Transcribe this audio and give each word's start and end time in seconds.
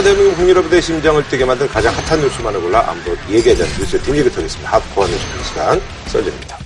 시간 0.00 0.04
대한민국 0.04 0.36
국민여러분의 0.36 0.80
심장을 0.80 1.28
뛰게 1.28 1.44
만든 1.44 1.68
가장 1.68 1.94
핫한 1.94 2.20
뉴스만을 2.20 2.60
골라 2.62 2.90
아무도 2.90 3.14
얘기하지 3.28 3.62
않는 3.62 3.78
뉴스의 3.78 4.02
뒷얘기 4.02 4.30
터겠습니다. 4.30 4.70
핫코어 4.70 5.06
뉴스 5.06 5.20
시간 5.46 5.82
썰전입니다. 6.06 6.58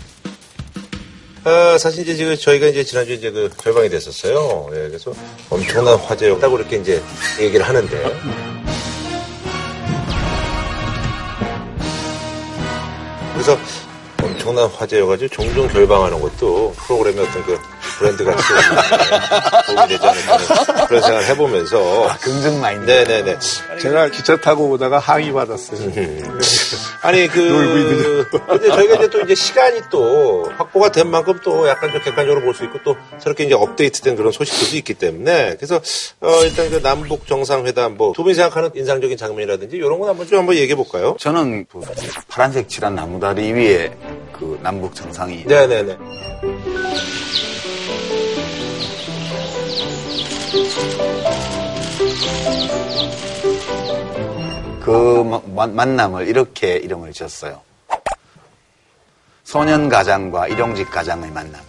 아, 1.43 1.77
사실 1.79 2.03
이제 2.03 2.15
지금 2.15 2.37
저희가 2.37 2.69
이제 2.69 2.85
지난주에 2.85 3.17
이제 3.17 3.31
그 3.33 3.51
결방이 3.59 3.89
됐었어요. 3.89 4.69
예, 4.73 4.89
그래서 4.89 5.12
엄청난 5.51 5.97
화제였다고 5.97 6.59
이렇게 6.59 6.77
이제 6.77 7.03
얘기를 7.41 7.67
하는데. 7.67 8.21
그래서 13.32 13.59
엄청난 14.23 14.69
화제여가지고 14.69 15.29
종종 15.35 15.66
결방하는 15.66 16.21
것도 16.21 16.73
프로그램의 16.77 17.27
어떤 17.27 17.45
그 17.45 17.59
브랜드 17.98 18.24
같이 18.24 18.42
도움이 19.66 19.88
되지 19.88 20.06
않을까 20.06 20.86
그런 20.86 21.02
생각을 21.02 21.26
해보면서 21.29 22.08
아, 22.08 22.16
긍정 22.18 22.61
마인드. 22.61 22.90
네네네. 22.90 23.38
제가 23.80 24.08
기차 24.08 24.36
타고 24.36 24.70
오다가 24.70 24.98
항의 24.98 25.32
받았어요. 25.32 25.79
음. 25.80 26.38
아니 27.02 27.29
그 27.29 28.26
근데 28.49 28.68
저희가 28.68 28.94
이제 28.96 29.08
또 29.11 29.21
이제 29.21 29.35
시간이 29.35 29.80
또 29.90 30.50
확보가 30.57 30.90
된 30.90 31.08
만큼 31.08 31.38
또 31.43 31.68
약간 31.68 31.90
좀 31.93 32.00
객관적으로 32.02 32.41
볼 32.42 32.55
수 32.55 32.64
있고 32.64 32.78
또 32.84 32.97
저렇게 33.20 33.44
이제 33.44 33.55
업데이트된 33.55 34.14
그런 34.16 34.30
소식들도 34.33 34.77
있기 34.77 34.94
때문에 34.94 35.56
그래서 35.56 35.80
어 36.20 36.41
일단 36.44 36.70
그 36.70 36.80
남북 36.83 37.27
정상회담 37.27 37.97
뭐 37.97 38.12
두 38.14 38.22
분이 38.22 38.34
생각하는 38.34 38.70
인상적인 38.74 39.16
장면이라든지 39.16 39.77
이런 39.77 39.98
건 39.98 40.08
한번 40.08 40.27
좀 40.28 40.38
한번 40.38 40.55
얘기해 40.56 40.77
볼까요? 40.77 41.16
저는 41.19 41.66
그 41.70 41.80
파란색 42.28 42.69
칠한 42.69 42.94
나무다리 42.94 43.52
위에 43.52 43.92
그 44.33 44.58
남북 44.62 44.94
정상이 44.94 45.44
네네네. 45.47 45.97
그 54.80 55.41
마- 55.55 55.67
만남을 55.67 56.28
이렇게 56.28 56.77
이름을 56.77 57.12
지었어요. 57.12 57.60
소년 59.44 59.88
가장과 59.88 60.48
일용직 60.48 60.91
가장의 60.91 61.30
만남. 61.30 61.60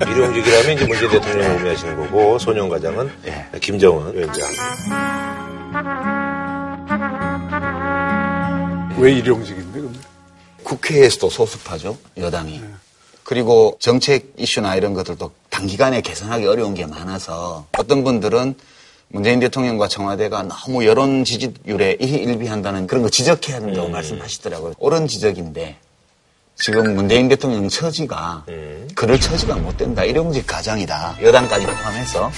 일용직이라면 0.00 0.72
이제 0.72 0.86
문재인 0.86 1.10
대통령 1.10 1.52
의미하시는 1.52 1.96
거고 1.96 2.38
소년 2.38 2.68
과장은 2.68 3.10
예. 3.26 3.58
김정은 3.60 4.14
위원장. 4.14 4.48
왜 8.98 9.12
일용직인데, 9.12 9.80
근데? 9.80 9.98
국회에서도 10.64 11.28
소습하죠, 11.30 11.96
여당이. 12.16 12.62
그리고 13.26 13.76
정책 13.80 14.32
이슈나 14.36 14.76
이런 14.76 14.94
것들도 14.94 15.32
단기간에 15.50 16.00
개선하기 16.00 16.46
어려운 16.46 16.74
게 16.74 16.86
많아서 16.86 17.66
어떤 17.76 18.04
분들은 18.04 18.54
문재인 19.08 19.40
대통령과 19.40 19.88
청와대가 19.88 20.44
너무 20.44 20.86
여론 20.86 21.24
지지율에 21.24 21.96
일비한다는 21.98 22.86
그런 22.86 23.02
거 23.02 23.08
지적해야 23.08 23.58
된다고 23.58 23.88
말씀하시더라고요. 23.88 24.74
옳은 24.78 25.08
지적인데 25.08 25.76
지금 26.54 26.94
문재인 26.94 27.28
대통령 27.28 27.68
처지가 27.68 28.44
그럴 28.94 29.18
처지가 29.18 29.56
못 29.56 29.76
된다. 29.76 30.04
일용직 30.04 30.46
가장이다. 30.46 31.16
여당까지 31.20 31.66
포함해서 31.66 32.30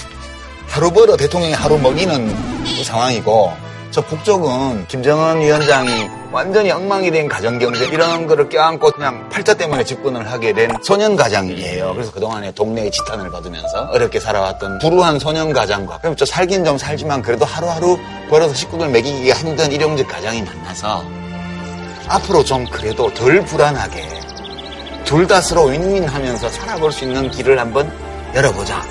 하루 0.67 0.91
벌어 0.91 1.15
대통령이 1.15 1.53
하루 1.53 1.77
먹이는 1.77 2.63
그 2.63 2.83
상황이고 2.83 3.51
저 3.91 4.01
북쪽은 4.01 4.85
김정은 4.87 5.39
위원장이 5.41 6.07
완전히 6.31 6.69
엉망이 6.69 7.09
된 7.09 7.27
가정경제 7.27 7.87
이런 7.87 8.27
거를 8.27 8.47
껴안고 8.47 8.91
그냥 8.91 9.27
팔자 9.29 9.55
때문에 9.55 9.83
집권을 9.83 10.31
하게 10.31 10.53
된 10.53 10.69
소년 10.83 11.15
가장이에요. 11.15 11.93
그래서 11.95 12.11
그동안에 12.11 12.51
동네의 12.51 12.91
지탄을 12.91 13.31
받으면서 13.31 13.89
어렵게 13.91 14.19
살아왔던 14.19 14.77
불우한 14.77 15.17
소년 15.17 15.51
가장과 15.53 15.97
그럼 15.99 16.15
저 16.15 16.23
살긴 16.23 16.63
좀 16.63 16.77
살지만 16.77 17.23
그래도 17.23 17.45
하루하루 17.45 17.97
벌어서 18.29 18.53
식구들 18.53 18.89
먹이기가 18.89 19.35
힘든 19.35 19.71
일용직 19.71 20.07
가장이 20.07 20.43
만나서 20.43 21.03
앞으로 22.07 22.43
좀 22.43 22.65
그래도 22.69 23.11
덜 23.15 23.43
불안하게 23.43 24.07
둘 25.05 25.25
다 25.25 25.41
서로 25.41 25.63
윈윈하면서 25.65 26.47
살아볼 26.49 26.91
수 26.91 27.03
있는 27.05 27.31
길을 27.31 27.57
한번 27.57 27.91
열어보자. 28.35 28.83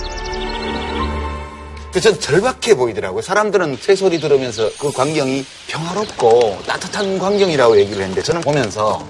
그전 1.99 2.21
절박해 2.21 2.77
보이더라고요. 2.77 3.23
사람들은 3.23 3.77
새소리 3.81 4.21
들으면서 4.21 4.71
그 4.79 4.93
광경이 4.93 5.45
평화롭고 5.67 6.61
따뜻한 6.65 7.19
광경이라고 7.19 7.77
얘기를 7.77 8.01
했는데 8.03 8.23
저는 8.23 8.41
보면서 8.43 9.05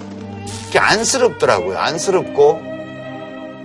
그게 0.65 0.78
안쓰럽더라고요. 0.78 1.76
안쓰럽고 1.76 2.59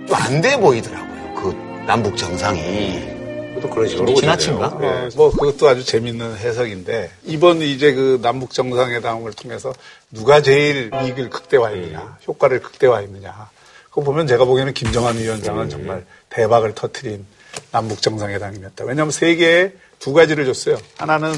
좀안돼 0.08 0.58
보이더라고요. 0.58 1.34
그 1.36 1.84
남북 1.86 2.18
정상이. 2.18 3.14
또 3.62 3.70
그런 3.70 3.88
식으로 3.88 4.12
지나친가? 4.12 4.66
어, 4.66 5.08
뭐 5.16 5.30
그것도 5.30 5.70
아주 5.70 5.82
재밌는 5.82 6.36
해석인데 6.36 7.10
이번 7.24 7.62
이제 7.62 7.94
그 7.94 8.20
남북 8.20 8.52
정상회담을 8.52 9.32
통해서 9.32 9.72
누가 10.10 10.42
제일 10.42 10.90
이익을 11.02 11.30
극대화했느냐, 11.30 12.18
효과를 12.28 12.60
극대화했느냐. 12.60 13.48
그거 13.88 14.02
보면 14.02 14.26
제가 14.26 14.44
보기에는 14.44 14.74
김정한 14.74 15.16
위원장은 15.16 15.70
정말 15.70 16.04
대박을 16.28 16.74
터트린 16.74 17.24
남북 17.74 18.00
정상회담이었다. 18.00 18.84
왜냐하면 18.84 19.10
세계에 19.10 19.72
두 19.98 20.12
가지를 20.12 20.46
줬어요. 20.46 20.78
하나는 20.96 21.34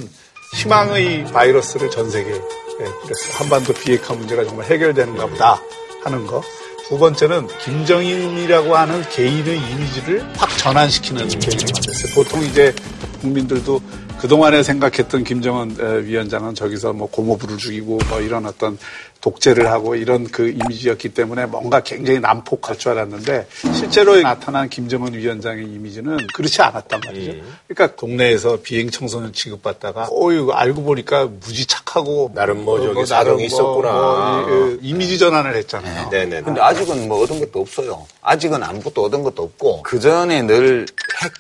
희망의 0.57 1.33
바이러스를 1.33 1.91
전 1.91 2.11
세계에 2.11 2.35
뿌렸어요. 2.35 3.33
한반도 3.33 3.73
비핵화 3.73 4.13
문제가 4.13 4.45
정말 4.45 4.67
해결되는가 4.67 5.27
보다 5.29 5.63
하는 6.05 6.27
거. 6.27 6.43
두 6.89 6.99
번째는 6.99 7.49
김정일이라고 7.65 8.77
하는 8.77 9.03
개인의 9.09 9.57
이미지를 9.57 10.31
확 10.37 10.57
전환시키는 10.59 11.27
계기를 11.27 11.73
만들었어요. 11.73 12.15
보통 12.15 12.45
이제 12.45 12.75
국민들도 13.23 13.81
그동안에 14.27 14.65
생각했던 14.65 15.23
김정은 15.23 15.77
에, 15.79 16.05
위원장은 16.05 16.57
저기서 16.57 16.93
뭐 16.93 17.09
고모부를 17.09 17.59
죽이고 17.59 17.99
뭐 18.09 18.21
이런 18.21 18.45
어떤 18.45 18.77
독재를 19.21 19.71
하고 19.71 19.95
이런 19.95 20.25
그 20.27 20.49
이미지였기 20.49 21.11
때문에 21.11 21.47
뭔가 21.47 21.79
굉장히 21.81 22.19
난폭할 22.19 22.77
줄 22.77 22.91
알았는데 22.93 23.47
실제로 23.73 24.21
나타난 24.21 24.69
김정은 24.69 25.15
위원장의 25.15 25.65
이미지는 25.67 26.17
그렇지 26.35 26.61
않았단 26.61 27.01
말이죠. 27.07 27.33
그러니까 27.69 27.95
동네에서 27.97 28.59
비행 28.63 28.91
청소년 28.91 29.33
취급받다가 29.33 30.09
어 30.11 30.33
이거 30.33 30.53
알고 30.55 30.83
보니까 30.83 31.27
무지 31.27 31.65
착하고 31.67 32.33
나름 32.35 32.65
뭐 32.65 32.79
저기 32.81 32.89
나름 32.95 33.07
사정이 33.07 33.45
있었구나. 33.47 34.47
이- 34.49 34.87
이- 34.87 34.89
이미지 34.91 35.19
전환을 35.19 35.55
했잖아요. 35.57 36.11
네네. 36.11 36.43
근데 36.43 36.61
아직은 36.61 37.07
뭐 37.09 37.23
얻은 37.23 37.39
것도 37.41 37.61
없어요. 37.61 38.05
아직은 38.23 38.61
아무것도 38.63 39.05
얻은 39.05 39.23
것도 39.23 39.43
없고 39.45 39.83
그 39.83 40.01
전에 40.01 40.43
늘 40.43 40.85
핵 41.23 41.33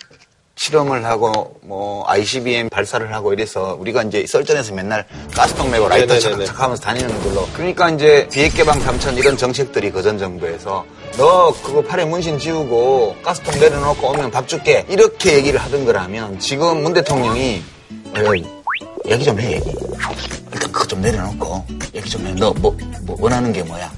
실험을 0.60 1.04
하고 1.04 1.58
뭐 1.62 2.02
ICBM 2.08 2.70
발사를 2.70 3.12
하고 3.12 3.32
이래서 3.32 3.76
우리가 3.78 4.02
이제 4.04 4.24
썰전에서 4.26 4.72
맨날 4.74 5.04
가스통 5.34 5.70
메고 5.70 5.86
라이터. 5.86 6.18
착착 6.18 6.60
하면서 6.60 6.82
다니는 6.82 7.22
걸로. 7.22 7.46
그러니까 7.52 7.90
이제 7.90 8.26
비핵 8.32 8.54
개방 8.54 8.80
삼천 8.80 9.16
이런 9.18 9.36
정책들이 9.36 9.90
그전 9.90 10.18
정부에서 10.18 10.84
너 11.18 11.52
그거 11.62 11.82
팔에 11.82 12.04
문신 12.06 12.38
지우고 12.38 13.14
가스통 13.22 13.60
내려놓고 13.60 14.08
오면 14.08 14.30
밥 14.30 14.48
줄게. 14.48 14.84
이렇게 14.88 15.34
얘기를 15.34 15.60
하던 15.60 15.84
거라면 15.84 16.38
지금 16.38 16.82
문 16.82 16.94
대통령이 16.94 17.62
얘기 19.10 19.24
좀 19.24 19.38
해 19.38 19.52
얘기. 19.52 19.70
일단 20.54 20.72
그거 20.72 20.86
좀 20.86 21.02
내려놓고 21.02 21.64
얘기 21.94 22.08
좀 22.08 22.26
해. 22.26 22.32
너뭐 22.32 22.54
뭐 23.02 23.16
원하는 23.20 23.52
게 23.52 23.62
뭐야 23.62 23.92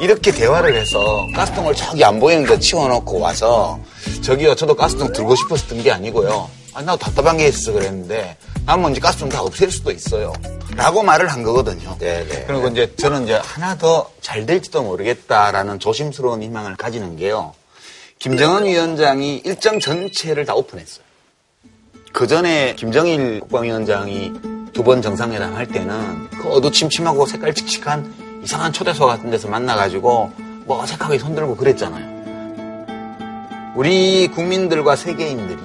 이렇게 0.00 0.30
대화를 0.30 0.74
해서 0.74 1.26
가스통을 1.34 1.74
저기 1.74 2.04
안 2.04 2.20
보이는 2.20 2.44
데 2.44 2.58
치워놓고 2.58 3.18
와서 3.18 3.80
저기요 4.22 4.54
저도 4.54 4.74
가스통 4.74 5.12
들고 5.12 5.34
싶어서 5.36 5.66
든 5.68 5.82
게 5.82 5.90
아니고요. 5.90 6.48
아, 6.74 6.82
나도 6.82 6.98
답답한 6.98 7.36
게 7.38 7.48
있어서 7.48 7.72
그랬는데 7.72 8.36
남은 8.66 8.92
이제 8.92 9.00
가스통 9.00 9.28
다 9.28 9.40
없앨 9.42 9.70
수도 9.70 9.90
있어요. 9.90 10.32
라고 10.74 11.02
말을 11.02 11.28
한 11.28 11.42
거거든요. 11.42 11.96
네네. 11.98 12.44
그리고 12.46 12.68
이제 12.68 12.92
저는 12.98 13.24
이제 13.24 13.34
하나 13.42 13.76
더 13.78 14.10
잘 14.20 14.44
될지도 14.44 14.82
모르겠다라는 14.82 15.78
조심스러운 15.78 16.42
희망을 16.42 16.74
가지는 16.76 17.16
게요. 17.16 17.54
김정은 18.18 18.64
위원장이 18.64 19.42
일정 19.44 19.78
전체를 19.78 20.44
다 20.44 20.54
오픈했어요. 20.54 21.04
그 22.12 22.26
전에 22.26 22.74
김정일 22.74 23.40
국방위원장이 23.40 24.32
두 24.72 24.82
번 24.82 25.00
정상회담 25.00 25.54
할 25.54 25.66
때는 25.68 26.28
그 26.30 26.48
어두침침하고 26.50 27.24
색깔 27.26 27.54
칙칙한 27.54 28.25
이상한 28.46 28.72
초대소 28.72 29.06
같은 29.06 29.28
데서 29.28 29.48
만나가지고 29.48 30.30
뭐 30.66 30.80
어색하게 30.80 31.18
손들고 31.18 31.56
그랬잖아요. 31.56 33.74
우리 33.74 34.28
국민들과 34.28 34.94
세계인들이 34.94 35.58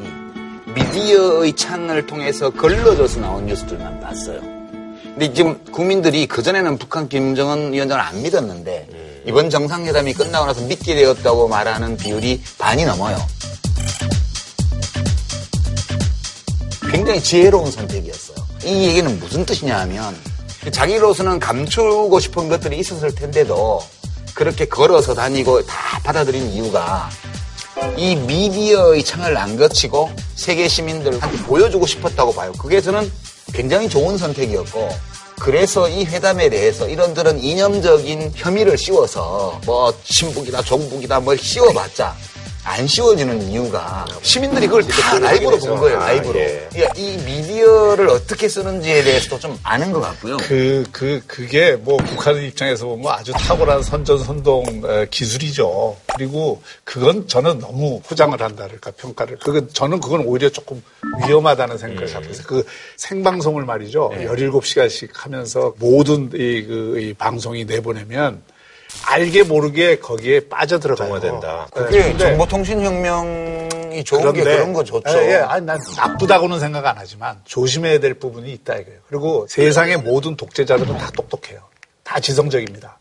미디어의 0.73 1.55
창을 1.55 2.07
통해서 2.07 2.49
걸러져서 2.49 3.19
나온 3.19 3.45
뉴스들만 3.45 3.99
봤어요. 3.99 4.41
근데 5.03 5.31
지금 5.31 5.63
국민들이 5.65 6.25
그전에는 6.25 6.79
북한 6.79 7.07
김정은 7.07 7.71
위원장을 7.71 8.03
안 8.03 8.23
믿었는데 8.23 9.21
이번 9.27 9.51
정상회담이 9.51 10.15
끝나고 10.15 10.47
나서 10.47 10.65
믿게 10.65 10.95
되었다고 10.95 11.49
말하는 11.49 11.97
비율이 11.97 12.41
반이 12.57 12.85
넘어요. 12.85 13.15
굉장히 16.89 17.21
지혜로운 17.21 17.69
선택이었어요. 17.69 18.37
이 18.65 18.87
얘기는 18.87 19.19
무슨 19.19 19.45
뜻이냐 19.45 19.81
하면 19.81 20.30
자기로서는 20.69 21.39
감추고 21.39 22.19
싶은 22.19 22.49
것들이 22.49 22.77
있었을 22.79 23.15
텐데도 23.15 23.81
그렇게 24.35 24.65
걸어서 24.65 25.13
다니고 25.13 25.65
다 25.65 25.99
받아들인 26.03 26.51
이유가 26.51 27.09
이 27.97 28.15
미디어의 28.15 29.03
창을 29.03 29.35
안 29.37 29.57
거치고 29.57 30.11
세계 30.35 30.67
시민들한테 30.67 31.37
보여주고 31.43 31.87
싶었다고 31.87 32.33
봐요. 32.33 32.51
그게 32.59 32.79
저는 32.79 33.11
굉장히 33.53 33.89
좋은 33.89 34.17
선택이었고 34.17 34.89
그래서 35.39 35.89
이 35.89 36.05
회담에 36.05 36.49
대해서 36.49 36.87
이런저런 36.87 37.39
이념적인 37.39 38.33
혐의를 38.35 38.77
씌워서 38.77 39.59
뭐 39.65 39.91
친북이다 40.03 40.61
종북이다 40.61 41.19
뭘 41.19 41.37
씌워봤자 41.37 42.15
안 42.63 42.85
씌워지는 42.85 43.41
이유가 43.49 44.05
시민들이 44.21 44.67
그걸 44.67 44.83
다 44.87 45.17
라이브로 45.17 45.57
본 45.57 45.79
거예요, 45.79 45.99
아, 45.99 46.07
라이브로. 46.07 46.39
예. 46.39 46.67
그러니까 46.71 46.93
이 46.95 47.17
미디어를 47.17 48.07
어떻게 48.09 48.47
쓰는지에 48.47 49.03
대해서도 49.03 49.39
좀 49.39 49.59
아는 49.63 49.91
것 49.91 49.99
같고요. 50.01 50.37
그, 50.37 50.85
그, 50.91 51.21
그게 51.25 51.73
뭐 51.73 51.97
북한 51.97 52.37
입장에서 52.41 52.85
보면 52.85 53.11
아주 53.11 53.31
탁월한 53.31 53.81
선전선동 53.81 54.83
에, 54.85 55.07
기술이죠. 55.09 55.97
그리고 56.15 56.61
그건 56.83 57.27
저는 57.27 57.59
너무 57.59 57.99
포장을 58.01 58.39
한다랄까, 58.39 58.91
평가를. 58.91 59.39
그건, 59.39 59.69
저는 59.73 59.99
그건 59.99 60.21
오히려 60.25 60.49
조금 60.49 60.83
위험하다는 61.25 61.77
생각을 61.79 62.07
음. 62.07 62.13
잡고 62.13 62.29
있어요. 62.29 62.45
그 62.47 62.63
생방송을 62.97 63.65
말이죠. 63.65 64.11
17시간씩 64.15 65.09
하면서 65.13 65.73
모든 65.79 66.29
이, 66.33 66.63
그, 66.63 66.99
이 66.99 67.13
방송이 67.13 67.65
내보내면 67.65 68.43
알게 69.05 69.43
모르게 69.43 69.99
거기에 69.99 70.47
빠져들어가요. 70.47 71.07
정화된다. 71.07 71.67
네, 71.75 71.81
그게 71.81 72.03
근데 72.03 72.17
정보통신혁명이 72.17 74.03
좋은 74.03 74.33
게 74.33 74.43
그런 74.43 74.73
거 74.73 74.83
좋죠. 74.83 75.17
예, 75.17 75.31
예. 75.31 75.35
아니, 75.35 75.65
난 75.65 75.79
나쁘다고는 75.97 76.59
생각 76.59 76.85
안 76.85 76.95
하지만 76.97 77.39
조심해야 77.45 77.99
될 77.99 78.13
부분이 78.13 78.51
있다 78.53 78.75
이거예요. 78.75 78.99
그리고 79.07 79.45
세상의 79.49 79.97
모든 79.97 80.35
독재자들은 80.35 80.97
다 80.97 81.11
똑똑해요. 81.15 81.59
다 82.03 82.19
지성적입니다. 82.19 82.99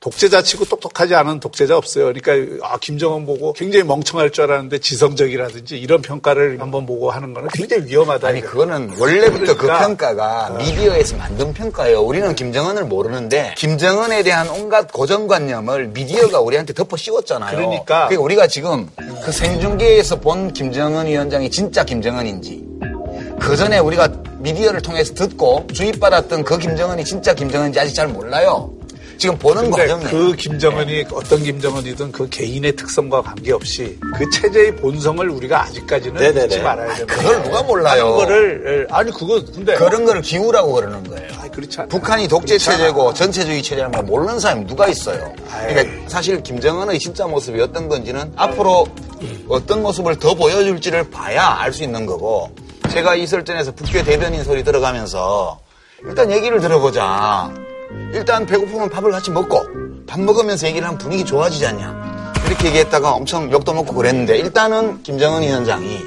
독재자 0.00 0.42
치고 0.42 0.64
똑똑하지 0.66 1.16
않은 1.16 1.40
독재자 1.40 1.76
없어요. 1.76 2.12
그러니까 2.12 2.32
아, 2.64 2.78
김정은 2.78 3.26
보고 3.26 3.52
굉장히 3.52 3.84
멍청할 3.84 4.30
줄 4.30 4.44
알았는데 4.44 4.78
지성적이라든지 4.78 5.76
이런 5.76 6.02
평가를 6.02 6.60
한번 6.60 6.86
보고 6.86 7.10
하는 7.10 7.34
거는 7.34 7.48
굉장히 7.52 7.86
위험하다. 7.86 8.28
아니 8.28 8.38
이거예요. 8.38 8.52
그거는 8.52 8.92
원래부터 8.96 9.54
그 9.54 9.62
그러니까. 9.62 9.86
평가가 9.86 10.50
미디어에서 10.58 11.16
만든 11.16 11.52
평가예요. 11.52 12.00
우리는 12.00 12.32
김정은을 12.32 12.84
모르는데 12.84 13.54
김정은에 13.56 14.22
대한 14.22 14.48
온갖 14.48 14.92
고정관념을 14.92 15.88
미디어가 15.88 16.40
우리한테 16.40 16.74
덮어 16.74 16.96
씌웠잖아요. 16.96 17.56
그러니까. 17.56 18.06
그러니까 18.06 18.22
우리가 18.22 18.46
지금 18.46 18.88
그 19.24 19.32
생중계에서 19.32 20.20
본 20.20 20.52
김정은 20.52 21.06
위원장이 21.06 21.50
진짜 21.50 21.82
김정은인지 21.84 22.64
그 23.40 23.56
전에 23.56 23.78
우리가 23.78 24.08
미디어를 24.38 24.80
통해서 24.80 25.12
듣고 25.14 25.66
주입받았던 25.72 26.44
그 26.44 26.56
김정은이 26.58 27.04
진짜 27.04 27.34
김정은인지 27.34 27.80
아직 27.80 27.94
잘 27.94 28.06
몰라요. 28.06 28.77
지금 29.18 29.36
보는 29.36 29.70
과정이에요. 29.72 30.10
그 30.10 30.36
김정은이 30.36 31.06
어떤 31.12 31.42
김정은이든 31.42 32.12
그 32.12 32.28
개인의 32.28 32.76
특성과 32.76 33.20
관계없이 33.22 33.98
그 34.16 34.30
체제의 34.30 34.76
본성을 34.76 35.28
우리가 35.28 35.62
아직까지는 35.64 36.20
네네네. 36.20 36.44
잊지 36.46 36.60
말아야 36.60 36.94
됩니다. 36.94 37.16
그걸 37.16 37.42
누가 37.42 37.62
몰라요. 37.64 38.04
하는 38.04 38.16
거를 38.16 38.86
예, 38.88 38.94
아니 38.94 39.10
그거 39.10 39.42
근데 39.52 39.74
그런 39.74 40.04
거를 40.04 40.22
기우라고 40.22 40.72
그러는 40.72 41.02
거예요. 41.02 41.28
아니, 41.40 41.50
그렇지 41.50 41.78
않아요. 41.80 41.88
북한이 41.88 42.28
독재. 42.28 42.58
체제고 42.58 43.12
전체주의 43.12 43.60
체제라는 43.62 43.92
걸 43.96 44.04
모르는 44.04 44.38
사람이 44.38 44.66
누가 44.66 44.86
있어요. 44.86 45.32
아이. 45.50 45.74
그러니까 45.74 46.08
사실 46.08 46.40
김정은의 46.42 47.00
진짜 47.00 47.26
모습이 47.26 47.60
어떤 47.60 47.88
건지는 47.88 48.32
앞으로 48.36 48.86
어떤 49.48 49.82
모습을 49.82 50.16
더 50.20 50.34
보여줄지를 50.34 51.10
봐야 51.10 51.56
알 51.58 51.72
수 51.72 51.82
있는 51.82 52.06
거고 52.06 52.50
제가 52.90 53.16
이설전에서 53.16 53.72
북괴 53.72 54.04
대변인 54.04 54.44
소리 54.44 54.62
들어가면서 54.62 55.58
일단 56.06 56.30
얘기를 56.30 56.60
들어보자. 56.60 57.52
일단 58.12 58.46
배고프면 58.46 58.90
밥을 58.90 59.10
같이 59.10 59.30
먹고 59.30 59.62
밥 60.06 60.20
먹으면서 60.20 60.66
얘기를 60.66 60.86
하면 60.86 60.98
분위기 60.98 61.24
좋아지지 61.24 61.66
않냐. 61.66 62.34
이렇게 62.46 62.68
얘기했다가 62.68 63.12
엄청 63.12 63.50
욕도 63.50 63.74
먹고 63.74 63.94
그랬는데 63.94 64.38
일단은 64.38 65.02
김정은 65.02 65.42
위원장이 65.42 66.00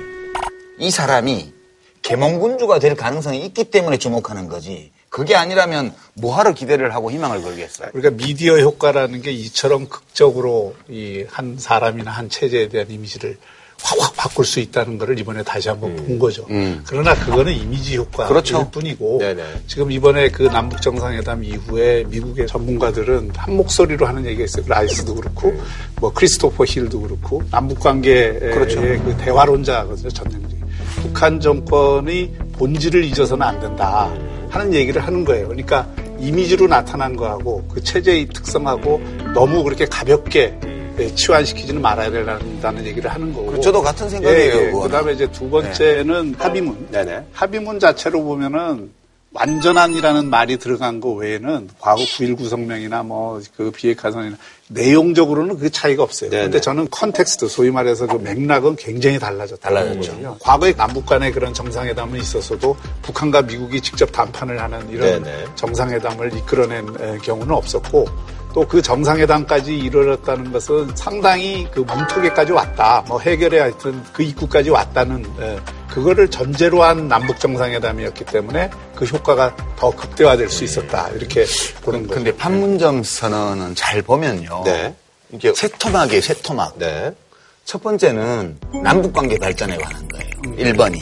이 0.79 0.89
사람이 0.91 1.53
개몽군주가 2.01 2.79
될 2.79 2.95
가능성이 2.95 3.45
있기 3.45 3.65
때문에 3.65 3.97
주목하는 3.97 4.47
거지. 4.47 4.91
그게 5.09 5.35
아니라면 5.35 5.93
뭐하러 6.15 6.53
기대를 6.53 6.95
하고 6.95 7.11
희망을 7.11 7.41
걸겠어요. 7.43 7.89
그러니까 7.91 8.23
미디어 8.23 8.57
효과라는 8.59 9.21
게 9.21 9.31
이처럼 9.31 9.87
극적으로 9.89 10.73
이 10.89 11.25
한 11.29 11.57
사람이나 11.59 12.09
한 12.11 12.29
체제에 12.29 12.69
대한 12.69 12.89
이미지를 12.89 13.37
확확 13.83 14.15
바꿀 14.15 14.45
수 14.45 14.59
있다는 14.59 14.97
것을 14.97 15.17
이번에 15.19 15.43
다시 15.43 15.69
한번 15.69 15.95
본 15.95 16.19
거죠. 16.19 16.45
그러나 16.85 17.15
그거는 17.15 17.53
이미지 17.53 17.97
효과일 17.97 18.29
그렇죠. 18.29 18.69
뿐이고 18.69 19.17
네네. 19.19 19.43
지금 19.67 19.91
이번에 19.91 20.29
그 20.29 20.43
남북 20.43 20.81
정상회담 20.81 21.43
이후에 21.43 22.03
미국의 22.07 22.47
전문가들은 22.47 23.31
한 23.35 23.55
목소리로 23.55 24.05
하는 24.05 24.25
얘기가 24.25 24.43
있어요. 24.45 24.65
라이스도 24.67 25.15
그렇고 25.15 25.53
뭐 25.99 26.13
크리스토퍼 26.13 26.65
힐도 26.65 27.01
그렇고 27.01 27.41
남북 27.51 27.79
관계의 27.79 28.39
그렇죠. 28.39 28.81
그 28.81 29.15
대화론자거든요. 29.19 30.09
전형적인. 30.09 30.61
북한 31.01 31.39
정권의 31.39 32.31
본질을 32.53 33.03
잊어서는 33.05 33.45
안 33.45 33.59
된다 33.59 34.13
하는 34.49 34.73
얘기를 34.73 35.01
하는 35.01 35.25
거예요. 35.25 35.47
그러니까 35.47 35.87
이미지로 36.19 36.67
나타난 36.67 37.15
거하고 37.15 37.65
그 37.67 37.81
체제의 37.83 38.27
특성하고 38.27 39.01
너무 39.33 39.63
그렇게 39.63 39.85
가볍게 39.85 40.55
예, 40.63 40.80
치환시키지는 41.15 41.81
말아야 41.81 42.11
된다는 42.11 42.85
얘기를 42.85 43.09
하는 43.11 43.33
거고. 43.33 43.59
저도 43.61 43.81
같은 43.81 44.09
생각이에요, 44.09 44.53
그거는. 44.71 44.81
그다음에 44.87 45.13
이제 45.13 45.31
두 45.31 45.49
번째는 45.49 46.35
합의문. 46.37 46.87
네네. 46.91 47.25
합의문 47.33 47.79
자체로 47.79 48.23
보면은 48.23 48.91
완전한이라는 49.33 50.29
말이 50.29 50.57
들어간 50.57 50.99
거 50.99 51.11
외에는 51.13 51.69
과거 51.79 52.01
9.19 52.03 52.49
성명이나 52.49 53.01
뭐 53.03 53.39
그 53.55 53.71
비핵화 53.71 54.01
선언이나 54.01 54.35
내용적으로는 54.67 55.57
그 55.57 55.69
차이가 55.69 56.03
없어요. 56.03 56.29
네네. 56.29 56.41
그런데 56.41 56.59
저는 56.61 56.87
context, 56.91 57.47
소위 57.47 57.71
말해서 57.71 58.07
그 58.07 58.17
맥락은 58.17 58.75
굉장히 58.75 59.19
달라졌다. 59.19 59.61
달라졌죠. 59.69 60.37
과거에 60.41 60.73
남북 60.73 61.05
간의 61.05 61.31
그런 61.31 61.53
정상회담은 61.53 62.19
있었어도 62.19 62.75
북한과 63.01 63.43
미국이 63.43 63.79
직접 63.79 64.11
담판을 64.11 64.59
하는 64.61 64.89
이런 64.89 65.23
네네. 65.23 65.45
정상회담을 65.55 66.35
이끌어낸 66.37 66.87
에, 66.99 67.17
경우는 67.19 67.53
없었고 67.55 68.05
또 68.53 68.65
그 68.71 68.81
정상회담까지 68.81 69.77
이르렀다는 69.77 70.51
것은 70.51 70.95
상당히 70.95 71.67
그 71.71 71.81
문턱에까지 71.81 72.51
왔다. 72.51 73.03
뭐 73.07 73.19
해결에 73.19 73.59
하여튼 73.59 74.01
그 74.13 74.23
입구까지 74.23 74.69
왔다는 74.69 75.25
에, 75.41 75.59
그거를 75.89 76.29
전제로 76.29 76.83
한 76.83 77.07
남북 77.07 77.39
정상회담이었기 77.39 78.25
때문에 78.25 78.69
그 78.95 79.05
효과가 79.05 79.55
더 79.77 79.91
극대화될 79.91 80.49
수 80.49 80.63
있었다. 80.63 81.09
이렇게 81.09 81.45
보는 81.81 82.03
거죠. 82.03 82.15
근데 82.15 82.35
판문점 82.35 83.03
선언은 83.03 83.75
잘 83.75 84.01
보면요. 84.01 84.63
네. 84.65 84.95
이게 85.33 85.53
세 85.53 85.67
토막이에요, 85.67 86.21
세 86.21 86.33
토막. 86.35 86.77
네. 86.77 87.11
첫 87.65 87.81
번째는 87.83 88.57
남북 88.83 89.13
관계 89.13 89.37
발전에 89.37 89.77
관한 89.77 90.07
거예요. 90.07 90.73
1번이. 90.73 90.99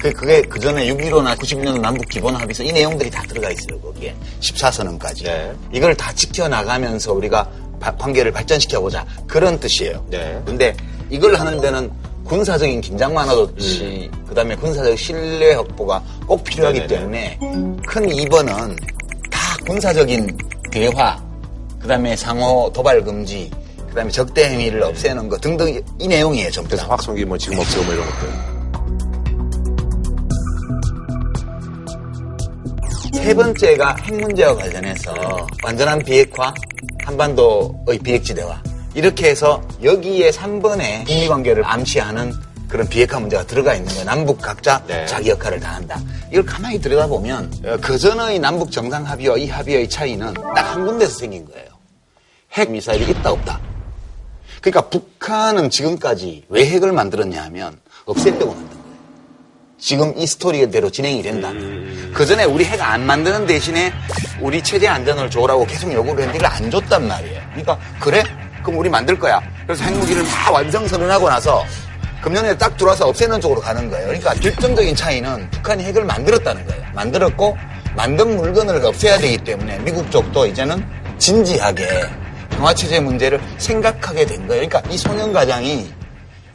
그- 0.00 0.12
그게 0.12 0.40
그 0.42 0.58
전에 0.58 0.86
6.15나 0.86 1.36
90년도 1.36 1.80
남북 1.80 2.08
기본 2.08 2.34
합의서 2.34 2.62
이 2.62 2.72
내용들이 2.72 3.10
다 3.10 3.22
들어가 3.28 3.50
있어요, 3.50 3.78
거기에. 3.80 4.14
14선언까지. 4.40 5.24
네. 5.24 5.52
이걸 5.72 5.94
다 5.94 6.12
지켜나가면서 6.14 7.12
우리가 7.12 7.48
바- 7.78 7.94
관계를 7.96 8.32
발전시켜보자. 8.32 9.04
그런 9.26 9.58
뜻이에요. 9.60 10.04
네. 10.08 10.40
근데 10.46 10.74
이걸 11.10 11.34
하는 11.34 11.60
데는 11.60 11.90
군사적인 12.24 12.80
긴장 12.80 13.14
완화도치, 13.14 14.10
그 14.28 14.34
다음에 14.34 14.54
군사적 14.54 14.96
신뢰 14.98 15.54
확보가 15.54 16.02
꼭 16.26 16.44
필요하기 16.44 16.80
음. 16.80 16.86
네네네. 16.86 17.38
때문에 17.38 17.82
큰 17.86 18.06
2번은 18.06 18.76
다 19.30 19.56
군사적인 19.66 20.36
대화, 20.70 21.20
그 21.80 21.88
다음에 21.88 22.14
상호 22.16 22.70
도발 22.72 23.02
금지, 23.02 23.50
그 23.88 23.94
다음에 23.94 24.10
적대 24.10 24.44
행위를 24.48 24.82
없애는 24.84 25.28
거 25.28 25.36
등등 25.38 25.80
이 25.98 26.06
내용이에요, 26.08 26.50
전부 26.50 26.68
그래서 26.70 26.84
다. 26.86 26.92
확성기 26.92 27.24
뭐 27.24 27.36
지금 27.36 27.58
없애고 27.58 27.84
뭐 27.84 27.94
이런 27.94 28.06
것들. 28.06 28.59
세 33.12 33.34
번째가 33.34 33.96
핵 34.02 34.14
문제와 34.20 34.54
관련해서 34.56 35.14
완전한 35.64 35.98
비핵화, 36.00 36.52
한반도의 37.04 37.98
비핵지대화. 38.02 38.62
이렇게 38.94 39.30
해서 39.30 39.62
여기에 39.82 40.30
3번에 40.30 41.06
북미 41.06 41.28
관계를 41.28 41.64
암시하는 41.64 42.32
그런 42.68 42.88
비핵화 42.88 43.18
문제가 43.18 43.44
들어가 43.46 43.74
있는 43.74 43.88
거예요. 43.90 44.04
남북 44.04 44.40
각자 44.40 44.82
네. 44.86 45.04
자기 45.06 45.30
역할을 45.30 45.58
다 45.60 45.74
한다. 45.74 46.00
이걸 46.30 46.44
가만히 46.44 46.80
들여다보면 46.80 47.52
어, 47.66 47.76
그 47.80 47.98
전의 47.98 48.38
남북 48.38 48.70
정상 48.70 49.04
합의와 49.06 49.36
이 49.38 49.48
합의의 49.48 49.88
차이는 49.88 50.34
딱 50.54 50.70
한 50.74 50.86
군데서 50.86 51.18
생긴 51.18 51.44
거예요. 51.46 51.68
핵 52.52 52.70
미사일이 52.70 53.10
있다 53.10 53.32
없다. 53.32 53.60
그러니까 54.60 54.88
북한은 54.88 55.70
지금까지 55.70 56.44
왜 56.48 56.66
핵을 56.66 56.92
만들었냐 56.92 57.42
하면 57.44 57.78
없애려고 58.04 58.54
거예요. 58.54 58.69
지금 59.80 60.12
이 60.16 60.26
스토리대로 60.26 60.90
진행이 60.90 61.22
된다면. 61.22 62.12
그 62.14 62.26
전에 62.26 62.44
우리 62.44 62.64
핵안 62.64 63.06
만드는 63.06 63.46
대신에 63.46 63.92
우리 64.40 64.62
최대 64.62 64.86
안전을 64.86 65.30
줘라고 65.30 65.66
계속 65.66 65.92
요구를 65.92 66.24
했는데 66.24 66.38
이걸 66.38 66.46
안 66.46 66.70
줬단 66.70 67.08
말이에요. 67.08 67.40
그러니까, 67.50 67.78
그래? 67.98 68.22
그럼 68.62 68.78
우리 68.78 68.90
만들 68.90 69.18
거야. 69.18 69.40
그래서 69.66 69.84
핵무기를 69.84 70.24
다 70.24 70.50
완성 70.50 70.86
선언하고 70.86 71.28
나서 71.28 71.64
금년에 72.20 72.56
딱 72.58 72.76
들어와서 72.76 73.08
없애는 73.08 73.40
쪽으로 73.40 73.60
가는 73.60 73.88
거예요. 73.88 74.06
그러니까 74.06 74.34
결정적인 74.34 74.94
차이는 74.94 75.48
북한이 75.50 75.84
핵을 75.84 76.04
만들었다는 76.04 76.66
거예요. 76.66 76.82
만들었고, 76.94 77.56
만든 77.96 78.36
물건을 78.36 78.84
없애야 78.84 79.18
되기 79.18 79.38
때문에 79.38 79.78
미국 79.78 80.10
쪽도 80.10 80.46
이제는 80.46 80.84
진지하게 81.18 81.86
평화체제 82.50 83.00
문제를 83.00 83.40
생각하게 83.56 84.26
된 84.26 84.46
거예요. 84.46 84.68
그러니까 84.68 84.82
이 84.92 84.98
소년 84.98 85.32
가장이 85.32 85.90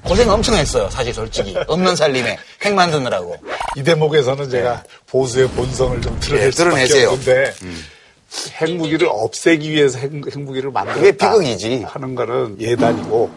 고생 0.05 0.29
엄청 0.29 0.55
했어요. 0.55 0.87
사실 0.91 1.13
솔직히. 1.13 1.55
없는 1.67 1.95
살림에 1.95 2.37
핵 2.63 2.73
만드느라고. 2.73 3.37
이 3.75 3.83
대목에서는 3.83 4.49
제가 4.49 4.83
보수의 5.07 5.47
본성을 5.49 6.01
좀 6.01 6.19
드러낼 6.19 6.51
네, 6.51 6.51
수밖에. 6.51 7.05
없는데 7.05 7.53
핵무기를 8.61 9.07
없애기 9.09 9.71
위해서 9.71 9.97
핵, 9.97 10.11
핵무기를 10.13 10.71
만들었다 10.71 10.99
그게 10.99 11.11
비극이지. 11.17 11.83
하는 11.87 12.15
거는 12.15 12.57
예단이고 12.59 13.31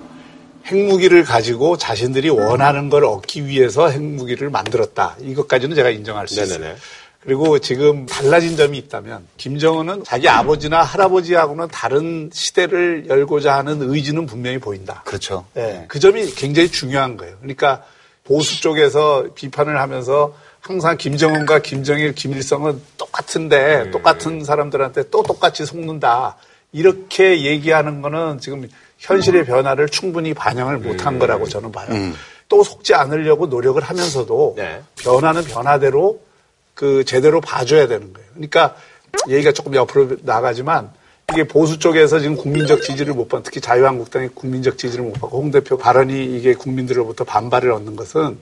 핵무기를 0.66 1.25
가지고 1.25 1.78
자신들이 1.78 2.28
원하는 2.28 2.90
걸 2.90 3.04
얻기 3.04 3.46
위해서 3.46 3.88
핵무기를 3.88 4.50
만들었다. 4.50 5.16
이것까지는 5.20 5.75
제가 5.75 5.88
인정할 5.90 6.28
수 6.28 6.42
있어요. 6.42 6.75
그리고 7.20 7.58
지금 7.58 8.06
달라진 8.06 8.56
점이 8.56 8.78
있다면 8.78 9.26
김정은은 9.37 10.04
자기 10.04 10.28
아버지나 10.28 10.82
할아버지하고는 10.82 11.68
다른 11.68 12.30
시대를 12.32 13.06
열고자 13.08 13.56
하는 13.56 13.82
의지는 13.82 14.26
분명히 14.26 14.58
보인다. 14.58 15.02
그렇죠. 15.04 15.44
예, 15.56 15.84
그 15.88 15.98
점이 15.98 16.34
굉장히 16.34 16.70
중요한 16.70 17.16
거예요. 17.16 17.37
그러니까 17.40 17.82
보수 18.25 18.60
쪽에서 18.60 19.26
비판을 19.34 19.80
하면서 19.80 20.34
항상 20.60 20.96
김정은과 20.96 21.60
김정일, 21.60 22.14
김일성은 22.14 22.80
똑같은데 22.96 23.90
똑같은 23.90 24.44
사람들한테 24.44 25.10
또 25.10 25.22
똑같이 25.22 25.64
속는다. 25.66 26.37
이렇게 26.72 27.44
얘기하는 27.44 28.02
거는 28.02 28.38
지금 28.40 28.68
현실의 28.98 29.44
변화를 29.44 29.88
충분히 29.88 30.34
반영을 30.34 30.78
못한 30.78 31.18
거라고 31.18 31.48
저는 31.48 31.72
봐요. 31.72 31.88
또 32.48 32.62
속지 32.62 32.94
않으려고 32.94 33.46
노력을 33.46 33.80
하면서도 33.82 34.54
네. 34.56 34.82
변화는 34.96 35.44
변화대로 35.44 36.20
그 36.78 37.04
제대로 37.04 37.40
봐줘야 37.40 37.88
되는 37.88 38.12
거예요. 38.12 38.28
그러니까 38.35 38.76
얘기가 39.28 39.50
조금 39.50 39.75
옆으로 39.75 40.11
나가지만 40.23 40.90
이게 41.32 41.42
보수 41.42 41.76
쪽에서 41.80 42.20
지금 42.20 42.37
국민적 42.37 42.82
지지를 42.82 43.14
못 43.14 43.28
받, 43.28 43.42
특히 43.42 43.61
자유한국당이 43.61 44.28
국민적 44.32 44.78
지지를 44.78 45.04
못 45.06 45.14
받고 45.14 45.40
홍 45.42 45.50
대표 45.50 45.76
발언이 45.76 46.37
이게 46.37 46.54
국민들로부터 46.54 47.25
반발을 47.25 47.73
얻는 47.73 47.97
것은 47.97 48.38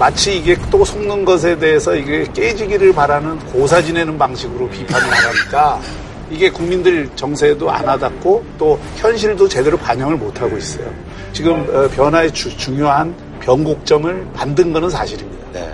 마치 0.00 0.36
이게 0.36 0.56
또 0.68 0.84
속는 0.84 1.24
것에 1.24 1.60
대해서 1.60 1.94
이게 1.94 2.26
깨지기를 2.34 2.92
바라는 2.92 3.38
고사 3.52 3.80
지내는 3.80 4.18
방식으로 4.18 4.68
비판을 4.68 5.06
하니까 5.08 5.80
이게 6.28 6.50
국민들 6.50 7.08
정세에도 7.14 7.70
안 7.70 7.84
와닿고 7.86 8.44
또 8.58 8.80
현실도 8.96 9.48
제대로 9.48 9.76
반영을 9.78 10.16
못 10.16 10.42
하고 10.42 10.58
있어요. 10.58 10.92
지금 11.32 11.52
어, 11.72 11.88
변화의 11.90 12.32
주- 12.32 12.54
중요한 12.58 13.14
변곡점을 13.40 14.26
만든 14.34 14.72
거는 14.72 14.90
사실입니다. 14.90 15.52
네. 15.52 15.72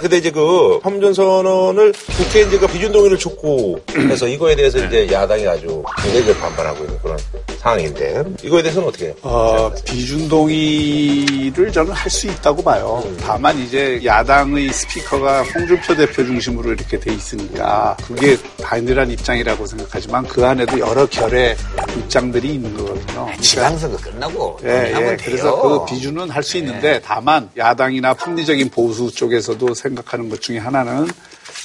근데 0.00 0.18
이제 0.18 0.30
그 0.30 0.78
판문점 0.82 1.14
선언을 1.14 1.92
국회 2.16 2.42
이제 2.42 2.58
그 2.58 2.66
비준 2.66 2.92
동의를 2.92 3.18
촉구 3.18 3.80
해서 4.10 4.26
이거에 4.28 4.54
대해서 4.54 4.78
이제 4.84 5.08
야당이 5.10 5.46
아주 5.48 5.82
굉장히 6.02 6.38
반발하고 6.38 6.84
있는 6.84 6.98
그런 7.02 7.18
상황인데 7.58 8.22
이거에 8.42 8.62
대해서는 8.62 8.88
어떻게 8.88 9.06
해요? 9.06 9.14
어, 9.22 9.72
비준 9.84 10.28
동의를 10.28 11.72
저는 11.72 11.92
할 11.92 12.06
수 12.16 12.26
있다고 12.28 12.62
봐요. 12.62 13.04
다만 13.20 13.58
이제 13.58 14.00
야당의 14.02 14.72
스피커가 14.72 15.42
홍준표 15.42 15.94
대표 15.96 16.24
중심으로 16.24 16.72
이렇게 16.72 16.98
돼 16.98 17.12
있으니까 17.12 17.94
그게 18.06 18.38
단일한 18.62 19.10
입장이라고 19.10 19.66
생각하지만 19.66 20.24
그 20.26 20.46
안에도 20.46 20.78
여러 20.78 21.04
결의 21.06 21.54
입장들이 21.98 22.54
있는 22.54 22.74
거거든요. 22.76 23.04
그러니까 23.06 23.36
지방선거 23.42 23.96
끝나고 23.98 24.60
예, 24.64 24.94
예. 24.94 25.16
그래서 25.22 25.60
그 25.60 25.84
비준은 25.84 26.30
할 26.30 26.42
수 26.46 26.56
있는데 26.58 27.00
다만 27.04 27.50
야당이나 27.56 28.14
합리적인 28.16 28.70
보수 28.70 29.10
쪽에서도 29.12 29.74
생각하는 29.88 30.28
것 30.28 30.40
중에 30.40 30.58
하나는 30.58 31.06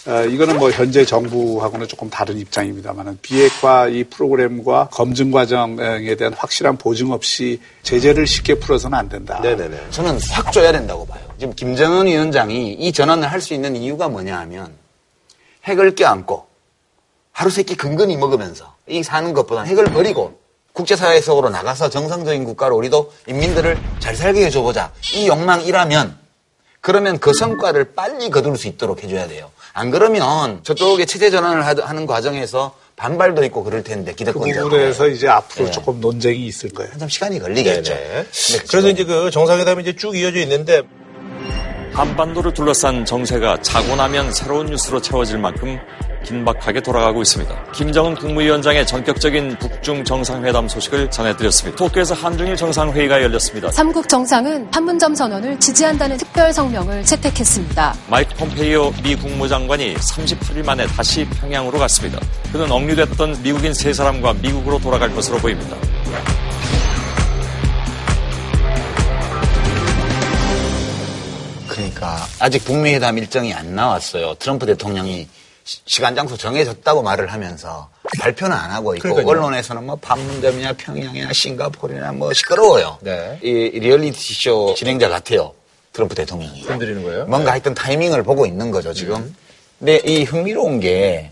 어, 0.07 0.23
이거는 0.25 0.57
뭐 0.57 0.71
현재 0.71 1.05
정부하고는 1.05 1.87
조금 1.87 2.09
다른 2.09 2.37
입장입니다만은 2.37 3.19
비핵화 3.21 3.87
이 3.87 4.03
프로그램과 4.05 4.89
검증 4.91 5.29
과정에 5.31 6.15
대한 6.15 6.33
확실한 6.33 6.77
보증 6.77 7.11
없이 7.11 7.59
제재를 7.83 8.25
쉽게 8.25 8.55
풀어서는 8.55 8.97
안 8.97 9.09
된다. 9.09 9.39
네네네. 9.41 9.89
저는 9.91 10.19
확 10.31 10.51
줘야 10.51 10.71
된다고 10.71 11.05
봐요. 11.05 11.21
지금 11.37 11.53
김정은 11.55 12.07
위원장이 12.07 12.73
이 12.73 12.91
전환을 12.91 13.31
할 13.31 13.41
수 13.41 13.53
있는 13.53 13.75
이유가 13.75 14.07
뭐냐 14.07 14.37
하면 14.39 14.71
핵을 15.65 15.95
껴안고 15.95 16.45
하루 17.31 17.49
세끼 17.49 17.75
근근히 17.75 18.17
먹으면서 18.17 18.75
이 18.87 19.03
사는 19.03 19.33
것보다 19.33 19.63
핵을 19.63 19.85
버리고 19.85 20.39
국제사회 20.73 21.19
속으로 21.21 21.49
나가서 21.49 21.89
정상적인 21.89 22.43
국가로 22.45 22.75
우리도 22.77 23.11
인민들을 23.27 23.77
잘 23.99 24.15
살게 24.15 24.45
해줘보자. 24.45 24.91
이 25.15 25.27
욕망이라면 25.27 26.20
그러면 26.81 27.19
그 27.19 27.31
성과를 27.33 27.93
빨리 27.93 28.29
거둘 28.29 28.57
수 28.57 28.67
있도록 28.67 29.03
해줘야 29.03 29.27
돼요. 29.27 29.51
안 29.73 29.91
그러면 29.91 30.59
저쪽에 30.63 31.05
체제 31.05 31.29
전환을 31.29 31.65
하- 31.65 31.75
하는 31.87 32.05
과정에서 32.07 32.75
반발도 32.95 33.43
있고 33.45 33.63
그럴 33.63 33.83
텐데 33.83 34.11
그 34.11 34.17
기득권자. 34.17 34.63
부분에서 34.63 35.07
이제 35.07 35.27
앞으로 35.27 35.65
네. 35.65 35.71
조금 35.71 36.01
논쟁이 36.01 36.45
있을 36.47 36.71
거예요. 36.71 36.91
좀 36.99 37.07
시간이 37.07 37.39
걸리겠죠. 37.39 37.93
근데 37.93 38.25
그래서 38.69 38.89
이제 38.89 39.05
그 39.05 39.29
정상회담이 39.31 39.83
이제 39.83 39.95
쭉 39.95 40.15
이어져 40.17 40.39
있는데 40.39 40.81
한반도를 41.93 42.53
둘러싼 42.53 43.05
정세가 43.05 43.61
자고 43.61 43.95
나면 43.95 44.31
새로운 44.33 44.67
뉴스로 44.67 45.01
채워질 45.01 45.37
만큼 45.37 45.77
긴박하게 46.23 46.81
돌아가고 46.81 47.21
있습니다. 47.21 47.71
김정은 47.73 48.15
국무위원장의 48.15 48.85
전격적인 48.85 49.57
북중 49.57 50.03
정상회담 50.03 50.67
소식을 50.67 51.09
전해드렸습니다. 51.09 51.77
도쿄에서 51.77 52.13
한중일 52.13 52.55
정상회의가 52.55 53.21
열렸습니다. 53.23 53.71
삼국 53.71 54.07
정상은 54.07 54.69
판문점 54.69 55.15
선언을 55.15 55.59
지지한다는 55.59 56.17
특별 56.17 56.53
성명을 56.53 57.03
채택했습니다. 57.03 57.95
마이크 58.07 58.35
폼페이오 58.35 58.91
미 59.03 59.15
국무장관이 59.15 59.95
38일 59.95 60.65
만에 60.65 60.85
다시 60.85 61.25
평양으로 61.25 61.79
갔습니다. 61.79 62.19
그는 62.51 62.71
억류됐던 62.71 63.41
미국인 63.41 63.73
세 63.73 63.91
사람과 63.91 64.33
미국으로 64.33 64.79
돌아갈 64.79 65.13
것으로 65.13 65.37
보입니다. 65.39 65.75
그러니까 72.01 72.27
아직 72.39 72.65
북미 72.65 72.95
회담 72.95 73.15
일정이 73.19 73.53
안 73.53 73.75
나왔어요. 73.75 74.33
트럼프 74.39 74.65
대통령이 74.65 75.27
시- 75.63 75.79
시간 75.85 76.15
장소 76.15 76.35
정해졌다고 76.35 77.03
말을 77.03 77.31
하면서 77.31 77.89
발표는 78.19 78.57
안 78.57 78.71
하고 78.71 78.95
있고 78.95 79.03
그러니까요. 79.03 79.27
언론에서는 79.29 79.85
뭐 79.85 79.95
판문점이나 79.97 80.73
평양이나 80.73 81.31
싱가포르나 81.31 82.11
뭐 82.13 82.33
시끄러워요. 82.33 82.97
네. 83.01 83.37
이 83.43 83.49
리얼리티 83.79 84.33
쇼 84.33 84.73
진행자 84.75 85.09
같아요. 85.09 85.53
트럼프 85.93 86.15
대통령이. 86.15 86.63
흔들리는 86.63 87.03
거예요? 87.03 87.25
뭔가 87.27 87.51
하여튼 87.51 87.75
타이밍을 87.75 88.23
보고 88.23 88.47
있는 88.47 88.71
거죠 88.71 88.91
지금. 88.93 89.35
근데 89.77 90.01
이 90.03 90.23
흥미로운 90.23 90.79
게 90.79 91.29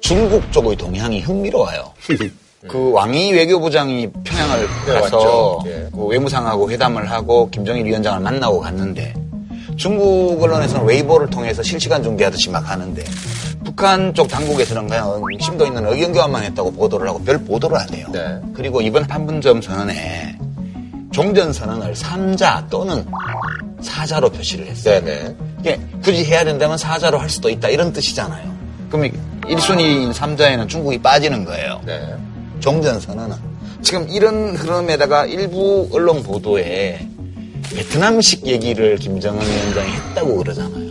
중국 0.00 0.50
쪽의 0.52 0.74
동향이 0.76 1.20
흥미로워요. 1.20 1.92
그 2.68 2.92
왕이 2.92 3.32
외교부장이 3.32 4.08
평양을 4.24 4.68
네, 4.86 4.92
가서. 5.00 5.62
예. 5.66 5.88
그 5.92 6.04
외무상하고 6.04 6.70
회담을 6.70 7.10
하고 7.10 7.48
김정은 7.50 7.86
위원장을 7.86 8.20
만나고 8.20 8.60
갔는데 8.60 9.14
중국 9.76 10.42
언론에서는 10.42 10.84
웨이보를 10.84 11.30
통해서 11.30 11.62
실시간 11.62 12.02
중계하듯이 12.02 12.50
막 12.50 12.68
하는데 12.68 13.02
북한 13.64 14.12
쪽 14.12 14.28
당국에서는 14.28 14.88
그냥 14.88 15.22
심도 15.40 15.66
있는 15.66 15.86
의견 15.86 16.12
교환만 16.12 16.42
했다고 16.44 16.72
보도를 16.72 17.08
하고 17.08 17.22
별 17.22 17.38
보도를 17.38 17.78
안 17.78 17.88
해요. 17.94 18.06
네. 18.12 18.38
그리고 18.52 18.82
이번 18.82 19.06
판문점 19.06 19.62
선언에 19.62 20.36
종전 21.12 21.52
선언을 21.52 21.94
3자 21.94 22.68
또는 22.68 23.06
4자로 23.80 24.32
표시를 24.32 24.66
했어요. 24.66 25.02
네네. 25.02 25.34
이게 25.60 25.80
굳이 26.02 26.24
해야 26.24 26.44
된다면 26.44 26.76
4자로 26.76 27.16
할 27.16 27.30
수도 27.30 27.48
있다 27.48 27.68
이런 27.68 27.92
뜻이잖아요. 27.92 28.50
그럼 28.90 29.10
1순위인 29.42 30.12
3자에는 30.12 30.68
중국이 30.68 30.98
빠지는 30.98 31.44
거예요. 31.44 31.80
네. 31.86 32.14
종전 32.60 33.00
선언은. 33.00 33.36
지금 33.82 34.06
이런 34.08 34.54
흐름에다가 34.54 35.26
일부 35.26 35.88
언론 35.92 36.22
보도에 36.22 37.06
베트남식 37.74 38.46
얘기를 38.46 38.96
김정은 38.96 39.40
위원장이 39.40 39.90
했다고 39.90 40.36
그러잖아요. 40.36 40.90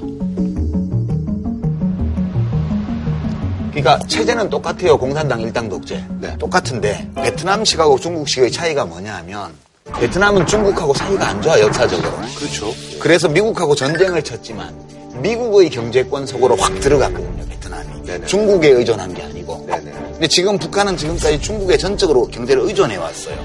그러니까 3.69 3.99
체제는 4.07 4.49
똑같아요. 4.49 4.97
공산당 4.97 5.41
일당 5.41 5.69
독재. 5.69 6.03
네. 6.19 6.38
똑같은데 6.38 7.07
베트남식하고 7.15 7.97
중국식의 7.99 8.51
차이가 8.51 8.85
뭐냐 8.85 9.15
하면 9.17 9.53
베트남은 9.99 10.45
중국하고 10.45 10.93
사이가 10.93 11.29
안 11.29 11.41
좋아 11.41 11.59
역사적으로. 11.59 12.11
그렇죠. 12.38 12.73
그래서 12.99 13.27
미국하고 13.29 13.75
전쟁을 13.75 14.23
쳤지만 14.23 14.73
미국의 15.21 15.69
경제권 15.69 16.25
속으로 16.25 16.55
확 16.55 16.79
들어갔거든요, 16.79 17.45
베트남이. 17.47 18.03
네네. 18.03 18.25
중국에 18.25 18.69
의존한 18.69 19.13
게 19.13 19.23
아니고. 19.23 19.65
네네. 19.67 19.99
근데 20.19 20.27
지금 20.27 20.57
북한은 20.57 20.97
지금까지 20.97 21.39
중국에 21.39 21.77
전적으로 21.77 22.27
경제를 22.27 22.63
의존해 22.63 22.97
왔어요. 22.97 23.38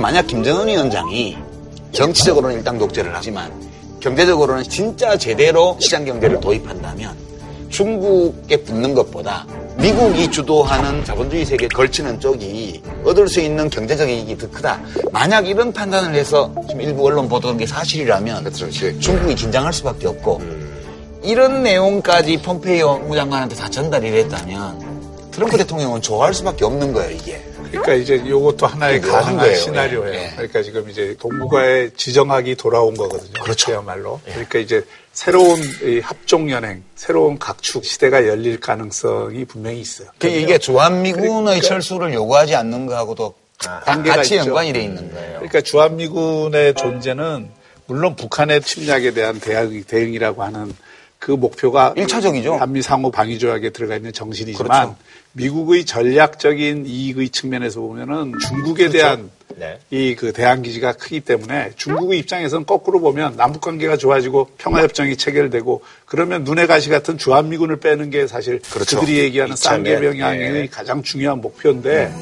만약 0.00 0.26
김정은 0.26 0.66
위원장이 0.66 1.36
정치적으로는 1.92 2.56
일당 2.56 2.78
독재를 2.78 3.12
하지만 3.14 3.52
경제적으로는 4.00 4.62
진짜 4.62 5.14
제대로 5.18 5.76
시장 5.78 6.06
경제를 6.06 6.40
도입한다면 6.40 7.14
중국에 7.68 8.56
붙는 8.56 8.94
것보다 8.94 9.46
미국이 9.76 10.30
주도하는 10.30 11.04
자본주의 11.04 11.44
세계에 11.44 11.68
걸치는 11.68 12.18
쪽이 12.18 12.80
얻을 13.04 13.28
수 13.28 13.42
있는 13.42 13.68
경제적 13.68 14.08
이익이 14.08 14.38
더 14.38 14.50
크다. 14.52 14.80
만약 15.12 15.46
이런 15.46 15.70
판단을 15.70 16.14
해서 16.14 16.50
지금 16.66 16.80
일부 16.80 17.04
언론 17.06 17.28
보도한 17.28 17.58
게 17.58 17.66
사실이라면 17.66 18.50
중국이 19.00 19.34
긴장할 19.34 19.70
수밖에 19.70 20.08
없고 20.08 20.40
이런 21.22 21.62
내용까지 21.62 22.38
폼페이오 22.38 23.00
국무장관한테 23.00 23.54
다 23.54 23.68
전달이 23.68 24.10
됐다면 24.10 24.81
트럼프 25.32 25.56
대통령은 25.56 26.02
좋아할 26.02 26.34
수밖에 26.34 26.64
없는 26.64 26.92
거예요, 26.92 27.10
이게. 27.10 27.42
그러니까 27.70 27.94
이제 27.94 28.22
요것도 28.26 28.66
하나의 28.66 29.00
가능한 29.00 29.38
거예요. 29.38 29.56
시나리오예요. 29.56 30.14
예, 30.14 30.24
예. 30.24 30.30
그러니까 30.36 30.62
지금 30.62 30.90
이제 30.90 31.16
동북아의 31.18 31.92
지정학이 31.96 32.54
돌아온 32.56 32.94
거거든요. 32.94 33.42
그렇죠. 33.42 33.68
그야말로. 33.68 34.20
그러니까 34.26 34.58
이제 34.58 34.84
새로운 35.12 35.58
이 35.82 36.00
합종 36.00 36.50
연행, 36.50 36.82
새로운 36.96 37.38
각축 37.38 37.84
시대가 37.84 38.26
열릴 38.26 38.60
가능성이 38.60 39.46
분명히 39.46 39.80
있어요. 39.80 40.08
그 40.18 40.28
이게 40.28 40.58
주한미군의 40.58 41.62
철수를 41.62 42.12
요구하지 42.12 42.54
않는 42.54 42.86
거하고도 42.86 43.34
관계가 43.84 44.16
같이 44.16 44.34
있죠. 44.34 44.48
연관이 44.48 44.72
돼 44.72 44.82
있는 44.82 45.10
거예요. 45.12 45.34
그러니까 45.36 45.60
주한미군의 45.62 46.74
존재는 46.74 47.48
물론 47.86 48.16
북한의 48.16 48.60
침략에 48.62 49.12
대한 49.12 49.40
대응, 49.40 49.82
대응이라고 49.84 50.42
하는 50.42 50.74
그 51.22 51.30
목표가 51.30 51.94
일차적이죠. 51.96 52.56
한미 52.56 52.82
상호 52.82 53.08
방위 53.12 53.38
조약에 53.38 53.70
들어가 53.70 53.94
있는 53.94 54.12
정신이지만 54.12 54.66
그렇죠. 54.66 54.96
미국의 55.34 55.84
전략적인 55.84 56.84
이익의 56.84 57.28
측면에서 57.28 57.80
보면은 57.80 58.32
중국에 58.48 58.88
대한 58.88 59.30
네. 59.54 59.78
이그 59.90 60.32
대항 60.32 60.62
기지가 60.62 60.94
크기 60.94 61.20
때문에 61.20 61.70
중국의 61.76 62.18
입장에서는 62.18 62.66
거꾸로 62.66 62.98
보면 62.98 63.36
남북 63.36 63.60
관계가 63.60 63.98
좋아지고 63.98 64.50
평화 64.58 64.82
협정이 64.82 65.16
체결되고 65.16 65.82
그러면 66.06 66.42
눈에 66.42 66.66
가시 66.66 66.88
같은 66.88 67.16
주한미군을 67.18 67.78
빼는 67.78 68.10
게 68.10 68.26
사실 68.26 68.60
그렇죠. 68.72 68.98
그들이 68.98 69.20
얘기하는 69.20 69.54
이참에. 69.54 69.76
쌍계 69.76 70.00
병양의 70.00 70.56
예. 70.56 70.66
가장 70.66 71.04
중요한 71.04 71.40
목표인데 71.40 72.12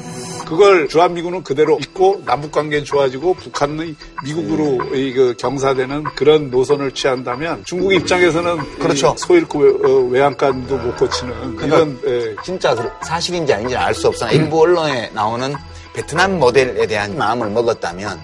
그걸 0.51 0.89
주한미군은 0.89 1.43
그대로 1.43 1.77
있고 1.79 2.21
남북 2.25 2.51
관계는 2.51 2.83
좋아지고 2.83 3.35
북한의 3.35 3.95
미국으로 4.25 4.83
이그 4.93 5.35
경사되는 5.37 6.03
그런 6.15 6.51
노선을 6.51 6.91
취한다면 6.91 7.63
중국 7.65 7.93
입장에서는 7.93 8.57
그렇죠. 8.77 9.15
외- 9.29 9.39
어, 9.39 9.99
외양간도 10.09 10.77
못 10.77 10.97
고치는 10.97 11.57
이런 11.63 11.97
예, 12.05 12.35
진짜 12.43 12.75
그 12.75 12.89
사실인지 13.01 13.53
아닌지 13.53 13.77
알 13.77 13.93
수 13.93 14.09
없으나 14.09 14.31
일부 14.31 14.59
언론에 14.61 15.09
나오는 15.13 15.55
베트남 15.93 16.37
모델에 16.37 16.85
대한 16.85 17.17
마음을 17.17 17.49
먹었다면 17.49 18.19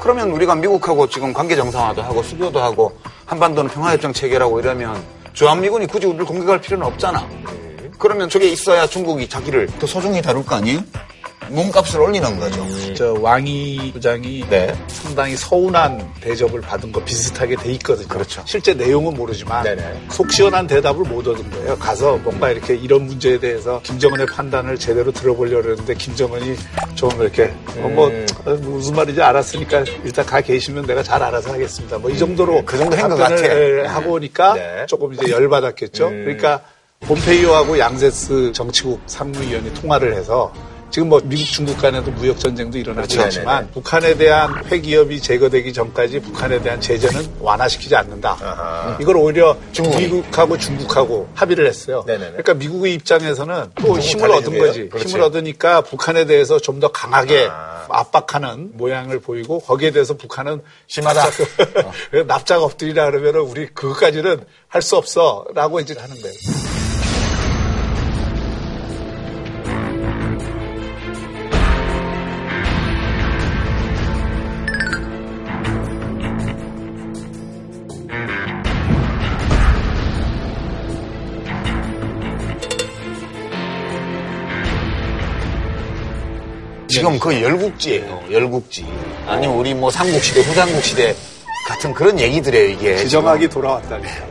그러면 0.00 0.30
우리가 0.32 0.56
미국하고 0.56 1.06
지금 1.08 1.32
관계 1.32 1.54
정상화도 1.54 2.02
하고 2.02 2.20
수교도 2.24 2.60
하고 2.60 2.98
한반도는 3.26 3.70
평화협정 3.70 4.12
체결하고 4.12 4.58
이러면 4.58 5.00
주한미군이 5.34 5.86
굳이 5.86 6.08
우리를 6.08 6.24
공격할 6.24 6.60
필요는 6.60 6.84
없잖아. 6.84 7.28
그러면 7.96 8.28
저게 8.28 8.48
있어야 8.48 8.88
중국이 8.88 9.28
자기를 9.28 9.68
더 9.78 9.86
소중히 9.86 10.20
다룰 10.20 10.44
거 10.44 10.56
아니에요? 10.56 10.80
몸값을 11.50 12.00
올리는 12.00 12.38
거죠. 12.38 12.66
저 12.94 13.12
왕이 13.20 13.90
부장이 13.92 14.44
네. 14.48 14.74
상당히 14.88 15.36
서운한 15.36 16.12
대접을 16.20 16.60
받은 16.60 16.92
거 16.92 17.02
비슷하게 17.04 17.56
돼 17.56 17.72
있거든요. 17.72 18.06
그렇죠. 18.08 18.42
실제 18.46 18.72
내용은 18.74 19.14
모르지만 19.14 19.64
네네. 19.64 20.06
속 20.10 20.30
시원한 20.32 20.66
대답을 20.66 21.04
못 21.08 21.26
얻은 21.26 21.50
거예요. 21.50 21.76
가서 21.78 22.16
뭔가 22.18 22.50
이렇게 22.50 22.74
이런 22.74 23.06
문제에 23.06 23.38
대해서 23.38 23.80
김정은의 23.82 24.26
판단을 24.26 24.78
제대로 24.78 25.10
들어보려고 25.10 25.70
했는데 25.70 25.94
김정은이 25.94 26.56
좀 26.94 27.10
이렇게 27.20 27.52
어, 27.78 27.88
뭐 27.88 28.08
음. 28.08 28.26
어, 28.44 28.50
무슨 28.54 28.94
말인지 28.94 29.20
알았으니까 29.20 29.84
일단 30.04 30.24
가 30.26 30.40
계시면 30.40 30.86
내가 30.86 31.02
잘 31.02 31.22
알아서 31.22 31.52
하겠습니다. 31.52 31.98
뭐 31.98 32.10
이 32.10 32.18
정도로 32.18 32.64
그 32.64 32.76
정도 32.76 32.96
한것 32.96 33.18
답변을, 33.18 33.42
같아. 33.42 33.56
예, 33.60 33.86
하고 33.86 34.12
오니까 34.14 34.54
네. 34.54 34.86
조금 34.86 35.14
이제 35.14 35.30
열받았겠죠. 35.30 36.08
음. 36.08 36.24
그러니까 36.24 36.60
폼페이오하고 37.00 37.78
양세스 37.78 38.52
정치국 38.52 39.00
상무위원이 39.06 39.72
통화를 39.74 40.14
해서 40.14 40.52
지금 40.90 41.08
뭐 41.08 41.20
미국 41.24 41.44
중국 41.46 41.78
간에도 41.78 42.10
무역 42.10 42.38
전쟁도 42.40 42.76
일어나고 42.78 43.06
그렇죠. 43.06 43.28
있지만 43.28 43.60
네네. 43.60 43.70
북한에 43.72 44.14
대한 44.16 44.64
회기업이 44.66 45.20
제거되기 45.20 45.72
전까지 45.72 46.20
북한에 46.20 46.60
대한 46.60 46.80
제재는 46.80 47.36
완화시키지 47.40 47.94
않는다. 47.94 48.36
아하. 48.40 48.98
이걸 49.00 49.16
오히려 49.16 49.56
중국이. 49.72 50.04
미국하고 50.04 50.58
중국하고 50.58 51.28
합의를 51.34 51.66
했어요. 51.66 52.02
네네네. 52.06 52.30
그러니까 52.30 52.54
미국의 52.54 52.94
입장에서는 52.94 53.70
또 53.76 53.98
힘을 53.98 54.30
얻은 54.30 54.42
달래주게요? 54.44 54.66
거지. 54.66 54.88
그렇지. 54.88 55.08
힘을 55.08 55.22
얻으니까 55.22 55.82
북한에 55.82 56.24
대해서 56.26 56.58
좀 56.58 56.80
더 56.80 56.88
강하게 56.88 57.46
아. 57.50 57.84
압박하는 57.90 58.70
모양을 58.72 59.20
보이고 59.20 59.58
거기에 59.60 59.90
대해서 59.90 60.14
북한은 60.14 60.62
심하다. 60.86 61.22
납작, 61.28 62.26
납작 62.26 62.62
엎드리라 62.62 63.10
그러면은 63.10 63.40
우리 63.40 63.66
그것까지는 63.66 64.44
할 64.68 64.80
수 64.80 64.96
없어라고 64.96 65.78
이제 65.80 65.94
하는 65.98 66.18
거예요. 66.22 66.89
지금 87.00 87.18
그 87.18 87.40
열국지예요. 87.40 88.24
열국지. 88.30 88.86
아니면 89.26 89.56
우리 89.56 89.72
뭐 89.72 89.90
삼국시대, 89.90 90.42
후삼국시대 90.42 91.16
같은 91.66 91.94
그런 91.94 92.20
얘기들이에요, 92.20 92.68
이게. 92.68 92.96
지정학이 92.98 93.48
돌아왔다니까. 93.48 94.28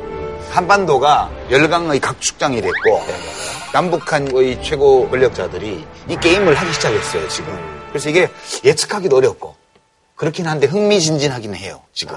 한반도가 0.52 1.32
열강의 1.50 2.00
각축장이 2.00 2.62
됐고 2.62 3.02
남북한의 3.74 4.62
최고 4.64 5.08
권력자들이 5.10 5.84
이 6.10 6.16
게임을 6.18 6.54
하기 6.56 6.74
시작했어요 6.74 7.28
지금. 7.28 7.58
그래서 7.90 8.10
이게 8.10 8.28
예측하기도 8.64 9.16
어렵고 9.18 9.56
그렇긴 10.16 10.46
한데 10.48 10.68
흥미진진하긴 10.68 11.56
해요 11.56 11.82
지금. 11.94 12.16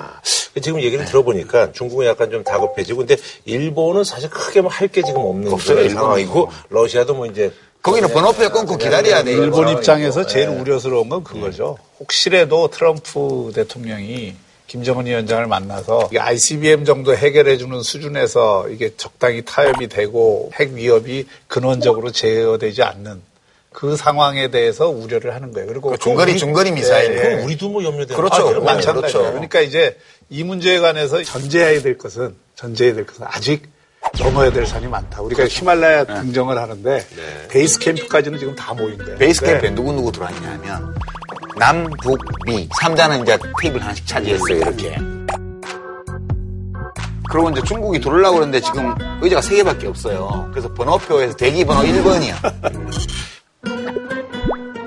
지금 0.62 0.82
얘기를 0.82 1.04
들어보니까 1.06 1.72
중국은 1.72 2.06
약간 2.06 2.30
좀 2.30 2.42
다급해지고 2.44 2.98
근데 2.98 3.16
일본은 3.46 4.04
사실 4.04 4.28
크게 4.28 4.60
뭐 4.60 4.70
할 4.70 4.88
게 4.88 5.02
지금 5.02 5.22
없는 5.22 5.50
없어요. 5.52 5.88
상황이고 5.88 6.50
러시아도 6.68 7.14
뭐 7.14 7.26
이제 7.26 7.52
거기는 7.82 8.08
번호표 8.12 8.50
끊고 8.50 8.76
기다려야 8.76 9.24
돼요. 9.24 9.42
일본. 9.42 9.68
입장에서 9.68 10.24
제일 10.26 10.48
예. 10.48 10.52
우려스러운 10.54 11.08
건 11.08 11.24
그거죠. 11.24 11.76
혹시라도 11.98 12.68
트럼프 12.68 13.50
대통령이 13.54 14.34
김정은 14.68 15.06
위원장을 15.06 15.46
만나서 15.48 16.08
ICBM 16.16 16.84
정도 16.84 17.14
해결해주는 17.16 17.82
수준에서 17.82 18.68
이게 18.70 18.94
적당히 18.96 19.42
타협이 19.44 19.88
되고 19.88 20.50
핵 20.54 20.72
위협이 20.72 21.26
근원적으로 21.48 22.12
제어되지 22.12 22.82
않는 22.82 23.20
그 23.72 23.96
상황에 23.96 24.48
대해서 24.50 24.88
우려를 24.88 25.34
하는 25.34 25.52
거예요. 25.52 25.66
그리고 25.66 25.90
그 25.90 25.98
중거리 25.98 26.32
우리- 26.32 26.38
중거리 26.38 26.70
미사일. 26.72 27.12
예, 27.12 27.16
그럼 27.22 27.40
예. 27.40 27.44
우리도 27.44 27.68
뭐 27.68 27.82
염려되는 27.82 28.14
그렇죠. 28.14 28.48
아, 28.48 28.60
마찬가지예요. 28.60 29.00
그렇죠. 29.00 29.22
그러니까 29.32 29.60
이제 29.60 29.98
이 30.30 30.44
문제에 30.44 30.78
관해서 30.78 31.22
전제해야 31.22 31.82
될 31.82 31.98
것은 31.98 32.36
전제해야 32.54 32.94
될 32.94 33.06
것은 33.06 33.26
아직 33.28 33.62
넘어야 34.18 34.50
될 34.50 34.66
산이 34.66 34.86
많다. 34.88 35.22
우리가 35.22 35.46
히말라야 35.46 36.04
등정을 36.04 36.58
하는데 36.58 37.06
베이스 37.48 37.78
캠프까지는 37.78 38.38
지금 38.38 38.54
다 38.54 38.74
모인 38.74 38.98
거예요. 38.98 39.16
베이스 39.18 39.40
캠프에 39.44 39.74
누구 39.74 39.92
누구 39.92 40.12
들어왔냐면 40.12 40.94
남, 41.56 41.88
북, 42.02 42.18
미 42.44 42.68
3자는 42.68 43.22
이제 43.22 43.38
테이블 43.60 43.80
하나씩 43.82 44.06
차지했어요 44.06 44.56
이렇게. 44.56 44.96
그리고 47.30 47.48
이제 47.50 47.62
중국이 47.62 47.98
들어오려고 47.98 48.34
그러는데 48.36 48.60
지금 48.60 48.94
의자가 49.22 49.40
3개밖에 49.40 49.86
없어요. 49.86 50.48
그래서 50.50 50.72
번호표에서 50.74 51.34
대기 51.36 51.64
번호 51.64 51.82
1번이야. 51.82 52.34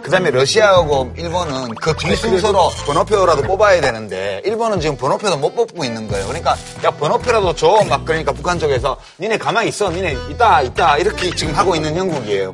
그 0.06 0.12
다음에 0.12 0.30
러시아하고 0.30 1.14
일본은 1.18 1.74
그 1.82 1.92
뒤순서로 1.96 2.70
번호표라도 2.86 3.42
뽑아야 3.42 3.82
되는데 3.82 4.40
일본은 4.46 4.80
지금 4.80 4.96
번호표도 4.98 5.38
못 5.38 5.56
뽑고 5.56 5.84
있는 5.84 6.08
거예요. 6.08 6.28
그러니까 6.28 6.56
야 6.84 6.92
번호표라도 6.92 7.56
줘 7.56 7.84
막 7.90 8.06
그러니까 8.06 8.32
북한 8.32 8.60
쪽에서 8.60 8.98
니네 9.20 9.40
가만히 9.40 9.70
있어 9.70 9.90
니네 9.90 10.16
있다 10.30 10.62
있다 10.62 10.98
이렇게 11.00 11.32
지금 11.32 11.56
하고 11.56 11.76
있는 11.76 11.96
형국이에요. 11.96 12.52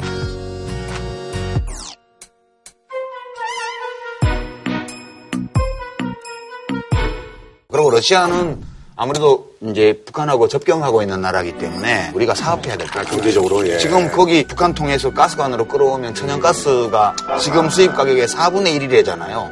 그리고 7.69 7.89
러시아는 7.91 8.61
아무래도 8.95 9.51
이제 9.61 10.01
북한하고 10.05 10.47
접경하고 10.47 11.01
있는 11.01 11.21
나라이기 11.21 11.57
때문에 11.57 12.11
우리가 12.13 12.35
사업해야 12.35 12.77
될 12.77 12.87
거예요. 12.87 13.07
경제적으로 13.07 13.67
예. 13.67 13.77
지금 13.77 14.11
거기 14.11 14.45
북한 14.45 14.73
통해서 14.73 15.11
가스관으로 15.11 15.67
끌어오면 15.67 16.13
천연가스가 16.13 17.15
지금 17.39 17.69
수입 17.69 17.95
가격의 17.95 18.27
4분의 18.27 18.79
1이래잖아요. 18.79 19.51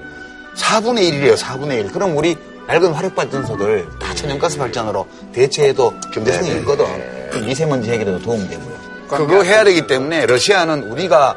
4분의 0.55 1.11
1이래요, 1.11 1.37
4분의 1.37 1.85
1. 1.85 1.91
그럼 1.91 2.17
우리 2.17 2.35
낡은 2.67 2.93
화력 2.93 3.15
발전소들 3.15 3.87
다 3.99 4.13
천연가스 4.13 4.57
발전으로 4.57 5.07
대체해도 5.33 5.93
경제성이 6.13 6.51
있거든. 6.59 6.85
그 7.31 7.37
미세먼지 7.37 7.89
해결에도 7.89 8.21
도움이 8.21 8.47
되고요. 8.47 8.79
그거 9.07 9.41
해야 9.43 9.63
되기 9.63 9.87
때문에 9.87 10.27
러시아는 10.27 10.91
우리가 10.91 11.35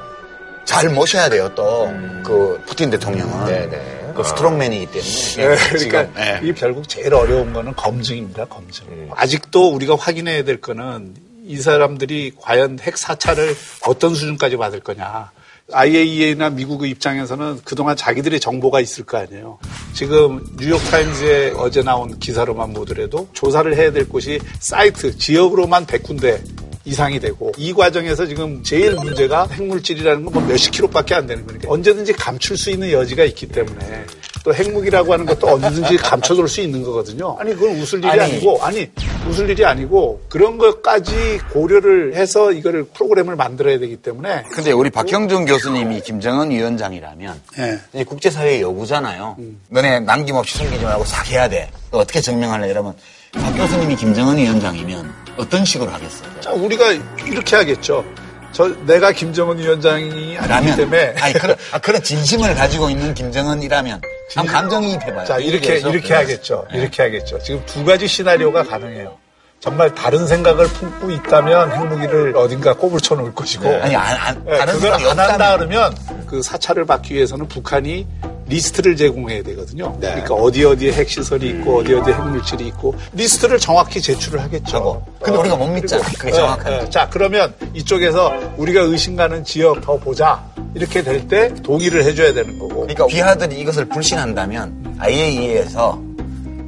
잘 0.65 0.91
모셔야 0.91 1.31
돼요, 1.31 1.51
또. 1.55 1.91
그 2.23 2.61
푸틴 2.67 2.91
대통령은. 2.91 3.47
네네. 3.47 4.02
그 4.15 4.25
스트롱맨이기 4.25 4.87
때문에. 4.87 5.11
예, 5.39 5.57
그러니까 5.71 6.21
예. 6.21 6.47
이 6.47 6.53
결국 6.55 6.89
제일 6.89 7.15
어려운 7.15 7.53
거는 7.53 7.75
검증입니다. 7.75 8.47
검증. 8.47 8.87
아직도 9.15 9.73
우리가 9.75 9.97
확인해야 9.97 10.45
될 10.45 10.61
거는 10.61 11.15
이 11.45 11.57
사람들이 11.57 12.33
과연 12.39 12.79
핵 12.81 12.97
사찰을 12.97 13.57
어떤 13.87 14.15
수준까지 14.15 14.57
받을 14.57 14.81
거냐. 14.81 15.31
IAEA나 15.73 16.51
미국의 16.51 16.91
입장에서는 16.91 17.61
그동안 17.65 17.97
자기들의 17.97 18.41
정보가 18.41 18.81
있을 18.81 19.05
거 19.05 19.19
아니에요. 19.19 19.59
지금 19.95 20.45
뉴욕타임즈에 20.59 21.55
어제 21.57 21.83
나온 21.83 22.19
기사로만 22.19 22.73
보더라도 22.73 23.29
조사를 23.33 23.75
해야 23.77 23.91
될 23.93 24.09
곳이 24.09 24.41
사이트, 24.59 25.17
지역으로만 25.17 25.87
100군데 25.87 26.43
이상이 26.85 27.21
되고 27.21 27.53
이 27.57 27.73
과정에서 27.73 28.27
지금 28.27 28.63
제일 28.63 28.95
문제가 28.95 29.47
핵물질이라는 29.47 30.25
건 30.25 30.33
뭐 30.33 30.43
몇십 30.49 30.73
킬로밖에 30.73 31.15
안 31.15 31.27
되는 31.27 31.47
거니까 31.47 31.69
언제든지 31.71 32.15
감출 32.15 32.57
수 32.57 32.71
있는 32.71 32.91
여지가 32.91 33.25
있기 33.25 33.49
때문에 33.49 34.05
또 34.45 34.53
핵무기라고 34.55 35.13
하는 35.13 35.27
것도 35.27 35.47
언제든지 35.47 35.99
감춰둘 35.99 36.49
수 36.49 36.63
있는 36.63 36.83
거거든요. 36.83 37.37
아니 37.39 37.55
그건 37.55 37.77
웃을 37.79 37.99
일이 37.99 38.09
아니. 38.09 38.21
아니, 38.23 38.41
고 38.41 38.59
아니 38.63 38.91
웃을 39.29 39.49
일이 39.51 39.65
아니고 39.65 40.23
그런 40.31 40.57
것까지 40.59 41.39
고려를 41.53 42.15
해서 42.17 42.51
이거를 42.51 42.85
프로그램을 42.85 43.37
만들어야 43.37 43.79
되기 43.79 43.97
때문에 43.97 44.43
근데 44.51 44.73
우리 44.73 44.89
박형준 44.91 45.45
교수님이 45.45 46.01
김정은 46.01 46.51
위원장이라면 46.51 47.41
예. 47.59 47.79
이제 47.93 48.05
국제사회 48.05 48.61
요구잖아요. 48.63 49.37
너네 49.69 50.01
남김없이 50.01 50.59
숨기지 50.59 50.83
말고 50.85 51.05
싹 51.05 51.29
해야 51.31 51.49
돼. 51.49 51.71
또 51.91 51.99
어떻게 51.99 52.21
증명할래? 52.21 52.71
이러면 52.71 52.95
박 53.35 53.53
교수님이 53.55 53.97
김정은 53.97 54.39
위원장이면 54.39 55.22
어떤 55.37 55.65
식으로 55.65 55.91
하겠어요? 55.91 56.41
자, 56.41 56.51
우리가 56.53 56.93
이렇게 57.27 57.57
하겠죠. 57.57 58.05
저 58.53 58.69
내가 58.85 59.13
김정은 59.13 59.59
위원장이 59.59 60.37
아니기 60.39 60.77
때문에 60.77 61.15
아니 61.19 61.33
그런 61.33 61.57
아, 61.73 61.79
그런 61.79 62.03
진심을 62.05 62.55
가지고 62.55 62.91
있는 62.91 63.15
김정은이라면 63.15 64.03
한번 64.37 64.55
감정이입해봐요. 64.55 65.25
자 65.25 65.39
이렇게. 65.39 65.79
이렇게 65.79 66.15
하겠죠. 66.15 66.67
이렇게 66.73 67.03
하겠죠. 67.03 67.39
지금 67.39 67.63
두 67.65 67.83
가지 67.85 68.07
시나리오가 68.07 68.63
가능해요. 68.63 69.17
정말 69.59 69.95
다른 69.95 70.27
생각을 70.27 70.67
품고 70.67 71.11
있다면 71.13 71.71
핵무기를 71.73 72.37
어딘가 72.37 72.75
꼬불쳐놓을 72.75 73.33
것이고 73.33 73.69
아니 73.69 73.95
안, 73.95 74.17
안, 74.17 74.45
예, 74.49 74.59
다른 74.59 74.75
그걸 74.75 74.93
안 74.93 75.19
한다 75.19 75.57
그러면 75.57 75.97
그 76.27 76.43
사찰을 76.43 76.85
받기 76.85 77.15
위해서는 77.15 77.47
북한이 77.47 78.07
리스트를 78.53 78.97
제공해야 78.97 79.43
되거든요. 79.43 79.97
네. 80.01 80.09
그러니까 80.11 80.35
어디 80.35 80.65
어디에 80.65 80.93
핵시설이 80.93 81.49
있고 81.51 81.79
어디 81.79 81.95
어디에 81.95 82.15
핵물질이 82.15 82.67
있고 82.69 82.95
리스트를 83.15 83.59
정확히 83.59 84.01
제출을 84.01 84.41
하겠죠. 84.41 84.77
하고. 84.77 85.03
근데 85.21 85.39
우리가 85.39 85.57
못 85.57 85.67
믿잖아. 85.69 86.03
그게 86.19 86.33
정확한데. 86.33 86.79
예, 86.79 86.83
예. 86.87 86.91
자 86.91 87.09
그러면 87.11 87.55
이쪽에서 87.75 88.33
우리가 88.57 88.83
의심 88.83 89.17
가는 89.17 89.43
지역 89.45 89.81
더 89.81 89.97
보자 89.97 90.45
이렇게 90.75 91.03
될 91.03 91.27
때 91.29 91.53
동의를 91.63 92.05
해줘야 92.05 92.33
되는 92.35 92.59
거고. 92.59 92.81
그러니까 92.81 93.07
비하들이 93.07 93.59
이것을 93.61 93.87
불신한다면 93.89 94.97
IAEA에서 94.99 96.01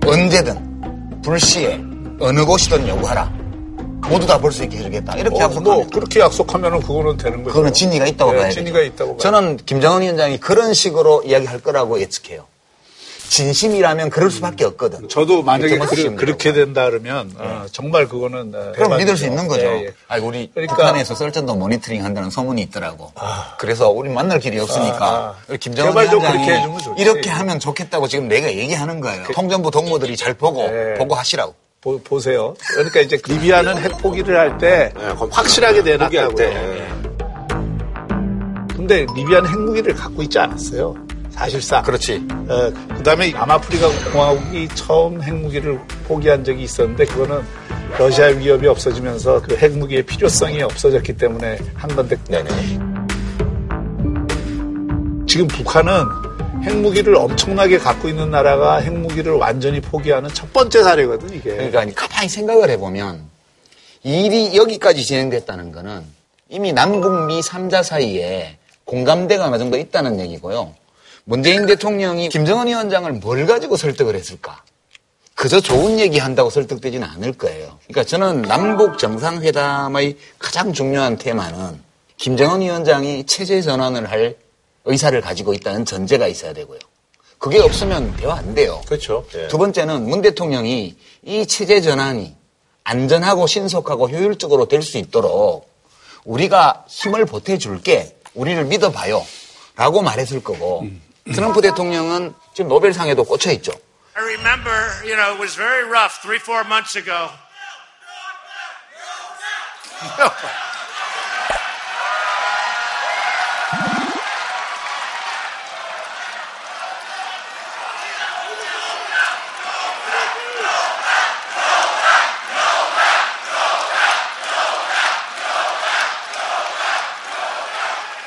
언제든 0.07 1.20
불시에 1.23 1.81
어느 2.20 2.44
곳이든 2.44 2.88
요구하라. 2.88 3.43
모두 4.08 4.26
다 4.26 4.38
볼 4.38 4.52
수 4.52 4.62
있게 4.64 4.78
해주겠다. 4.78 5.16
이렇게 5.16 5.36
어, 5.36 5.44
약속하면 5.44 5.62
뭐 5.78 5.86
그렇게 5.92 6.20
약속하면은 6.20 6.80
그거는 6.80 7.16
되는 7.16 7.38
거죠. 7.42 7.52
그거는 7.52 7.72
진위가 7.72 8.06
있다고 8.06 8.32
네, 8.32 8.36
봐야 8.38 8.48
돼요. 8.48 8.54
진위가 8.54 8.80
있다고. 8.82 9.16
저는 9.18 9.56
김정은 9.64 10.02
위원장이 10.02 10.38
그런 10.38 10.74
식으로 10.74 11.22
이야기할 11.24 11.60
거라고 11.60 12.00
예측해요. 12.00 12.46
진심이라면 13.26 14.10
그럴 14.10 14.30
수밖에 14.30 14.64
없거든. 14.64 15.08
저도 15.08 15.42
만약에 15.42 15.78
그, 15.78 16.24
렇게 16.24 16.52
된다 16.52 16.84
그러면 16.88 17.32
어, 17.38 17.64
정말 17.72 18.06
그거는 18.06 18.52
어, 18.54 18.72
그럼. 18.76 18.96
믿을 18.98 19.16
수 19.16 19.24
있는 19.24 19.48
거죠. 19.48 19.62
예, 19.66 19.86
예. 19.86 19.94
아니, 20.06 20.24
우리 20.24 20.50
그러니까- 20.52 20.76
북한에서 20.76 21.14
썰전도 21.16 21.54
모니터링 21.56 22.04
한다는 22.04 22.30
소문이 22.30 22.62
있더라고. 22.62 23.10
그래서 23.58 23.88
우리 23.88 24.10
만날 24.10 24.38
길이 24.38 24.60
없으니까 24.60 25.04
아, 25.06 25.34
우리 25.48 25.58
김정은 25.58 25.92
위원장이. 26.00 26.46
이렇게 26.98 27.30
하면 27.30 27.58
좋겠다고 27.58 28.06
지금 28.08 28.28
내가 28.28 28.52
얘기하는 28.52 29.00
거예요. 29.00 29.24
통전부 29.34 29.70
동무들이 29.70 30.16
잘 30.16 30.34
보고 30.34 30.68
네. 30.68 30.94
보고 30.94 31.14
하시라고. 31.16 31.54
보, 31.85 32.18
세요 32.18 32.55
그러니까 32.73 33.01
이제 33.01 33.20
리비아는 33.27 33.77
핵 33.79 33.99
포기를 33.99 34.38
할때 34.38 34.90
네, 34.97 35.05
확실하게 35.31 35.83
내놨다고요. 35.83 36.35
때. 36.35 36.88
근데 38.75 39.07
리비아는 39.14 39.51
핵무기를 39.51 39.94
갖고 39.94 40.23
있지 40.23 40.38
않았어요. 40.38 40.94
사실상. 41.31 41.83
그렇지. 41.83 42.27
어, 42.49 42.73
그 42.97 43.03
다음에 43.03 43.31
남아프리카 43.33 43.88
공화국이 44.12 44.68
처음 44.75 45.23
핵무기를 45.23 45.79
포기한 46.07 46.44
적이 46.44 46.62
있었는데 46.62 47.05
그거는 47.07 47.42
러시아 47.99 48.27
위협이 48.27 48.66
없어지면서 48.66 49.42
그 49.42 49.57
핵무기의 49.57 50.05
필요성이 50.05 50.62
없어졌기 50.62 51.14
때문에 51.16 51.59
한 51.75 51.94
건데 51.94 52.16
지금 55.27 55.49
북한은 55.49 56.05
핵무기를 56.64 57.14
엄청나게 57.14 57.79
갖고 57.79 58.09
있는 58.09 58.31
나라가 58.31 58.77
핵무기를 58.77 59.33
완전히 59.35 59.81
포기하는 59.81 60.31
첫 60.33 60.53
번째 60.53 60.83
사례거든 60.83 61.35
이게. 61.35 61.55
그러니까 61.70 62.07
가만히 62.09 62.29
생각을 62.29 62.70
해보면 62.70 63.29
이 64.03 64.24
일이 64.24 64.57
여기까지 64.57 65.05
진행됐다는 65.05 65.72
거는 65.72 66.05
이미 66.48 66.72
남북미 66.72 67.40
3자 67.40 67.83
사이에 67.83 68.59
공감대가 68.85 69.46
어느 69.46 69.59
정도 69.59 69.77
있다는 69.77 70.20
얘기고요. 70.20 70.74
문재인 71.24 71.66
대통령이 71.66 72.29
김정은 72.29 72.66
위원장을 72.66 73.11
뭘 73.12 73.46
가지고 73.46 73.77
설득을 73.77 74.14
했을까? 74.14 74.62
그저 75.35 75.61
좋은 75.61 75.98
얘기 75.98 76.18
한다고 76.18 76.48
설득되지는 76.48 77.07
않을 77.07 77.33
거예요. 77.33 77.79
그러니까 77.87 78.05
저는 78.05 78.42
남북 78.42 78.98
정상회담의 78.98 80.16
가장 80.38 80.72
중요한 80.72 81.16
테마는 81.16 81.81
김정은 82.16 82.61
위원장이 82.61 83.24
체제 83.24 83.61
전환을 83.61 84.11
할 84.11 84.37
의사를 84.85 85.18
가지고 85.20 85.53
있다는 85.55 85.85
전제가 85.85 86.27
있어야 86.27 86.53
되고요. 86.53 86.79
그게 87.38 87.59
없으면 87.61 88.16
대화 88.16 88.37
안 88.37 88.55
돼요. 88.55 88.81
그렇죠. 88.87 89.27
예. 89.35 89.49
두 89.49 89.59
번째는 89.59 90.05
문 90.09 90.23
대통령이 90.23 90.97
이 91.23 91.47
체제 91.47 91.81
전환이 91.81 92.35
안전하고 92.85 93.47
신속하고 93.47 94.09
효율적으로 94.11 94.66
될 94.66 94.83
수 94.83 94.99
있도록 94.99 95.68
우리가 96.25 96.85
힘을 96.88 97.25
보태줄게. 97.27 98.16
우리를 98.35 98.64
믿어봐요. 98.64 99.25
라고 99.77 100.03
말했을 100.03 100.42
거고 100.42 100.87
트럼프 101.33 101.61
대통령은 101.61 102.35
지금 102.55 102.68
노벨상에도 102.68 103.25
꽂혀 103.25 103.51
있죠. 103.53 103.73
I 104.16 104.23
remember, 104.23 104.73
you 105.05 105.16
know, 105.16 105.33
it 105.35 105.40
was 105.40 105.57
very 105.57 105.85
rough 105.88 106.20
three, 106.23 106.38
four 106.40 106.64
months 106.66 106.97
ago. 106.97 107.29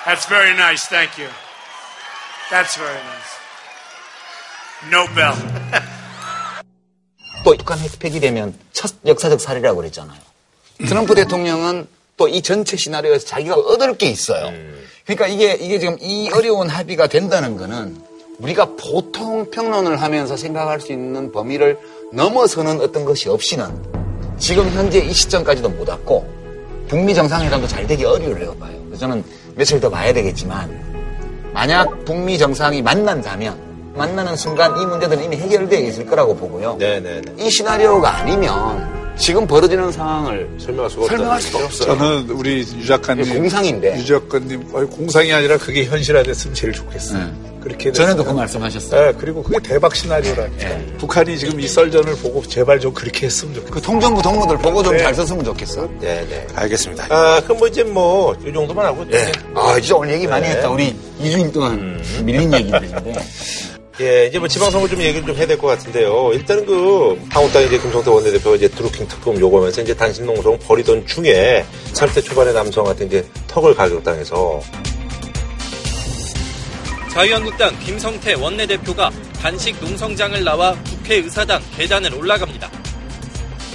That's 0.07 0.25
very 0.29 0.53
nice. 0.55 0.87
Thank 0.87 1.17
you. 1.19 1.27
That's 2.49 2.77
very 2.79 3.01
nice. 3.11 3.31
Nobel. 4.89 5.33
또 7.43 7.55
북한 7.57 7.79
핵폐기 7.79 8.19
되면 8.19 8.53
첫 8.71 8.93
역사적 9.05 9.39
사례라고 9.41 9.77
그랬잖아요. 9.77 10.19
트럼프 10.87 11.15
대통령은 11.15 11.87
또 12.17 12.27
이 12.27 12.41
전체 12.41 12.75
시나리오에서 12.77 13.25
자기가 13.25 13.55
얻을 13.55 13.97
게 13.97 14.07
있어요. 14.07 14.51
그러니까 15.05 15.27
이게 15.27 15.53
이게 15.53 15.79
지금 15.79 15.97
이 16.01 16.29
어려운 16.33 16.67
합의가 16.67 17.07
된다는 17.07 17.57
거는 17.57 18.01
우리가 18.39 18.75
보통 18.75 19.49
평론을 19.51 20.01
하면서 20.01 20.35
생각할 20.35 20.81
수 20.81 20.91
있는 20.91 21.31
범위를 21.31 21.77
넘어서는 22.13 22.81
어떤 22.81 23.05
것이 23.05 23.29
없이는 23.29 24.37
지금 24.39 24.69
현재 24.71 24.99
이 24.99 25.13
시점까지도 25.13 25.69
못 25.69 25.87
왔고 25.87 26.27
북미 26.87 27.13
정상회담도 27.13 27.67
잘 27.67 27.85
되기 27.85 28.03
어려울래요 28.05 28.57
봐요. 28.57 28.75
그래서 28.85 29.01
저는 29.01 29.23
며칠 29.57 29.79
더 29.79 29.89
봐야 29.89 30.13
되겠지만 30.13 30.69
만약 31.53 32.05
북미 32.05 32.37
정상이 32.37 32.81
만난다면 32.81 33.67
만나는 33.95 34.35
순간 34.35 34.79
이 34.79 34.85
문제들은 34.85 35.23
이미 35.23 35.35
해결되어 35.37 35.79
있을 35.79 36.05
거라고 36.05 36.35
보고요. 36.35 36.75
네네네. 36.75 37.33
이 37.37 37.49
시나리오가 37.49 38.17
아니면 38.17 38.96
지금 39.17 39.47
벌어지는 39.47 39.91
상황을 39.91 40.47
설명할 40.59 40.89
수가 40.89 41.07
설명할 41.07 41.41
수가 41.41 41.59
얘기죠. 41.63 41.83
없어요. 41.83 41.97
저는 41.97 42.29
우리 42.29 42.59
유 42.77 42.85
작가님 42.85 43.33
공상인데. 43.33 43.97
유 43.99 44.05
작가님 44.05 44.63
공상이 44.89 45.33
아니라 45.33 45.57
그게 45.57 45.85
현실화됐으면 45.85 46.53
제일 46.53 46.73
좋겠어요. 46.73 47.23
네. 47.25 47.33
그렇게 47.61 47.91
전에도 47.91 48.23
그. 48.23 48.31
말씀하셨어요. 48.31 49.11
네, 49.11 49.17
그리고 49.19 49.43
그게 49.43 49.59
대박 49.59 49.93
시나리오라니까. 49.95 50.67
북한이 50.99 51.37
지금 51.37 51.59
이 51.59 51.67
썰전을 51.67 52.15
보고 52.17 52.41
제발 52.47 52.79
좀 52.79 52.93
그렇게 52.93 53.25
했으면 53.25 53.55
좋겠어요. 53.55 53.73
그 53.73 53.81
통전부 53.81 54.21
동무들 54.21 54.57
보고 54.59 54.81
좀 54.83 54.93
네. 54.95 54.99
잘 55.03 55.13
썼으면 55.13 55.43
좋겠어. 55.43 55.89
네 55.99 56.25
네. 56.29 56.47
알겠습니다. 56.55 57.07
아, 57.09 57.41
그럼 57.43 57.57
뭐 57.57 57.67
이제 57.67 57.83
뭐, 57.83 58.33
이 58.45 58.53
정도만 58.53 58.85
하고. 58.85 59.05
예. 59.11 59.31
아, 59.55 59.73
진짜 59.79 59.95
오늘 59.95 60.13
얘기 60.13 60.27
많이 60.27 60.47
네. 60.47 60.53
했다. 60.53 60.69
우리 60.69 60.95
2주일 61.19 61.51
동안 61.51 62.01
밀린 62.23 62.53
얘기들인데. 62.53 63.13
예, 63.99 64.27
이제 64.27 64.37
뭐 64.37 64.47
지방선거 64.47 64.87
좀 64.87 65.01
얘기를 65.01 65.25
좀 65.25 65.35
해야 65.35 65.47
될 65.47 65.57
것 65.57 65.67
같은데요. 65.67 66.29
일단은 66.33 66.65
그, 66.67 67.19
한국당 67.31 67.63
이제 67.63 67.79
김성태 67.79 68.11
원내대표가 68.11 68.55
이제 68.55 68.67
드루킹 68.67 69.07
특검 69.07 69.39
요구하면서 69.39 69.81
이제 69.81 69.95
단신 69.95 70.25
농성 70.27 70.57
벌이던 70.59 71.07
중에 71.07 71.65
30대 71.93 72.23
초반의 72.23 72.53
남성한테 72.53 73.05
이제 73.05 73.25
턱을 73.47 73.73
가격당해서 73.73 74.61
자유한국당 77.11 77.75
김성태 77.79 78.35
원내대표가 78.35 79.09
단식 79.41 79.75
농성장을 79.81 80.43
나와 80.43 80.75
국회의사당 80.83 81.59
계단을 81.75 82.13
올라갑니다. 82.13 82.69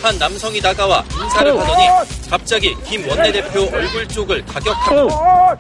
한 0.03 0.19
남성이 0.19 0.61
다가와 0.61 1.05
인사를 1.21 1.59
하더니 1.59 2.29
갑자기 2.31 2.77
김 2.85 3.09
원내대표 3.09 3.63
얼굴 3.73 4.07
쪽을 4.07 4.45
가격합니다. 4.47 5.59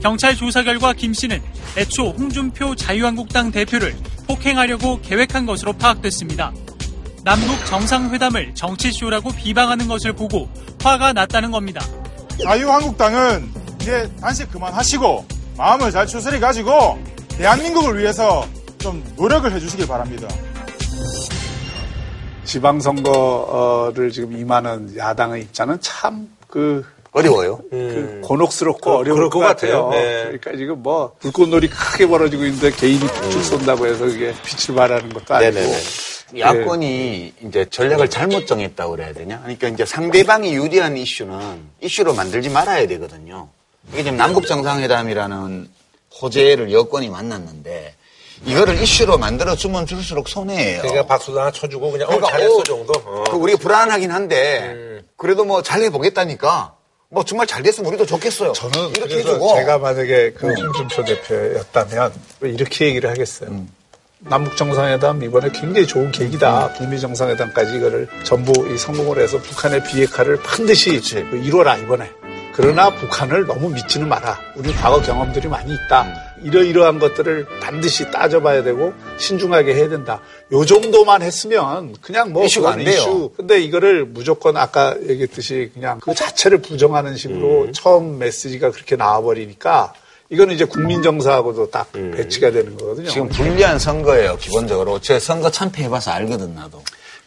경찰 0.00 0.36
조사 0.36 0.62
결과 0.62 0.92
김 0.92 1.14
씨는 1.14 1.40
애초 1.76 2.10
홍준표 2.10 2.74
자유한국당 2.74 3.50
대표를 3.50 3.96
폭행하려고 4.26 5.00
계획한 5.00 5.46
것으로 5.46 5.72
파악됐습니다. 5.74 6.52
남북 7.24 7.64
정상회담을 7.66 8.54
정치쇼라고 8.54 9.30
비방하는 9.30 9.86
것을 9.86 10.12
보고 10.12 10.48
화가 10.82 11.12
났다는 11.12 11.50
겁니다. 11.50 11.84
자유한국당은 12.42 13.48
이제 13.80 14.10
단식 14.20 14.50
그만하시고 14.50 15.24
마음을 15.56 15.90
잘 15.90 16.06
추스리 16.06 16.40
가지고 16.40 16.98
대한민국을 17.28 17.98
위해서 17.98 18.46
좀 18.78 19.04
노력을 19.16 19.50
해주시길 19.52 19.86
바랍니다. 19.86 20.28
지방선거를 22.44 24.10
지금 24.10 24.36
임하는 24.36 24.96
야당의 24.96 25.42
입장은 25.42 25.80
참그 25.80 26.84
어려워요. 27.12 27.60
그 27.70 28.20
곤혹스럽고 28.24 28.90
그- 28.90 28.96
어려울 28.96 29.28
것 29.28 29.38
것 29.38 29.40
같아요. 29.40 29.86
같아요. 29.86 29.90
네. 29.90 30.22
그러니까 30.24 30.56
지금 30.56 30.82
뭐 30.82 31.14
불꽃놀이 31.20 31.68
크게 31.68 32.06
벌어지고 32.06 32.44
있는데 32.46 32.70
개인이 32.70 33.00
북출 33.00 33.42
쏜다고 33.44 33.86
해서 33.86 34.04
그게 34.06 34.32
빛을 34.44 34.74
발하는 34.74 35.12
것도 35.12 35.34
아니고 35.34 35.52
네네네. 35.54 35.78
야권이 36.38 37.32
이제 37.46 37.66
전략을 37.70 38.08
잘못 38.08 38.46
정했다고 38.46 38.92
그래야 38.92 39.12
되냐? 39.12 39.40
그러니까 39.42 39.68
이제 39.68 39.84
상대방이 39.84 40.54
유리한 40.54 40.96
이슈는 40.96 41.60
이슈로 41.82 42.14
만들지 42.14 42.48
말아야 42.48 42.86
되거든요. 42.86 43.48
이게 43.92 44.04
지금 44.04 44.16
남북 44.16 44.46
정상회담이라는 44.46 45.68
호재를 46.22 46.72
여권이 46.72 47.10
만났는데 47.10 47.94
이거를 48.46 48.80
이슈로 48.82 49.18
만들어 49.18 49.54
주면 49.54 49.84
줄수록 49.84 50.28
손해예요. 50.30 50.80
그러니까 50.80 51.06
박수도 51.06 51.38
하나 51.40 51.50
쳐주고 51.50 51.90
그냥 51.92 52.08
어 52.08 52.12
그러니까 52.12 52.30
잘했어 52.30 52.56
어, 52.56 52.62
정도. 52.62 52.92
어. 53.04 53.24
그 53.30 53.36
우리가 53.36 53.58
불안하긴 53.58 54.10
한데 54.10 55.02
그래도 55.18 55.44
뭐 55.44 55.60
잘 55.62 55.82
해보겠다니까 55.82 56.74
뭐 57.12 57.22
정말 57.22 57.46
잘 57.46 57.62
됐으면 57.62 57.88
우리도 57.90 58.06
좋겠어요. 58.06 58.52
저는 58.52 58.88
이렇게 58.96 59.18
해주고 59.18 59.54
제가 59.56 59.76
만약에 59.76 60.32
그 60.32 60.46
홍준표 60.46 61.04
대표였다면 61.04 62.10
이렇게 62.40 62.86
얘기를 62.86 63.10
하겠어요. 63.10 63.66
남북 64.20 64.56
정상회담 64.56 65.22
이번에 65.22 65.50
굉장히 65.50 65.86
좋은 65.86 66.10
계기다. 66.10 66.72
북미 66.72 66.98
정상회담까지 66.98 67.76
이거를 67.76 68.08
전부 68.24 68.66
이 68.72 68.78
성공을 68.78 69.20
해서 69.20 69.36
북한의 69.42 69.84
비핵화를 69.84 70.38
반드시 70.42 70.98
그 71.30 71.36
이뤄라 71.36 71.76
이번에. 71.76 72.10
그러나 72.54 72.88
북한을 72.88 73.46
너무 73.46 73.68
믿지는 73.68 74.08
마라. 74.08 74.40
우리 74.56 74.72
과거 74.72 75.02
경험들이 75.02 75.48
많이 75.48 75.74
있다. 75.74 76.31
이러이러한 76.44 76.98
것들을 76.98 77.46
반드시 77.60 78.10
따져봐야 78.10 78.62
되고 78.62 78.92
신중하게 79.18 79.74
해야 79.74 79.88
된다. 79.88 80.20
요 80.52 80.64
정도만 80.64 81.22
했으면 81.22 81.94
그냥 82.00 82.32
뭐 82.32 82.44
이슈가 82.44 82.72
안 82.72 82.84
돼요. 82.84 82.98
이슈 82.98 83.32
근데 83.36 83.60
이거를 83.60 84.04
무조건 84.06 84.56
아까 84.56 84.96
얘기했듯이 85.08 85.70
그냥 85.74 86.00
그 86.00 86.14
자체를 86.14 86.58
부정하는 86.58 87.16
식으로 87.16 87.72
처음 87.72 88.18
메시지가 88.18 88.70
그렇게 88.70 88.96
나와버리니까 88.96 89.94
이거는 90.30 90.54
이제 90.54 90.64
국민정서하고도 90.64 91.70
딱 91.70 91.92
배치가 91.92 92.50
되는 92.50 92.76
거거든요. 92.76 93.10
지금 93.10 93.28
불리한 93.28 93.78
선거예요, 93.78 94.38
기본적으로. 94.38 94.98
제 94.98 95.18
선거 95.18 95.50
참패해봐서 95.50 96.10
알거든, 96.10 96.54
나도. 96.54 96.82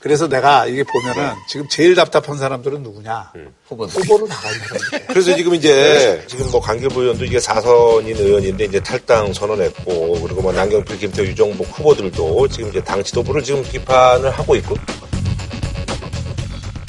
그래서 0.05 0.27
내가 0.27 0.67
이게 0.67 0.83
보면은 0.83 1.33
지금 1.47 1.67
제일 1.67 1.95
답답한 1.95 2.37
사람들은 2.37 2.83
누구냐? 2.83 3.33
후보들. 3.67 4.03
후보로 4.03 4.27
나가 4.27 4.51
있는 4.51 4.67
거예요. 4.67 5.05
그래서 5.07 5.35
지금 5.35 5.55
이제 5.55 6.23
지금 6.27 6.51
뭐 6.51 6.61
강길부 6.61 7.01
의원도 7.01 7.25
이게 7.25 7.39
4선인 7.39 8.15
의원인데 8.15 8.65
이제 8.65 8.79
탈당 8.79 9.33
선언했고 9.33 10.21
그리고 10.21 10.43
뭐 10.43 10.53
남경필, 10.53 10.99
김태우, 10.99 11.25
유정복 11.25 11.79
후보들도 11.79 12.47
지금 12.49 12.69
이제 12.69 12.83
당 12.83 13.03
지도부를 13.03 13.41
지금 13.41 13.63
비판을 13.63 14.29
하고 14.29 14.55
있고. 14.57 14.75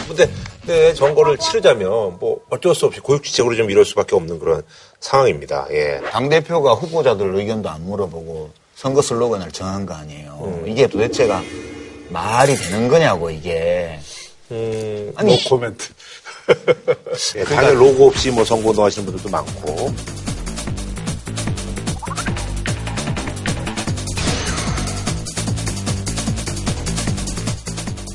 근데 0.07 0.31
네, 0.67 0.93
선거를 0.93 1.39
치르자면 1.39 2.19
뭐 2.19 2.43
어쩔 2.51 2.75
수 2.75 2.85
없이 2.85 3.01
고육지책으로 3.01 3.57
좀 3.57 3.71
이럴 3.71 3.87
수밖에 3.87 4.15
없는 4.15 4.39
그런 4.39 4.63
상황입니다. 5.01 5.69
예. 5.71 6.03
당 6.11 6.29
대표가 6.29 6.75
후보자들 6.75 7.35
의견도 7.35 7.71
안 7.71 7.83
물어보고 7.87 8.51
선거 8.75 9.01
슬로건을 9.01 9.53
정한 9.53 9.87
거 9.87 9.95
아니에요. 9.95 10.65
이게 10.67 10.87
도대체가 10.87 11.43
말이 12.11 12.55
되는 12.55 12.89
거냐고, 12.89 13.31
이게. 13.31 13.99
음, 14.51 15.13
아니, 15.17 15.37
노 15.43 15.49
코멘트. 15.49 15.89
예, 17.37 17.45
당의 17.45 17.75
로고 17.75 18.07
없이 18.07 18.31
뭐 18.31 18.45
선거 18.45 18.71
운동하시는 18.71 19.05
분들도 19.05 19.29
많고. 19.29 19.93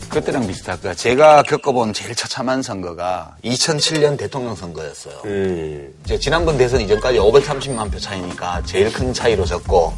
그때랑 0.10 0.45
비슷할 0.45 0.80
거야. 0.82 0.93
제가 0.93 1.41
겪어본 1.43 1.93
제일 1.93 2.13
처참한 2.15 2.62
선거가 2.62 3.38
2007년 3.45 4.17
대통령 4.17 4.56
선거였어요. 4.56 5.21
음, 5.23 5.93
이제 6.04 6.19
지난번 6.19 6.58
대선 6.58 6.82
이전까지 6.82 7.17
530만 7.17 7.89
표 7.89 7.97
차이니까 7.97 8.62
제일 8.65 8.91
큰 8.91 9.13
차이로 9.13 9.45
졌고 9.45 9.93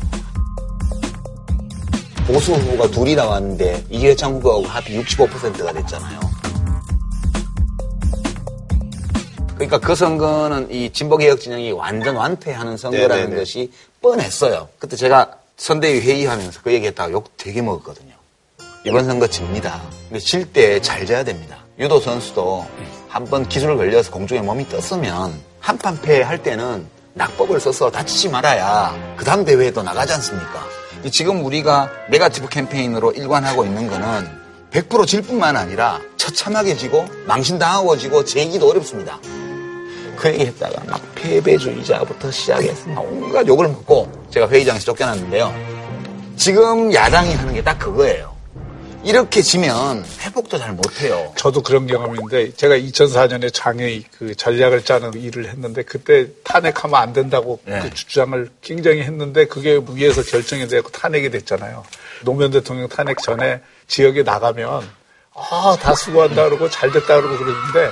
보수 2.28 2.54
후보가 2.54 2.90
둘이 2.92 3.16
나왔는데 3.16 3.86
이회창 3.90 4.36
후보하고 4.36 4.64
합이 4.66 4.98
65%가 5.04 5.74
됐잖아요. 5.74 6.20
그러니까 9.56 9.78
그 9.80 9.96
선거는 9.96 10.72
이 10.72 10.92
진보개혁 10.92 11.40
진영이 11.40 11.72
완전 11.74 12.16
완패하는 12.16 12.76
선거라는 12.78 13.16
네네네. 13.16 13.36
것이 13.38 13.72
뻔했어요. 14.02 14.68
그때 14.80 14.96
제가 14.96 15.32
선대위 15.58 16.02
회의하면서 16.02 16.62
그 16.64 16.74
얘기했다가 16.74 17.12
욕 17.12 17.36
되게 17.38 17.62
먹었거든요. 17.62 18.14
이번 18.86 19.06
선거 19.06 19.28
집니다. 19.28 19.82
근데 20.10 20.20
질 20.20 20.52
때 20.52 20.80
잘 20.82 21.06
져야 21.06 21.24
됩니다. 21.24 21.58
유도 21.80 22.00
선수도 22.00 22.66
한 23.08 23.26
번 23.26 23.48
기술 23.48 23.78
걸려서 23.78 24.12
공중에 24.12 24.42
몸이 24.42 24.68
떴으면 24.70 25.40
한판 25.60 26.02
패할 26.02 26.42
때는 26.42 26.86
낙법을 27.14 27.60
써서 27.60 27.92
다치지 27.92 28.30
말아야 28.30 29.16
그 29.18 29.24
다음 29.24 29.46
대회에도 29.46 29.84
나가지 29.84 30.14
않습니까? 30.14 30.66
지금 31.12 31.44
우리가 31.46 31.89
네가티브 32.10 32.48
캠페인으로 32.50 33.12
일관하고 33.12 33.66
있는 33.66 33.88
거는 33.89 34.28
100%질 34.72 35.22
뿐만 35.22 35.56
아니라 35.56 36.00
처참하게 36.18 36.76
지고 36.78 37.06
망신당하고 37.28 37.98
지고 37.98 38.24
재기도 38.26 38.70
어렵습니다. 38.70 39.20
그 40.16 40.30
얘기 40.30 40.46
했다가 40.46 40.84
막 40.88 41.02
패배주의자부터 41.16 42.32
시작해서 42.32 42.88
막 42.89 43.02
온갖 43.04 43.46
욕을 43.48 43.68
먹고 43.68 44.10
제가 44.32 44.48
회의장에서 44.50 44.86
쫓겨났는데요. 44.86 45.54
지금 46.38 46.94
야당이 46.94 47.34
하는 47.34 47.54
게 47.54 47.62
딱 47.62 47.78
그거예요. 47.78 48.33
이렇게 49.04 49.42
지면 49.42 50.06
회복도 50.22 50.58
잘 50.58 50.72
못해요. 50.74 51.34
저도 51.36 51.62
그런 51.62 51.88
경험인데 51.88 52.54
제가 52.56 52.76
2004년에 52.78 53.54
장애의 53.54 54.04
그 54.18 54.34
전략을 54.36 54.86
짜는 54.86 55.13
일을 55.16 55.50
했는데 55.50 55.84
그때 55.84 56.28
탄핵하면 56.44 56.96
안 57.02 57.12
된다고 57.13 57.60
네. 57.66 57.80
그 57.82 57.94
주장을 57.94 58.50
굉장히 58.62 59.02
했는데 59.02 59.46
그게 59.46 59.80
위에서 59.92 60.24
결정이 60.24 60.68
되고 60.70 60.89
탄핵이 60.89 61.32
됐잖아요. 61.32 61.84
노무현 62.24 62.52
대통령 62.52 62.88
탄핵 62.88 63.18
전에 63.20 63.60
지역에 63.88 64.24
나가면 64.24 64.88
아다 65.36 65.96
수고한다 65.96 66.46
그러고 66.46 66.70
잘 66.70 66.92
됐다 66.92 67.20
그러고 67.20 67.38
그러는데 67.38 67.89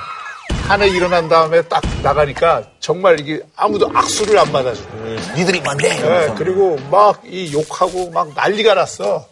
탄핵 0.68 0.96
일어난 0.96 1.28
다음에 1.28 1.62
딱 1.64 1.82
나가니까 2.02 2.64
정말 2.80 3.20
이게 3.20 3.42
아무도 3.58 3.92
악수를 3.94 4.38
안 4.40 4.50
받아줘요. 4.52 4.88
니들이 5.36 5.60
뭔데? 5.60 5.90
네. 5.90 6.34
그리고 6.38 6.78
막 6.90 7.22
이 7.26 7.52
욕하고 7.54 8.10
막 8.12 8.34
난리가 8.34 8.74
났어. 8.76 9.28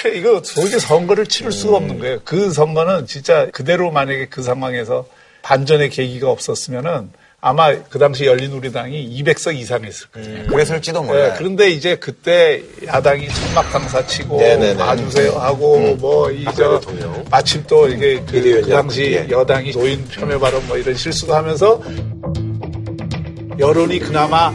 그래, 0.00 0.18
이거 0.18 0.40
도저히 0.40 0.78
선거를 0.78 1.26
치를 1.26 1.52
수가 1.52 1.76
없는 1.78 1.98
거예요. 1.98 2.18
그 2.24 2.52
선거는 2.52 3.06
진짜 3.06 3.48
그대로 3.52 3.90
만약에 3.90 4.26
그 4.26 4.42
상황에서 4.42 5.06
반전의 5.42 5.90
계기가 5.90 6.30
없었으면은 6.30 7.10
아마 7.40 7.72
그 7.88 8.00
당시 8.00 8.26
열린 8.26 8.50
우리당이 8.52 9.22
200석 9.22 9.54
이상 9.56 9.84
했을 9.84 10.08
거예요. 10.08 10.46
그랬을지도 10.48 11.02
몰라요. 11.04 11.28
네, 11.28 11.34
그런데 11.38 11.70
이제 11.70 11.94
그때 11.94 12.62
야당이 12.84 13.28
천막강사 13.28 14.06
치고. 14.06 14.38
봐주세요 14.76 15.32
하고 15.38 15.78
뭐이저 15.96 16.80
대통령. 16.80 17.24
마침 17.30 17.62
또 17.68 17.88
이게 17.88 18.20
그. 18.26 18.42
그 18.42 18.68
당시 18.68 19.12
예. 19.12 19.28
여당이 19.30 19.70
노인 19.72 20.04
폄훼 20.08 20.38
발언 20.38 20.66
뭐 20.66 20.76
이런 20.76 20.96
실수도 20.96 21.34
하면서 21.34 21.80
여론이 23.58 24.00
그나마 24.00 24.52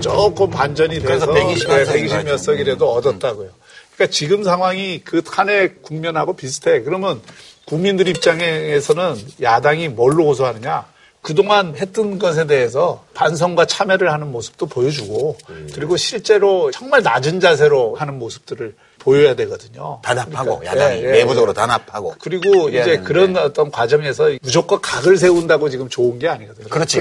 조금 0.00 0.50
반전이 0.50 1.00
돼서 1.00 1.26
120몇 1.26 1.86
석인가 1.86 2.22
120몇 2.22 2.38
석이라도 2.38 2.92
얻었다고요. 2.94 3.48
그러니까 3.94 4.12
지금 4.12 4.42
상황이 4.42 5.00
그 5.04 5.22
탄핵 5.22 5.82
국면하고 5.82 6.34
비슷해. 6.34 6.82
그러면 6.82 7.20
국민들 7.64 8.08
입장에서는 8.08 9.16
야당이 9.40 9.88
뭘로 9.88 10.24
고소하느냐? 10.24 10.86
그동안 11.22 11.74
했던 11.74 12.18
것에 12.18 12.46
대해서 12.46 13.02
반성과 13.14 13.64
참여를 13.64 14.12
하는 14.12 14.30
모습도 14.30 14.66
보여주고 14.66 15.38
그리고 15.72 15.96
실제로 15.96 16.70
정말 16.70 17.02
낮은 17.02 17.40
자세로 17.40 17.94
하는 17.94 18.18
모습들을 18.18 18.74
보여야 19.04 19.34
되거든요. 19.34 20.00
단합하고 20.02 20.60
그러니까, 20.60 20.82
야당이 20.82 21.02
예, 21.02 21.08
예. 21.08 21.12
내부적으로 21.12 21.52
단합하고 21.52 22.14
그리고 22.18 22.70
이제 22.70 22.84
되는데. 22.84 23.02
그런 23.02 23.36
어떤 23.36 23.70
과정에서 23.70 24.30
무조건 24.40 24.80
각을 24.80 25.18
세운다고 25.18 25.68
지금 25.68 25.90
좋은 25.90 26.18
게 26.18 26.26
아니거든요. 26.26 26.68
그렇지. 26.68 27.00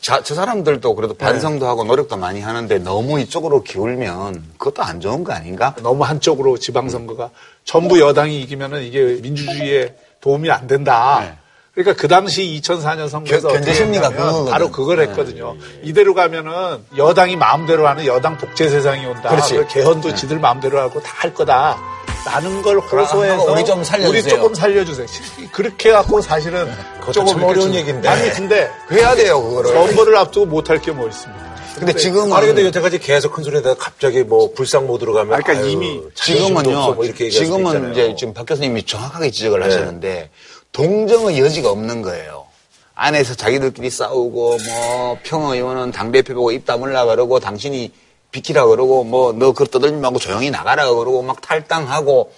자, 0.00 0.20
저 0.24 0.34
사람들도 0.34 0.94
그래도 0.96 1.14
반성도 1.14 1.66
하고 1.68 1.84
노력도 1.84 2.16
많이 2.16 2.40
하는데 2.40 2.78
너무 2.78 3.20
이쪽으로 3.20 3.62
기울면 3.62 4.42
그것도 4.58 4.82
안 4.82 5.00
좋은 5.00 5.22
거 5.22 5.32
아닌가? 5.32 5.76
너무 5.80 6.02
한쪽으로 6.02 6.58
지방선거가 6.58 7.30
전부 7.64 8.00
여당이 8.00 8.40
이기면은 8.42 8.82
이게 8.82 9.20
민주주의에 9.22 9.94
도움이 10.20 10.50
안 10.50 10.66
된다. 10.66 11.20
네. 11.20 11.37
그러니까 11.78 12.00
그 12.00 12.08
당시 12.08 12.60
2004년 12.60 13.08
선거에서 13.08 13.46
견- 13.48 13.58
견제 13.58 13.72
심리가. 13.72 14.10
바로 14.50 14.68
그걸 14.72 15.00
했거든요. 15.02 15.54
이대로 15.84 16.12
가면은 16.12 16.78
여당이 16.96 17.36
마음대로 17.36 17.86
하는 17.86 18.04
여당 18.04 18.36
독재 18.36 18.68
세상이 18.68 19.06
온다. 19.06 19.28
그렇지. 19.30 19.64
개헌도 19.68 20.14
지들 20.16 20.40
마음대로 20.40 20.80
하고 20.80 21.00
다 21.00 21.18
할 21.18 21.32
거다. 21.34 21.78
나는 22.26 22.62
걸 22.62 22.78
호소해서 22.78 23.52
우리 23.52 23.64
좀 23.64 23.82
살려주세요. 23.84 24.10
우리 24.10 24.22
조금 24.28 24.54
살려주세요. 24.54 25.06
그렇게 25.52 25.92
갖고 25.92 26.20
사실은 26.20 26.66
참 27.12 27.26
이렇게 27.28 27.44
어려운 27.44 27.66
좀- 27.68 27.74
얘기인데. 27.74 28.08
아니 28.08 28.28
근데 28.32 28.68
해야 28.90 29.14
돼요, 29.14 29.40
그거를. 29.42 29.72
선거를 29.72 30.16
앞두고 30.16 30.46
못할 30.46 30.80
게 30.80 30.90
뭐 30.90 31.06
있습니다. 31.08 31.48
근데 31.78 31.92
지금은 31.94 32.32
아니 32.36 32.48
근데 32.48 32.64
여태까지 32.66 32.98
계속 32.98 33.32
큰 33.34 33.44
소리에다가 33.44 33.76
갑자기 33.78 34.24
뭐 34.24 34.52
불상 34.52 34.88
모드로 34.88 35.12
가면 35.12 35.32
아, 35.34 35.38
그러니까 35.40 35.64
아유, 35.64 35.70
이미 35.72 36.02
지금은요. 36.14 36.94
뭐 36.94 37.04
지금은. 37.14 37.92
이제 37.92 38.14
지금 38.18 38.34
박 38.34 38.46
교수님이 38.46 38.82
정확하게 38.82 39.30
지적을 39.30 39.62
하셨는데 39.62 40.28
동정의 40.72 41.40
여지가 41.40 41.70
없는 41.70 42.02
거예요. 42.02 42.46
안에서 42.94 43.34
자기들끼리 43.34 43.90
싸우고 43.90 44.58
뭐 44.58 45.18
평화 45.22 45.54
의원은 45.54 45.92
당 45.92 46.10
대표 46.10 46.34
보고 46.34 46.50
입 46.50 46.66
다물라 46.66 47.04
그러고 47.06 47.38
당신이 47.38 47.92
비키라 48.32 48.66
그러고 48.66 49.04
뭐 49.04 49.32
너 49.32 49.52
그거 49.52 49.64
떠들지 49.66 49.94
말고 49.96 50.18
조용히 50.18 50.50
나가라 50.50 50.84
그러고 50.92 51.22
막 51.22 51.40
탈당하고 51.40 52.32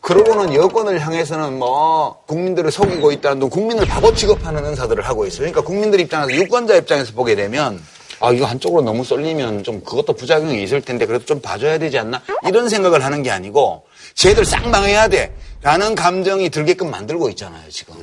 그러고는 0.00 0.54
여권을 0.54 1.00
향해서는 1.00 1.58
뭐 1.58 2.22
국민들을 2.26 2.70
속이고 2.70 3.12
있다는 3.12 3.40
둥 3.40 3.50
국민을 3.50 3.86
바보 3.86 4.12
취급하는 4.14 4.64
은사들을 4.66 5.02
하고 5.06 5.26
있어요. 5.26 5.38
그러니까 5.40 5.62
국민들 5.62 6.00
입장에서 6.00 6.32
유권자 6.32 6.74
입장에서 6.76 7.12
보게 7.14 7.34
되면 7.34 7.82
아 8.20 8.30
이거 8.32 8.46
한쪽으로 8.46 8.82
너무 8.82 9.04
쏠리면 9.04 9.64
좀 9.64 9.82
그것도 9.82 10.12
부작용이 10.12 10.62
있을 10.62 10.80
텐데 10.82 11.06
그래도 11.06 11.24
좀 11.24 11.40
봐줘야 11.40 11.78
되지 11.78 11.98
않나 11.98 12.20
이런 12.46 12.68
생각을 12.68 13.04
하는 13.04 13.22
게 13.22 13.30
아니고 13.30 13.84
쟤들 14.14 14.44
싹 14.44 14.68
망해야 14.68 15.08
돼 15.08 15.34
라는 15.62 15.94
감정이 15.94 16.50
들게끔 16.50 16.90
만들고 16.90 17.30
있잖아요 17.30 17.62
지금. 17.70 17.94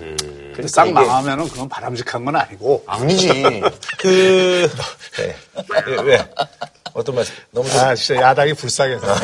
근데 0.54 0.68
싹 0.68 0.90
망하면은 0.92 1.48
그건 1.50 1.68
바람직한 1.68 2.24
건 2.24 2.38
아니고 2.38 2.84
아니지. 2.88 3.62
그 4.00 4.72
네. 5.18 5.36
왜, 5.86 6.02
왜? 6.04 6.30
어떤 6.94 7.16
말씀? 7.16 7.36
너무 7.52 7.70
좀 7.70 7.80
아, 7.82 7.94
진짜 7.96 8.22
야당이 8.22 8.54
불쌍해서. 8.54 9.08
음. 9.14 9.20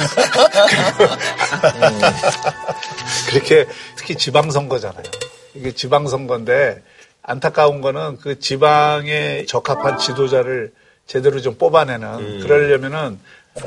그렇게 3.29 3.65
특히 3.95 4.15
지방선거잖아요. 4.15 5.03
이게 5.53 5.71
지방선거인데 5.71 6.83
안타까운 7.23 7.79
거는 7.79 8.17
그 8.17 8.39
지방에 8.39 9.45
적합한 9.45 9.97
지도자를 9.97 10.73
제대로 11.07 11.39
좀 11.41 11.57
뽑아내는 11.57 12.41
그러려면은 12.41 13.17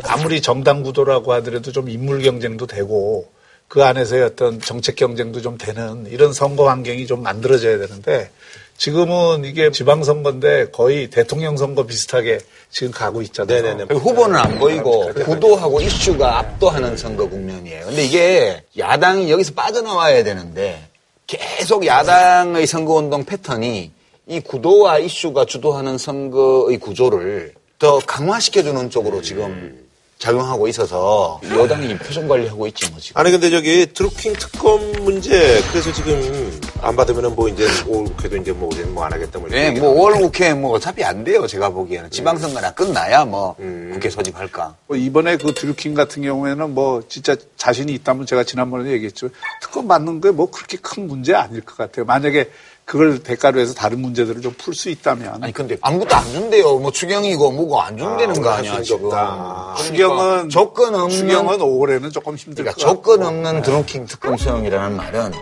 아무리 0.05 0.43
정당 0.43 0.83
구도라고 0.83 1.33
하더라도 1.35 1.73
좀 1.73 1.89
인물 1.89 2.21
경쟁도 2.23 2.67
되고 2.67 3.33
그 3.69 3.85
안에서의 3.85 4.23
어떤 4.23 4.61
정책 4.61 4.97
경쟁도 4.97 5.43
좀 5.43 5.59
되는 5.59 6.07
이런 6.11 6.33
선거 6.33 6.69
환경이 6.69 7.07
좀 7.07 7.23
만들어져야 7.23 7.79
되는데 7.79 8.31
지금은 8.79 9.45
이게 9.45 9.71
지방선거인데 9.71 10.71
거의 10.71 11.11
대통령 11.11 11.57
선거 11.57 11.85
비슷하게 11.85 12.39
지금 12.71 12.93
가고 12.93 13.21
있잖아요. 13.23 13.63
네네네. 13.63 13.95
후보는 13.95 14.37
안 14.37 14.59
보이고 14.59 15.13
구도하고 15.13 15.81
이슈가 15.81 16.39
압도하는 16.39 16.97
선거 16.97 17.29
국면이에요. 17.29 17.87
근데 17.87 18.05
이게 18.05 18.63
야당이 18.79 19.31
여기서 19.31 19.53
빠져나와야 19.55 20.23
되는데 20.23 20.89
계속 21.27 21.85
야당의 21.85 22.67
선거운동 22.67 23.25
패턴이 23.25 23.91
이 24.29 24.41
구도와 24.41 24.99
이슈가 24.99 25.45
주도하는 25.45 25.99
선거의 25.99 26.79
구조를 26.79 27.55
더 27.79 27.99
강화시켜주는 27.99 28.91
쪽으로 28.91 29.23
지금 29.23 29.88
작용하고 30.19 30.67
있어서 30.69 31.41
여당이 31.49 31.97
표정 31.99 32.27
관리하고 32.27 32.67
있지 32.67 32.91
뭐 32.91 32.99
지금. 33.01 33.21
아니 33.21 33.31
근데 33.31 33.51
저기 33.51 33.87
드루킹 33.93 34.33
특검 34.35 34.81
문제 35.05 35.63
그래서 35.71 35.93
지금 35.93 36.61
안 36.81 36.97
받으면은 36.97 37.35
뭐 37.37 37.49
이제 37.49 37.67
올 37.87 38.05
국회도 38.05 38.37
이제 38.39 38.53
뭐 38.53 38.69
우리는 38.73 38.93
뭐 38.95 39.05
안 39.05 39.13
하겠다 39.13 39.39
뭐 39.39 39.49
네, 39.49 39.71
뭐 39.71 39.95
5월 39.95 40.19
국회 40.21 40.53
뭐 40.55 40.73
어차피 40.73 41.05
안 41.05 41.23
돼요. 41.25 41.47
제가 41.47 41.71
보기에는 41.71 42.11
지방선거나 42.11 42.73
끝나야 42.75 43.25
뭐 43.25 43.55
음. 43.61 43.91
국회 43.95 44.11
소집할까. 44.11 44.75
뭐 44.89 44.97
이번에 44.97 45.37
그 45.37 45.55
드루킹 45.55 45.95
같은 45.95 46.23
경우에는 46.23 46.75
뭐 46.75 47.03
진짜 47.09 47.37
자신이 47.57 47.93
있다면 47.95 48.27
제가 48.27 48.43
지난번에 48.45 48.91
얘기했죠. 48.91 49.29
특검 49.63 49.87
받는 49.89 50.21
게 50.21 50.29
뭐 50.31 50.51
그렇게 50.51 50.77
큰 50.81 51.07
문제 51.09 51.35
아닐 51.35 51.61
것 51.63 51.77
같아요. 51.77 52.05
만약에 52.05 52.51
그걸 52.89 53.23
대가로 53.23 53.61
해서 53.61 53.75
다른 53.75 54.01
문제들을 54.01 54.41
좀 54.41 54.55
풀 54.57 54.75
수 54.75 54.89
있다면. 54.89 55.45
아니 55.45 55.53
근데 55.53 55.77
아무것도 55.83 56.17
안 56.17 56.25
준대요. 56.33 56.79
뭐 56.79 56.91
추경이고 56.91 57.53
뭐고 57.53 57.81
안 57.83 57.99
준다는 57.99 58.31
아, 58.31 58.41
거할 58.41 58.59
아니야 58.61 58.71
수는 58.73 58.85
지금. 58.85 59.05
없다. 59.05 59.17
그러니까 59.27 59.75
추경은 59.85 60.49
조건 60.49 60.95
없는 60.95 61.11
추경은 61.11 61.61
올해는 61.61 62.11
조금 62.11 62.35
힘들 62.37 62.65
그러니까. 62.65 62.81
조건 62.81 63.23
없는 63.23 63.61
드루킹 63.63 64.07
특검 64.07 64.37
수용이라는 64.39 64.97
말은 64.97 65.33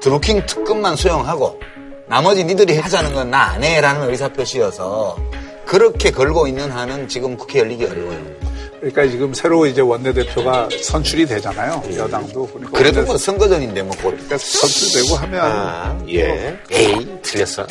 드루킹 0.00 0.44
특검만 0.46 0.96
수용하고 0.96 1.58
나머지 2.06 2.44
니들이 2.44 2.76
하자는 2.78 3.14
건 3.14 3.30
나 3.30 3.52
안 3.52 3.64
해라는 3.64 4.10
의사 4.10 4.28
표시여서 4.28 5.16
그렇게 5.64 6.10
걸고 6.10 6.48
있는 6.48 6.70
한은 6.70 7.08
지금 7.08 7.36
국회 7.36 7.60
열리기 7.60 7.84
어려워요. 7.86 8.39
그러니까 8.80 9.06
지금 9.08 9.34
새로 9.34 9.66
이제 9.66 9.82
원내대표가 9.82 10.70
선출이 10.82 11.26
되잖아요. 11.26 11.82
여당도. 11.94 12.46
그러니까 12.46 12.78
그래도 12.78 13.02
뭐 13.02 13.18
선거전인데 13.18 13.82
뭐 13.82 13.94
곧. 14.00 14.12
그러니까 14.12 14.38
선출되고 14.38 15.16
하면 15.16 15.40
아, 15.44 16.02
예. 16.08 16.58
에이 16.70 17.06
틀렸어. 17.22 17.66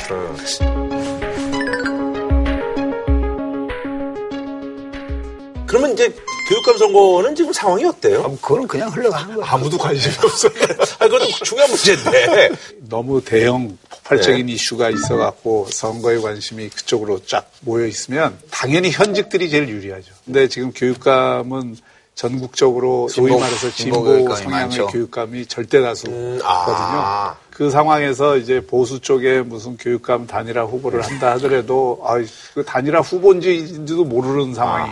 그러면 5.65 5.93
이제 5.93 6.13
교육감 6.49 6.77
선거는 6.79 7.35
지금 7.35 7.53
상황이 7.53 7.85
어때요? 7.85 8.23
아, 8.23 8.29
그건 8.41 8.67
그냥 8.67 8.89
흘러가는 8.89 9.35
거야. 9.35 9.45
아무도 9.47 9.77
관심이 9.77 10.15
없어요. 10.23 10.51
아, 10.97 11.07
그것도 11.07 11.27
중요한 11.43 11.69
문제인데. 11.69 12.49
너무 12.89 13.23
대형 13.23 13.77
폭발적인 13.87 14.49
이슈가 14.49 14.89
있어갖고 14.89 15.67
선거에 15.69 16.17
관심이 16.17 16.69
그쪽으로 16.69 17.23
쫙 17.25 17.51
모여 17.61 17.85
있으면 17.85 18.35
당연히 18.49 18.89
현직들이 18.89 19.47
제일 19.51 19.69
유리하죠. 19.69 20.11
근데 20.25 20.47
지금 20.47 20.71
교육감은 20.73 21.77
전국적으로 22.15 23.07
소위 23.09 23.31
말해서 23.31 23.69
진보 23.69 24.03
성향의 24.35 24.49
많죠. 24.49 24.87
교육감이 24.87 25.45
절대 25.45 25.81
다수거든요. 25.81 26.37
음, 26.37 26.39
아. 26.43 27.37
그 27.51 27.69
상황에서 27.69 28.37
이제 28.37 28.59
보수 28.65 28.99
쪽에 28.99 29.41
무슨 29.41 29.77
교육감 29.77 30.25
단일화 30.25 30.63
후보를 30.63 31.01
한다 31.01 31.33
하더라도 31.33 32.01
아, 32.03 32.15
그 32.55 32.65
단일화 32.65 33.01
후보인지도 33.01 34.03
모르는 34.03 34.55
상황이 34.55 34.91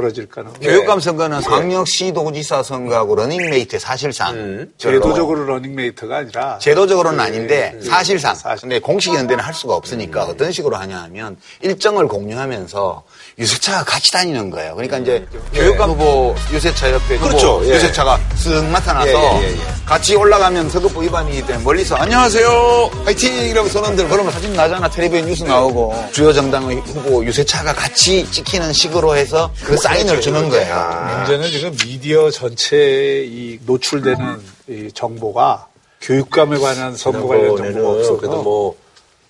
벌어질 0.00 0.26
가능성. 0.28 0.60
교육감 0.60 1.00
선거는 1.00 1.40
광역시 1.42 2.12
도지사 2.12 2.62
선거하고 2.62 3.14
러닝메이트 3.16 3.78
사실상 3.78 4.68
제도적으로 4.78 5.44
러닝메이트가 5.44 6.16
아니라 6.18 6.58
제도적으로는 6.58 7.20
아닌데 7.20 7.78
사실상. 7.82 8.34
사실. 8.34 8.62
근데 8.62 8.80
공식 8.80 9.14
연대는 9.14 9.44
할 9.44 9.52
수가 9.52 9.74
없으니까 9.74 10.24
어떤 10.24 10.50
식으로 10.52 10.76
하냐 10.76 11.02
하면 11.02 11.36
일정을 11.60 12.08
공유하면서 12.08 13.04
유세차가 13.40 13.84
같이 13.84 14.12
다니는 14.12 14.50
거예요. 14.50 14.74
그러니까 14.74 14.98
이제 14.98 15.26
교육감 15.54 15.90
후보 15.90 16.34
유세차 16.52 16.92
옆에 16.92 17.16
후보 17.16 17.28
그렇죠. 17.28 17.62
예. 17.64 17.70
유세차가 17.70 18.20
쓱 18.36 18.64
나타나서 18.64 19.08
예, 19.08 19.42
예, 19.42 19.48
예, 19.48 19.52
예. 19.52 19.60
같이 19.86 20.14
올라가면 20.14 20.68
선거법 20.68 21.02
위반이기 21.02 21.46
때문에 21.46 21.64
멀리서 21.64 21.96
안녕하세요 21.96 22.90
화이팅 23.06 23.34
이러면 23.34 23.70
손흔들 23.70 24.08
그러면 24.08 24.30
사진 24.30 24.52
나잖아 24.52 24.88
텔레비전 24.90 25.26
뉴스 25.26 25.44
나오고 25.44 26.10
주요 26.12 26.32
정당의 26.34 26.76
후보 26.80 27.24
유세차가 27.24 27.72
같이 27.72 28.30
찍히는 28.30 28.74
식으로 28.74 29.16
해서 29.16 29.50
그 29.64 29.76
사인을 29.76 30.20
주는 30.20 30.48
거예요. 30.50 31.16
문제는 31.16 31.50
지금 31.50 31.70
미디어 31.72 32.30
전체에 32.30 33.24
이 33.24 33.58
노출되는 33.64 34.42
이 34.68 34.90
정보가 34.92 35.66
교육감에 36.02 36.58
관한 36.58 36.94
선거 36.94 37.26
관련 37.26 37.56
정보가 37.56 37.56
지난번에는 37.56 37.86
없어서 37.86 38.16
그래도 38.18 38.42
뭐 38.42 38.76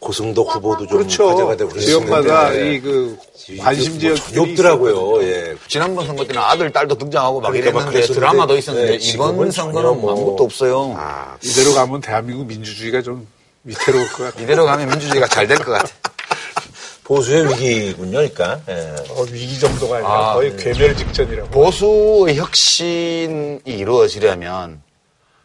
고승덕 0.01 0.55
후보도 0.57 0.87
좀 0.87 0.99
그렇죠. 0.99 1.29
화제가 1.29 1.57
되고 1.57 1.79
지역마다 1.79 2.49
그랬었는데 2.49 2.75
이그 2.75 3.19
관심 3.61 3.93
뭐 3.93 4.01
지역들이 4.01 4.35
전혀 4.35 4.51
없더라고요. 4.51 5.23
예. 5.25 5.55
지난번 5.69 6.07
선거 6.07 6.25
때는 6.25 6.41
아들, 6.41 6.71
딸도 6.73 6.97
등장하고 6.97 7.41
막 7.41 7.49
그러니까 7.51 7.71
막 7.73 7.81
이랬는데 7.83 7.93
그랬었는데, 8.07 8.15
드라마도 8.21 8.57
있었는데 8.57 8.99
네, 8.99 9.05
이번 9.13 9.51
선거는 9.51 10.01
뭐- 10.01 10.13
아무것도 10.13 10.45
없어요. 10.45 10.95
아, 10.97 11.37
이대로 11.45 11.75
가면 11.75 12.01
대한민국 12.01 12.47
민주주의가 12.47 13.03
좀 13.03 13.27
위태로울 13.65 14.09
것 14.13 14.25
같아요. 14.25 14.43
이대로 14.45 14.65
가면 14.65 14.89
민주주의가 14.89 15.27
잘 15.29 15.47
될 15.47 15.59
것 15.59 15.73
같아. 15.73 15.93
보수의 17.05 17.49
위기군요, 17.51 18.11
그러니까. 18.19 18.61
예. 18.69 18.95
어, 19.11 19.23
위기 19.31 19.59
정도가 19.59 19.97
아니라 19.97 20.33
거의 20.35 20.57
괴멸 20.57 20.97
직전이라고. 20.97 21.51
보수의 21.51 22.37
혁신이 22.37 23.61
이루어지려면 23.67 24.81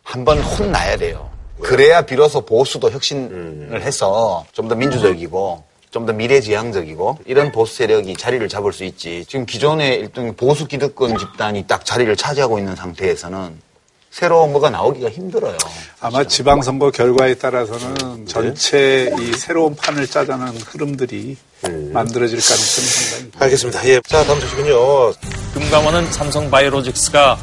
한 0.04 0.24
번 0.24 0.40
혼나야 0.40 0.96
돼요. 0.98 1.30
그래야 1.62 2.02
비로소 2.02 2.42
보수도 2.42 2.90
혁신을 2.92 3.82
해서 3.82 4.46
좀 4.52 4.68
더 4.68 4.76
민주적이고 4.76 5.64
좀 5.92 6.06
더 6.06 6.12
미래지향적이고 6.14 7.20
이런 7.26 7.52
보수 7.54 7.76
세력이 7.78 8.16
자리를 8.18 8.46
잡을 8.50 8.74
수 8.74 8.84
있지. 8.84 9.24
지금 9.30 9.46
기존의 9.46 9.96
일종 10.00 10.34
보수 10.36 10.68
기득권 10.68 11.18
집단이 11.18 11.66
딱 11.68 11.86
자리를 11.86 12.14
차지하고 12.18 12.60
있는 12.60 12.76
상태에서는 12.76 13.64
새로운 14.12 14.52
뭐가 14.52 14.70
나오기가 14.70 15.10
힘들어요. 15.10 15.58
아마 16.02 16.24
지방선거 16.24 16.92
결과에 16.92 17.34
따라서는 17.36 18.26
전체 18.28 19.14
이 19.20 19.34
새로운 19.34 19.76
판을 19.76 20.08
짜자는 20.08 20.48
흐름들이 20.58 21.36
만들어질 21.62 22.40
가능성이 22.40 22.88
상당히. 22.88 23.32
알겠습니다. 23.40 23.88
예. 23.90 24.00
자, 24.08 24.24
다음 24.26 24.40
소식은요. 24.40 25.14
금감원은 25.54 26.12
삼성 26.12 26.50
바이오로직스가 26.50 27.38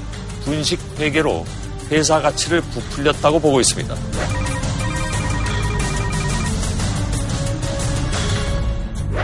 분식 0.44 0.78
회계로 0.98 1.44
회사 1.92 2.20
가치를 2.20 2.62
부풀렸다고 2.62 3.38
보고 3.38 3.60
있습니다. 3.60 3.94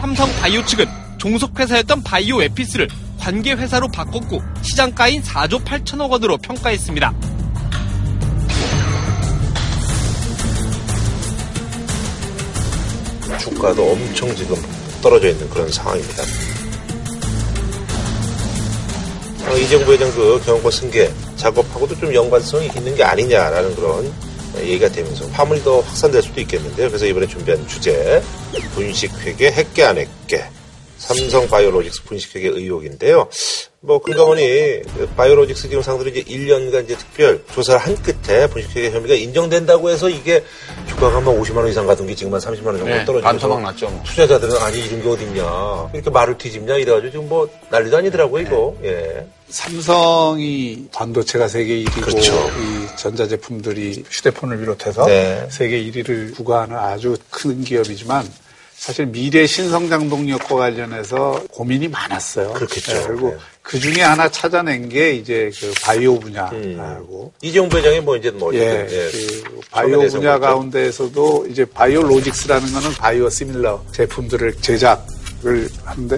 삼성 0.01 0.31
바이오 0.41 0.65
측은 0.65 0.87
종속회사였던 1.19 2.03
바이오 2.03 2.43
에피스를 2.43 2.89
관계회사로 3.19 3.89
바꿨고 3.89 4.43
시장가인 4.63 5.23
4조 5.23 5.65
8천억 5.65 6.11
원으로 6.11 6.37
평가했습니다. 6.37 7.15
주가도 13.39 13.93
엄청 13.93 14.35
지금 14.37 14.57
떨어져 15.03 15.29
있는 15.29 15.49
그런 15.51 15.71
상황입니다. 15.71 16.23
어, 19.49 19.57
이정부 19.57 19.93
회장 19.93 20.11
그 20.13 20.41
경영권 20.45 20.71
승계 20.71 21.11
작업하고도 21.39 21.99
좀 21.99 22.13
연관성이 22.13 22.69
있는 22.77 22.95
게 22.95 23.03
아니냐라는 23.03 23.75
그런 23.77 24.13
얘기가 24.59 24.89
되면서 24.89 25.27
화물이 25.29 25.63
더 25.63 25.81
확산될 25.81 26.23
수도 26.23 26.41
있겠는데요. 26.41 26.89
그래서 26.89 27.07
이번에 27.07 27.27
준비한 27.27 27.67
주제 27.67 28.23
분식회계 28.75 29.53
핵계 29.53 29.85
안 29.85 29.99
핵계 29.99 30.45
삼성 30.99 31.47
바이오로직스 31.47 32.03
분식회계 32.05 32.49
의혹인데요. 32.49 33.29
뭐 33.81 34.01
금감원이 34.01 34.43
그 34.43 35.09
바이오로직스 35.17 35.69
지금 35.69 35.81
상대로 35.81 36.11
이제 36.11 36.25
1년간 36.25 36.85
이제 36.85 36.97
특별 36.97 37.45
조사를 37.55 37.81
한 37.81 37.95
끝에 38.03 38.49
분식회계 38.49 38.91
혐의가 38.91 39.15
인정된다고 39.15 39.91
해서 39.91 40.11
이게 40.11 40.45
주가가 40.99 41.21
막 41.21 41.31
50만 41.31 41.59
원 41.59 41.69
이상 41.69 41.87
가던 41.87 42.09
게 42.09 42.15
지금 42.15 42.35
한 42.35 42.41
30만 42.41 42.67
원 42.67 42.79
정도 42.79 42.85
네, 42.87 43.05
떨어지고 43.05 43.21
반토막 43.23 43.63
났죠. 43.63 43.89
뭐. 43.89 44.03
투자자들은 44.05 44.57
아니 44.59 44.85
이런 44.85 45.01
게 45.01 45.09
어딨냐 45.09 45.91
이렇게 45.95 46.11
말을 46.11 46.37
뒤집냐 46.37 46.75
이래가지고 46.75 47.11
지금 47.13 47.29
뭐 47.29 47.49
난리도 47.71 47.97
아니더라고요 47.99 48.43
이거. 48.43 48.77
예. 48.83 49.25
삼성이 49.49 50.89
반도체가 50.93 51.47
세계 51.47 51.85
1위고 51.85 52.03
그렇죠. 52.03 52.33
이 52.35 52.97
전자제품들이 52.97 54.05
휴대폰을 54.11 54.59
비롯해서 54.59 55.07
네. 55.07 55.47
세계 55.51 55.81
1위를 55.85 56.35
구가하는 56.35 56.77
아주 56.77 57.17
큰 57.31 57.63
기업이지만 57.63 58.29
사실 58.79 59.07
미래 59.07 59.45
신성장 59.45 60.09
동력과 60.09 60.55
관련해서 60.55 61.43
고민이 61.51 61.89
많았어요. 61.89 62.53
그렇겠죠. 62.53 63.09
그리고 63.09 63.31
네. 63.31 63.37
그 63.61 63.79
중에 63.79 64.03
하나 64.03 64.31
찾아낸 64.31 64.89
게 64.89 65.13
이제 65.15 65.51
그 65.61 65.75
바이오 65.83 66.19
분야라고. 66.21 67.33
이정부 67.43 67.77
회장이 67.77 68.01
뭐 68.01 68.17
이제 68.17 68.31
뭐 68.31 68.55
예, 68.55 68.87
예. 68.89 69.11
그 69.11 69.61
바이오 69.71 70.09
분야. 70.09 70.39
가운데에서도 70.39 71.47
이제 71.51 71.65
바이오 71.65 72.03
로직스라는 72.03 72.73
거는 72.73 72.93
바이오 72.93 73.29
시밀러 73.29 73.83
제품들을 73.93 74.55
제작을 74.61 75.69
하는데 75.85 76.17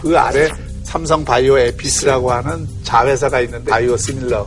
그 0.00 0.16
아래 0.16 0.48
삼성 0.84 1.24
바이오 1.24 1.58
에피스라고 1.58 2.30
하는 2.30 2.66
자회사가 2.84 3.40
있는데 3.40 3.70
바이오 3.70 3.96
시밀러 3.96 4.46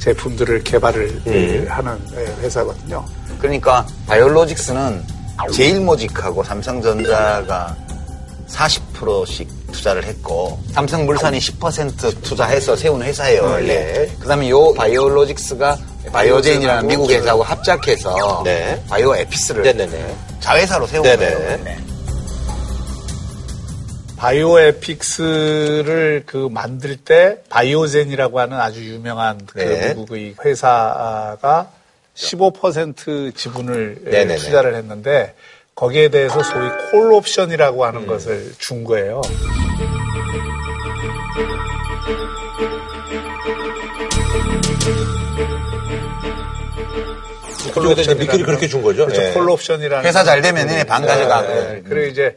제품들을 0.00 0.64
개발을 0.64 1.22
음. 1.28 1.66
하는 1.68 1.98
예, 2.16 2.26
회사거든요. 2.42 3.04
그러니까 3.38 3.86
바이오로직스는 4.06 5.02
제일모직하고 5.52 6.42
삼성전자가 6.42 7.76
40%씩 8.48 9.48
투자를 9.72 10.04
했고 10.04 10.58
삼성물산이 10.72 11.38
10% 11.38 12.22
투자해서 12.22 12.74
세운 12.74 13.02
회사예요 13.02 13.44
원래. 13.44 14.08
그다음에 14.18 14.48
요 14.50 14.72
바이오로직스가 14.74 15.78
바이오젠이라는 16.12 16.86
미국 16.86 17.10
회사하고 17.10 17.42
합작해서 17.42 18.42
네. 18.44 18.82
바이오 18.88 19.14
에피스를 19.16 19.62
네네네. 19.62 20.16
자회사로 20.40 20.86
세운 20.86 21.02
네네. 21.02 21.34
거예요. 21.34 21.64
네. 21.64 21.78
바이오에픽스를 24.16 26.24
그 26.26 26.48
만들 26.50 26.96
때 26.96 27.36
바이오젠이라고 27.50 28.40
하는 28.40 28.58
아주 28.58 28.82
유명한 28.84 29.38
그 29.46 29.58
네. 29.58 29.94
미국의 29.94 30.34
회사가 30.44 31.68
15% 32.18 33.34
지분을 33.34 34.02
예, 34.06 34.10
네네네. 34.10 34.36
투자를 34.36 34.74
했는데 34.74 35.34
거기에 35.74 36.08
대해서 36.08 36.42
소위 36.42 36.68
콜 36.90 37.12
옵션이라고 37.12 37.84
하는 37.84 38.02
음. 38.02 38.06
것을 38.06 38.52
준 38.58 38.82
거예요. 38.84 39.22
그쪽에다 47.74 48.02
이제 48.02 48.14
미끼를 48.14 48.44
그렇게 48.46 48.66
준 48.66 48.82
거죠. 48.82 49.06
그렇죠. 49.06 49.22
예. 49.22 49.32
콜 49.32 49.48
옵션이라는 49.50 50.04
회사 50.04 50.24
잘 50.24 50.40
되면 50.42 50.66
반 50.86 51.04
가져가. 51.06 51.42
네, 51.42 51.82
그리고 51.88 52.06
이제 52.06 52.36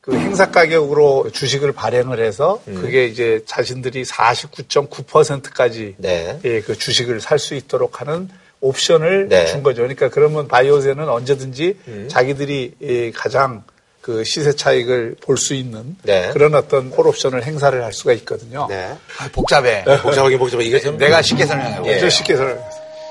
그 0.00 0.14
행사 0.16 0.50
가격으로 0.50 1.30
주식을 1.32 1.72
발행을 1.72 2.20
해서 2.24 2.62
음. 2.68 2.80
그게 2.80 3.06
이제 3.06 3.42
자신들이 3.46 4.04
49.9%까지 4.04 5.96
네. 5.98 6.38
예, 6.44 6.60
그 6.60 6.76
주식을 6.76 7.20
살 7.20 7.38
수 7.38 7.54
있도록 7.54 8.00
하는 8.00 8.28
옵션을 8.60 9.28
네. 9.28 9.46
준 9.46 9.62
거죠. 9.62 9.82
그러니까 9.82 10.08
그러면 10.08 10.48
바이오젠은 10.48 11.08
언제든지 11.08 11.76
자기들이 12.08 12.74
예, 12.82 13.10
가장 13.12 13.62
그 14.00 14.24
시세 14.24 14.52
차익을 14.52 15.16
볼 15.20 15.36
수 15.36 15.54
있는 15.54 15.96
네. 16.02 16.30
그런 16.32 16.54
어떤 16.54 16.90
콜 16.90 17.06
옵션을 17.08 17.44
행사를 17.44 17.82
할 17.84 17.92
수가 17.92 18.12
있거든요. 18.14 18.66
네. 18.68 18.88
아, 19.18 19.28
복잡해. 19.32 19.84
복잡하긴 19.84 20.38
복잡해. 20.38 20.64
이게 20.64 20.80
좀 20.80 20.96
내가 20.96 21.20
쉽게 21.22 21.44
설명해 21.46 21.76
볼게. 21.76 21.92
예. 21.92 21.98
좀 22.00 22.08
쉽게 22.10 22.36
설명. 22.36 22.58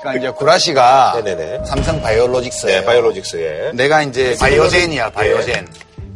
그러니까 0.00 0.26
이제 0.28 0.30
구라시가 0.36 1.20
네네네. 1.24 1.64
삼성 1.64 2.00
바이오로직스예요. 2.02 2.80
네, 2.80 2.84
바이오로직스에. 2.84 3.72
내가 3.74 4.02
이제 4.02 4.36
바이오젠이야, 4.38 5.10
바이오젠. 5.10 5.66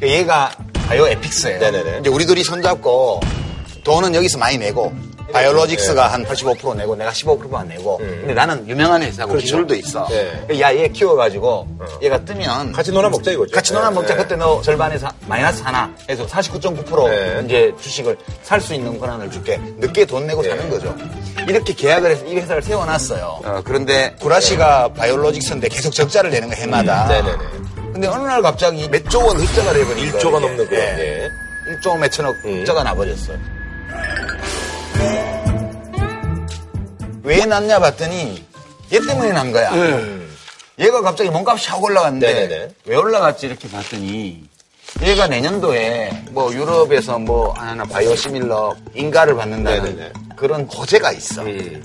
그 0.00 0.08
얘가 0.08 0.52
바이오 0.86 1.06
에픽스예요. 1.08 1.58
네네네. 1.60 1.98
이제 2.00 2.10
우리 2.10 2.26
둘이 2.26 2.42
손잡고 2.44 3.20
돈은 3.84 4.14
여기서 4.14 4.38
많이 4.38 4.58
내고 4.58 4.92
바이오로직스가 5.32 6.08
한 6.08 6.24
85% 6.24 6.76
내고 6.76 6.94
내가 6.96 7.10
15%만 7.10 7.68
내고 7.68 7.98
근데 7.98 8.34
나는 8.34 8.68
유명한 8.68 9.02
회사고 9.02 9.30
그렇죠. 9.30 9.44
기술도 9.44 9.74
있어. 9.74 10.06
네. 10.08 10.60
야, 10.60 10.74
얘 10.74 10.88
키워가지고 10.88 11.66
얘가 12.02 12.18
뜨면 12.24 12.72
같이 12.72 12.92
놀아 12.92 13.08
먹자 13.08 13.30
이거죠. 13.32 13.52
같이 13.54 13.72
놀아 13.72 13.90
먹자. 13.90 14.14
네. 14.16 14.22
그때 14.22 14.36
너 14.36 14.60
절반에서 14.62 15.08
마이너스 15.26 15.62
하나 15.62 15.92
해서 16.08 16.26
49.9% 16.26 17.08
네. 17.08 17.42
이제 17.44 17.72
주식을 17.80 18.16
살 18.42 18.60
수 18.62 18.74
있는 18.74 18.96
권한을 19.00 19.28
줄게. 19.30 19.58
늦게 19.78 20.04
돈 20.04 20.26
내고 20.28 20.40
사는 20.44 20.70
거죠. 20.70 20.94
이렇게 21.48 21.72
계약을 21.74 22.12
해서 22.12 22.24
이 22.26 22.36
회사를 22.36 22.62
세워놨어요. 22.62 23.40
어, 23.44 23.62
그런데 23.64 24.14
구라시가 24.20 24.92
바이오로직스인데 24.92 25.68
계속 25.68 25.90
적자를 25.92 26.30
내는 26.30 26.48
거 26.48 26.54
해마다. 26.54 27.06
음, 27.06 27.08
네네네. 27.08 27.38
근데 27.92 28.06
어느 28.06 28.22
날 28.22 28.40
갑자기 28.40 28.88
몇조 28.88 29.18
원 29.26 29.36
흑자가 29.38 29.72
돼버린 29.72 30.12
거예요. 30.12 30.12
1조가 30.12 30.38
이게. 30.38 30.46
넘는 30.46 30.68
거. 30.68 30.76
예. 30.76 30.78
예. 31.24 31.28
1조 31.74 31.98
몇천억 31.98 32.36
음. 32.44 32.60
흑자가 32.60 32.84
나버렸어요. 32.84 33.36
왜 37.32 37.46
났냐 37.46 37.78
봤더니 37.78 38.44
얘 38.92 39.00
때문에 39.00 39.32
난 39.32 39.50
거야. 39.52 39.72
얘가 40.78 41.00
갑자기 41.00 41.30
몸값이 41.30 41.70
확 41.70 41.82
올라갔는데 41.82 42.30
네네네. 42.30 42.74
왜 42.84 42.96
올라갔지 42.96 43.46
이렇게 43.46 43.70
봤더니 43.70 44.46
얘가 45.00 45.26
내년도에 45.28 46.24
뭐 46.32 46.52
유럽에서 46.52 47.18
뭐 47.18 47.54
하나 47.54 47.84
바이오 47.84 48.14
시밀러 48.16 48.76
인가를 48.94 49.34
받는다는 49.34 49.82
네네네. 49.82 50.12
그런 50.36 50.64
호재가 50.66 51.12
있어. 51.12 51.40
음. 51.40 51.82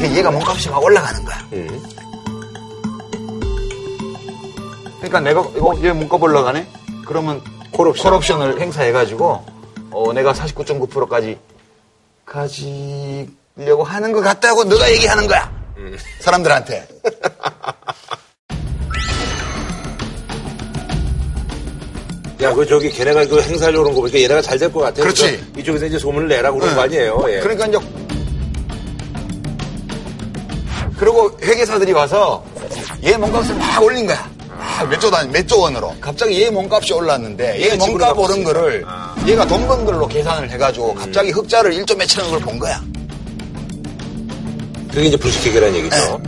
얘가 0.00 0.30
몸값이 0.30 0.70
막 0.70 0.82
올라가는 0.82 1.22
거야. 1.22 1.48
음. 1.52 1.82
그러니까 5.02 5.20
내가 5.20 5.42
이거 5.54 5.78
얘 5.82 5.92
몸값 5.92 6.22
올라가네? 6.22 6.66
그러면 7.04 7.42
콜옵션. 7.72 8.40
을 8.40 8.58
행사해가지고 8.58 9.44
어, 9.90 10.12
내가 10.14 10.32
49.9%까지 10.32 11.38
가지 12.24 13.28
려고 13.56 13.84
하는 13.84 14.12
것 14.12 14.20
같다고 14.20 14.64
너가 14.64 14.90
얘기하는 14.90 15.26
거야. 15.28 15.50
사람들한테. 16.20 16.88
야, 22.42 22.52
그 22.52 22.66
저기 22.66 22.90
걔네가 22.90 23.26
그 23.26 23.40
행사를 23.40 23.74
오는 23.78 23.94
거 23.94 24.00
보니까 24.00 24.20
얘네가 24.20 24.42
잘 24.42 24.58
될 24.58 24.70
것 24.72 24.80
같아. 24.80 25.02
그렇지. 25.02 25.42
이쪽에서 25.56 25.86
이제 25.86 25.98
소문을 25.98 26.28
내라고 26.28 26.58
그런 26.58 26.70
네. 26.70 26.76
거 26.76 26.82
아니에요. 26.82 27.24
예. 27.28 27.40
그러니까 27.40 27.66
이제 27.66 27.78
그리고 30.98 31.30
회계사들이 31.42 31.92
와서 31.92 32.44
얘 33.04 33.16
몸값을 33.16 33.54
막 33.54 33.82
올린 33.82 34.06
거야. 34.06 34.28
막몇조 34.78 35.10
단, 35.10 35.30
몇조 35.30 35.60
원으로. 35.60 35.94
갑자기 36.00 36.42
얘 36.42 36.50
몸값이 36.50 36.92
올랐는데 36.92 37.60
얘 37.62 37.76
몸값 37.76 38.18
오른 38.18 38.42
거를 38.44 38.84
얘가 39.26 39.46
돈 39.46 39.66
번 39.68 39.84
걸로 39.84 40.06
계산을 40.06 40.50
해가지고 40.50 40.94
갑자기 40.94 41.30
흑자를 41.30 41.72
1조 41.72 41.96
몇천억을 41.96 42.40
본 42.40 42.58
거야. 42.58 42.80
그게 44.94 45.06
이제 45.08 45.16
불식회계라는 45.16 45.74
얘기죠. 45.76 46.20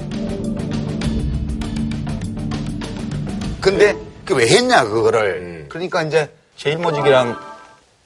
근데 3.60 3.96
그 4.24 4.34
왜 4.34 4.48
했냐 4.48 4.84
그거를. 4.84 5.40
음. 5.40 5.66
그러니까 5.68 6.02
이제 6.02 6.28
제일모직이랑 6.56 7.38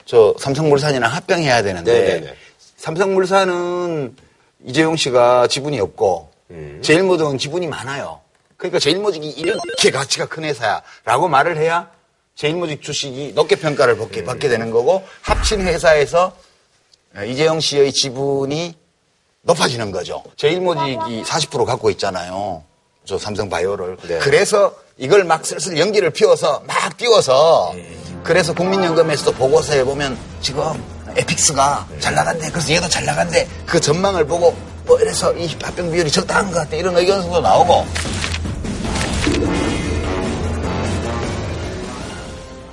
저 0.04 0.34
삼성물산이랑 0.38 1.10
합병해야 1.10 1.62
되는데 1.62 1.92
네네네. 1.92 2.34
삼성물산은 2.76 4.16
이재용 4.66 4.96
씨가 4.96 5.46
지분이 5.46 5.80
없고 5.80 6.30
음. 6.50 6.80
제일모직은 6.84 7.38
지분이 7.38 7.66
많아요. 7.68 8.20
그러니까 8.58 8.78
제일모직이 8.78 9.30
이렇게 9.30 9.90
가치가 9.90 10.26
큰 10.26 10.44
회사야라고 10.44 11.28
말을 11.28 11.56
해야 11.56 11.90
제일모직 12.34 12.82
주식이 12.82 13.32
높게 13.34 13.56
평가를 13.56 13.94
음. 13.94 13.98
받게, 14.00 14.24
받게 14.24 14.48
되는 14.48 14.70
거고 14.70 15.02
합친 15.22 15.62
회사에서 15.62 16.36
이재용 17.26 17.60
씨의 17.60 17.92
지분이 17.92 18.74
높아지는 19.42 19.90
거죠. 19.90 20.22
제일모직이 20.36 21.22
40% 21.24 21.64
갖고 21.64 21.90
있잖아요. 21.90 22.62
저 23.04 23.18
삼성 23.18 23.48
바이오를. 23.48 23.96
네. 24.06 24.18
그래서 24.18 24.74
이걸 24.98 25.24
막 25.24 25.44
슬슬 25.44 25.78
연기를 25.78 26.10
피워서 26.10 26.62
막 26.66 26.96
띄워서 26.96 27.74
그래서 28.22 28.52
국민연금에서도 28.52 29.32
보고서에 29.32 29.82
보면 29.84 30.18
지금 30.42 30.62
에픽스가 31.16 31.88
잘 31.98 32.14
나간대. 32.14 32.50
그래서 32.50 32.72
얘도 32.72 32.88
잘 32.88 33.04
나간대. 33.04 33.48
그 33.66 33.80
전망을 33.80 34.26
보고 34.26 34.54
뭐 34.84 34.98
이래서 35.00 35.32
이 35.34 35.48
합병 35.62 35.90
비율이 35.90 36.10
적당한 36.10 36.50
것 36.50 36.58
같아. 36.58 36.76
이런 36.76 36.96
의견서도 36.96 37.40
나오고. 37.40 37.86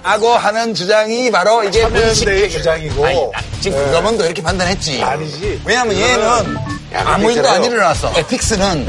하고 0.07 0.29
하는 0.35 0.73
주장이 0.73 1.29
바로 1.31 1.63
이제 1.65 1.81
천연대의 1.81 2.49
주장이고. 2.49 3.05
아니, 3.05 3.15
나- 3.31 3.41
지금 3.59 3.77
금감원도 3.83 4.23
이렇게 4.25 4.41
판단했지. 4.41 5.03
아니지. 5.03 5.61
왜냐면 5.65 5.97
얘는 5.97 6.57
아무 6.93 7.29
일도 7.31 7.49
안 7.49 7.63
일어났어. 7.63 8.13
에픽스는 8.15 8.87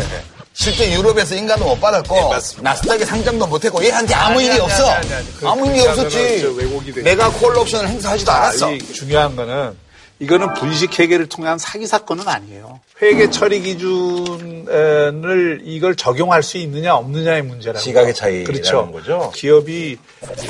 실제 0.52 0.90
유럽에서 0.92 1.34
인간도 1.34 1.64
못 1.64 1.80
받았고 1.80 2.34
나스닥에 2.60 3.04
상장도 3.04 3.46
못했고 3.48 3.84
얘한테 3.84 4.14
아무 4.14 4.34
아니, 4.38 4.44
일이 4.44 4.52
아니, 4.52 4.60
없어. 4.60 4.90
아니. 4.90 5.08
그- 5.40 5.48
아무 5.48 5.66
일이 5.66 5.82
그 5.82 5.90
없었지. 5.90 7.02
내가 7.02 7.30
콜 7.30 7.56
옵션을 7.56 7.88
행사하지도 7.88 8.30
아, 8.30 8.36
않았어. 8.36 8.72
이 8.72 8.78
중요한 8.92 9.34
거는 9.34 9.76
이거는 10.20 10.52
분식 10.54 10.98
회계를 10.98 11.26
통한 11.26 11.58
사기 11.58 11.86
사건은 11.86 12.26
아니에요. 12.26 12.80
회계 13.00 13.30
처리 13.30 13.60
기준을 13.60 15.60
이걸 15.64 15.94
적용할 15.94 16.42
수 16.42 16.58
있느냐 16.58 16.94
없느냐의 16.96 17.42
문제라고. 17.42 17.78
시각의 17.78 18.14
차이라는 18.14 18.44
그렇죠. 18.44 18.90
거죠. 18.90 19.30
기업이 19.34 19.96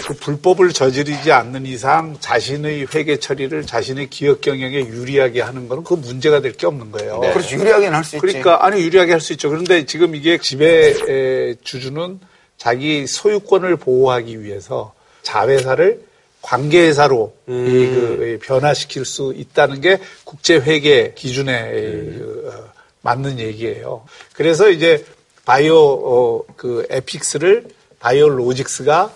그 0.06 0.14
불법을 0.14 0.72
저지르지 0.72 1.32
않는 1.32 1.66
이상 1.66 2.16
자신의 2.18 2.86
회계 2.94 3.18
처리를 3.18 3.66
자신의 3.66 4.08
기업 4.08 4.40
경영에 4.40 4.78
유리하게 4.78 5.42
하는 5.42 5.68
거는 5.68 5.84
그 5.84 5.94
문제가 5.94 6.40
될 6.40 6.48
게 6.58 6.66
없는 6.66 6.90
거예요. 6.90 7.20
그렇지 7.20 7.54
유리하게는 7.54 7.94
할 7.94 8.02
수 8.04 8.16
있지. 8.16 8.26
그러니까 8.26 8.64
아니 8.64 8.80
유리하게 8.80 9.12
할 9.12 9.20
수 9.20 9.32
있죠. 9.34 9.50
그런데 9.50 9.84
지금 9.84 10.14
이게 10.16 10.38
지배 10.38 10.94
에, 11.08 11.54
주주는 11.62 12.18
자기 12.56 13.06
소유권을 13.06 13.76
보호하기 13.76 14.42
위해서 14.42 14.92
자회사를 15.22 16.07
관계회사로 16.43 17.34
이, 17.49 17.51
그, 17.51 18.39
변화시킬 18.43 19.05
수 19.05 19.32
있다는 19.36 19.80
게 19.80 20.01
국제회계 20.24 21.14
기준에 21.14 21.70
그, 21.70 22.53
어, 22.53 22.72
맞는 23.03 23.39
얘기예요. 23.39 24.05
그래서 24.32 24.68
이제 24.70 25.05
바이오 25.45 25.76
어, 25.76 26.45
그 26.57 26.86
에픽스를 26.91 27.68
바이오 28.01 28.28
로직스가 28.28 29.14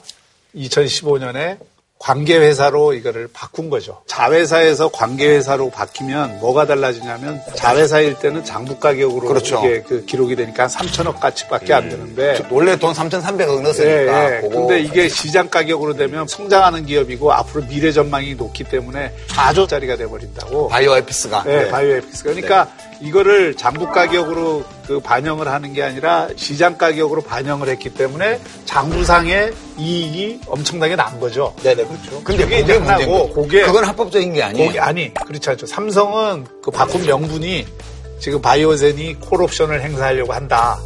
2015년에 0.57 1.59
관계회사로 2.03 2.95
이거를 2.95 3.29
바꾼 3.33 3.71
거죠. 3.71 4.03
자회사에서 4.07 4.89
관계회사로 4.89 5.71
바뀌면 5.71 6.41
뭐가 6.41 6.67
달라지냐면 6.67 7.41
자회사일 7.55 8.19
때는 8.19 8.45
장부 8.45 8.81
가격으로 8.81 9.29
그렇죠. 9.29 9.63
이게 9.65 9.83
그 9.83 10.05
기록이 10.05 10.35
되니까 10.35 10.67
3천억 10.67 11.21
가치밖에 11.21 11.73
안 11.73 11.89
되는데 11.89 12.45
원래 12.51 12.77
돈 12.77 12.93
3,300억 12.93 13.63
넣었으니까. 13.63 14.33
예, 14.33 14.41
예. 14.43 14.49
근데 14.49 14.81
이게 14.81 15.09
시장 15.09 15.49
가격으로 15.49 15.95
되면 15.95 16.27
성장하는 16.27 16.87
기업이고 16.87 17.33
앞으로 17.33 17.67
미래 17.67 17.93
전망이 17.93 18.35
높기 18.35 18.65
때문에 18.65 19.15
4조짜리가 19.29 19.97
돼버린다고. 19.97 20.69
바이오 20.69 20.97
에피스가. 20.97 21.45
네, 21.45 21.69
바이오에피스. 21.69 22.25
그러니까 22.25 22.69
이거를 23.03 23.57
장부 23.57 23.91
가격으로 23.91 24.65
그 24.87 25.01
반영을 25.01 25.49
하는 25.49 25.73
게 25.73 25.83
아니라 25.83 26.29
시장 26.37 26.79
가격으로 26.79 27.23
반영을 27.23 27.69
했기 27.69 27.91
때문에 27.93 28.41
장부상의 28.65 29.53
이익이 29.77 30.41
엄청나게 30.47 30.95
난 30.95 31.19
거죠. 31.19 31.53
네네, 31.65 31.85
그렇죠. 31.85 32.23
근데 32.23 32.45
그게 32.45 32.61
이제 32.61 32.77
하나고. 32.79 33.33
그게- 33.33 33.63
그건 33.63 33.85
합법적인 33.85 34.33
게 34.35 34.43
아니에요. 34.45 34.81
아니 34.81 35.13
그렇지 35.15 35.51
않죠. 35.51 35.67
삼성은 35.67 36.47
그 36.63 36.71
바꾼 36.71 37.05
명분이 37.05 37.67
지금 38.21 38.41
바이오젠이 38.41 39.15
콜옵션을 39.15 39.83
행사하려고 39.83 40.33
한다. 40.33 40.79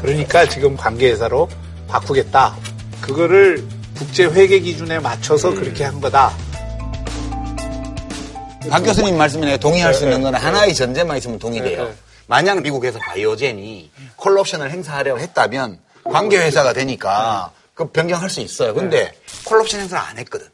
그러니까 0.00 0.46
지금 0.48 0.76
관계회사로 0.76 1.48
바꾸겠다. 1.88 2.54
그거를 3.00 3.64
국제 3.96 4.24
회계 4.24 4.60
기준에 4.60 5.00
맞춰서 5.00 5.50
음. 5.50 5.56
그렇게 5.56 5.82
한 5.84 6.00
거다. 6.00 6.32
박 8.68 8.82
교수님 8.82 9.16
말씀에 9.16 9.56
동의할 9.58 9.94
수 9.94 10.00
네, 10.00 10.06
있는 10.06 10.22
건 10.22 10.32
네, 10.32 10.38
하나의 10.38 10.74
전제만 10.74 11.16
있으면 11.18 11.38
동의돼요. 11.38 11.84
네, 11.84 11.88
네. 11.90 11.94
만약 12.26 12.62
미국에서 12.62 12.98
바이오젠이 12.98 13.90
콜옵션을 14.16 14.70
행사하려고 14.70 15.20
했다면 15.20 15.78
관계회사가 16.04 16.72
되니까 16.72 17.50
그 17.74 17.90
변경할 17.90 18.30
수 18.30 18.40
있어요. 18.40 18.74
근데 18.74 19.12
콜옵션 19.44 19.80
행사를 19.80 20.04
안 20.04 20.18
했거든. 20.18 20.46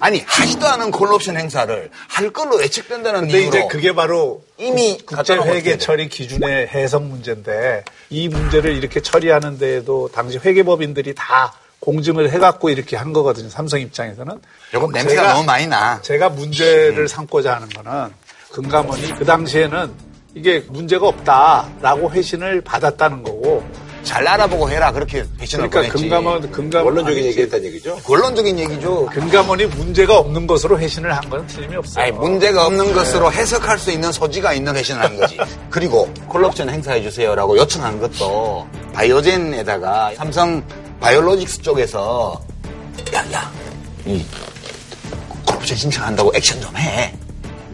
아니 0.00 0.20
하지도 0.26 0.66
않은 0.66 0.90
콜옵션 0.90 1.36
행사를 1.36 1.90
할 2.08 2.30
걸로 2.30 2.62
예측된다는 2.62 3.20
근데 3.22 3.42
이유로 3.42 3.48
이제 3.48 3.66
그게 3.68 3.94
바로 3.94 4.42
이미 4.56 4.98
국제 5.04 5.34
회계 5.34 5.72
돼? 5.72 5.78
처리 5.78 6.08
기준의 6.08 6.68
해석 6.68 7.02
문제인데 7.02 7.84
이 8.08 8.28
문제를 8.28 8.74
이렇게 8.74 9.00
처리하는 9.00 9.58
데에도 9.58 10.08
당시 10.12 10.38
회계법인들이 10.38 11.14
다 11.14 11.52
공증을 11.88 12.30
해갖고 12.32 12.70
이렇게 12.70 12.96
한 12.96 13.12
거거든요. 13.12 13.50
삼성 13.50 13.78
입장에서는. 13.80 14.40
요건 14.72 14.90
냄새가 14.92 15.22
제가- 15.22 15.32
너무 15.34 15.44
많이 15.44 15.66
나. 15.66 16.00
제가 16.00 16.30
문제를 16.30 17.06
삼고자 17.08 17.56
하는 17.56 17.68
거는 17.68 18.10
금감원이 18.52 19.14
그 19.18 19.24
당시에는 19.24 19.90
이게 20.34 20.64
문제가 20.68 21.06
없다라고 21.08 22.10
회신을 22.10 22.62
받았다는 22.62 23.22
거고. 23.22 23.62
잘 24.04 24.28
알아보고 24.28 24.68
해라 24.68 24.92
그렇게 24.92 25.24
배신을 25.38 25.70
그러니까. 25.70 25.94
금감원, 25.94 26.50
금감원. 26.50 26.84
원론적인. 26.92 27.24
얘기했다는 27.24 27.64
얘기죠. 27.68 27.98
원론적인 28.06 28.58
얘기죠. 28.58 29.06
금감원이 29.06 29.64
문제가 29.64 30.18
없는 30.18 30.46
것으로 30.46 30.78
회신을 30.78 31.10
한 31.16 31.30
건 31.30 31.46
틀림이 31.46 31.74
없어요. 31.76 32.02
아니, 32.04 32.12
문제가 32.12 32.66
없는 32.66 32.92
것으로 32.92 33.32
해석할 33.32 33.78
수 33.78 33.90
있는 33.90 34.12
소지가 34.12 34.52
있는 34.52 34.76
회신을 34.76 35.02
한 35.02 35.16
거지. 35.16 35.38
그리고 35.70 36.12
콜옵션 36.28 36.68
행사해 36.68 37.00
주세요라고 37.02 37.56
요청한 37.56 37.98
것도 37.98 38.68
바이오젠에다가 38.92 40.12
삼성 40.16 40.62
바이오로직스 41.04 41.60
쪽에서 41.60 42.40
야, 43.12 43.32
야, 43.32 43.52
이 44.06 44.24
콜옵션 45.46 45.76
신청한다고 45.76 46.32
액션 46.34 46.58
좀 46.62 46.74
해. 46.78 47.14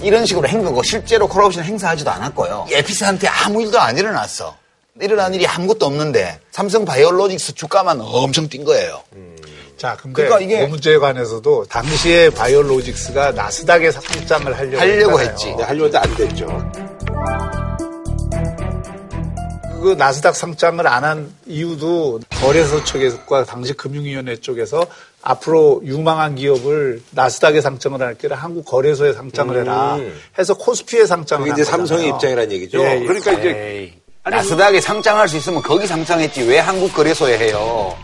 이런 0.03 0.27
식으로 0.27 0.49
한 0.49 0.65
거고 0.65 0.83
실제로 0.83 1.29
콜옵션 1.29 1.63
행사하지도 1.63 2.11
않았고요. 2.11 2.67
에피스한테 2.73 3.29
아무 3.29 3.63
일도 3.63 3.79
안 3.79 3.97
일어났어. 3.97 4.57
일어난 5.01 5.33
일이 5.33 5.47
아무것도 5.47 5.87
없는데 5.87 6.41
삼성 6.51 6.85
바이오로직스 6.85 7.55
주가만 7.55 8.01
엄청 8.01 8.49
뛴 8.49 8.65
거예요. 8.65 9.01
자, 9.79 9.97
근데 9.97 10.25
그러니까 10.25 10.41
이게- 10.41 10.61
그 10.65 10.71
문제에 10.71 10.99
관해서도 10.99 11.67
당시에 11.67 12.31
바이오로직스가 12.31 13.31
나스닥에 13.31 13.93
상장을 13.93 14.59
하려고, 14.59 14.79
하려고. 14.81 15.21
했지. 15.21 15.47
하려고 15.53 15.87
했는데 15.87 15.99
안 15.99 16.17
됐죠. 16.17 16.73
그 19.81 19.95
나스닥 19.95 20.37
상장을 20.37 20.87
안 20.87 21.01
한 21.05 21.33
이유도 21.47 22.21
거래소 22.41 22.85
측과 22.85 23.45
당시 23.45 23.73
금융위원회 23.73 24.37
쪽에서 24.37 24.87
앞으로 25.23 25.81
유망한 25.85 26.35
기업을 26.35 27.03
나스닥에 27.13 27.61
상장을 27.63 28.01
할게 28.01 28.27
아니라 28.27 28.37
한국 28.37 28.65
거래소에 28.67 29.13
상장을 29.15 29.57
해라 29.59 29.99
해서 30.39 30.55
코스피에 30.55 31.07
상장을 31.07 31.51
이제 31.51 31.65
삼성의. 31.65 32.09
입장이라는 32.11 32.53
얘기죠. 32.53 32.81
예, 32.83 33.01
예. 33.01 33.05
그러니까 33.07 33.33
이제 33.33 33.49
에이, 33.51 33.93
나스닥에 34.31 34.81
상장할 34.81 35.29
수 35.29 35.37
있으면 35.39 35.63
거기 35.63 35.87
상장했지 35.87 36.43
왜 36.43 36.59
한국 36.59 36.93
거래소에 36.93 37.39
해요? 37.39 37.97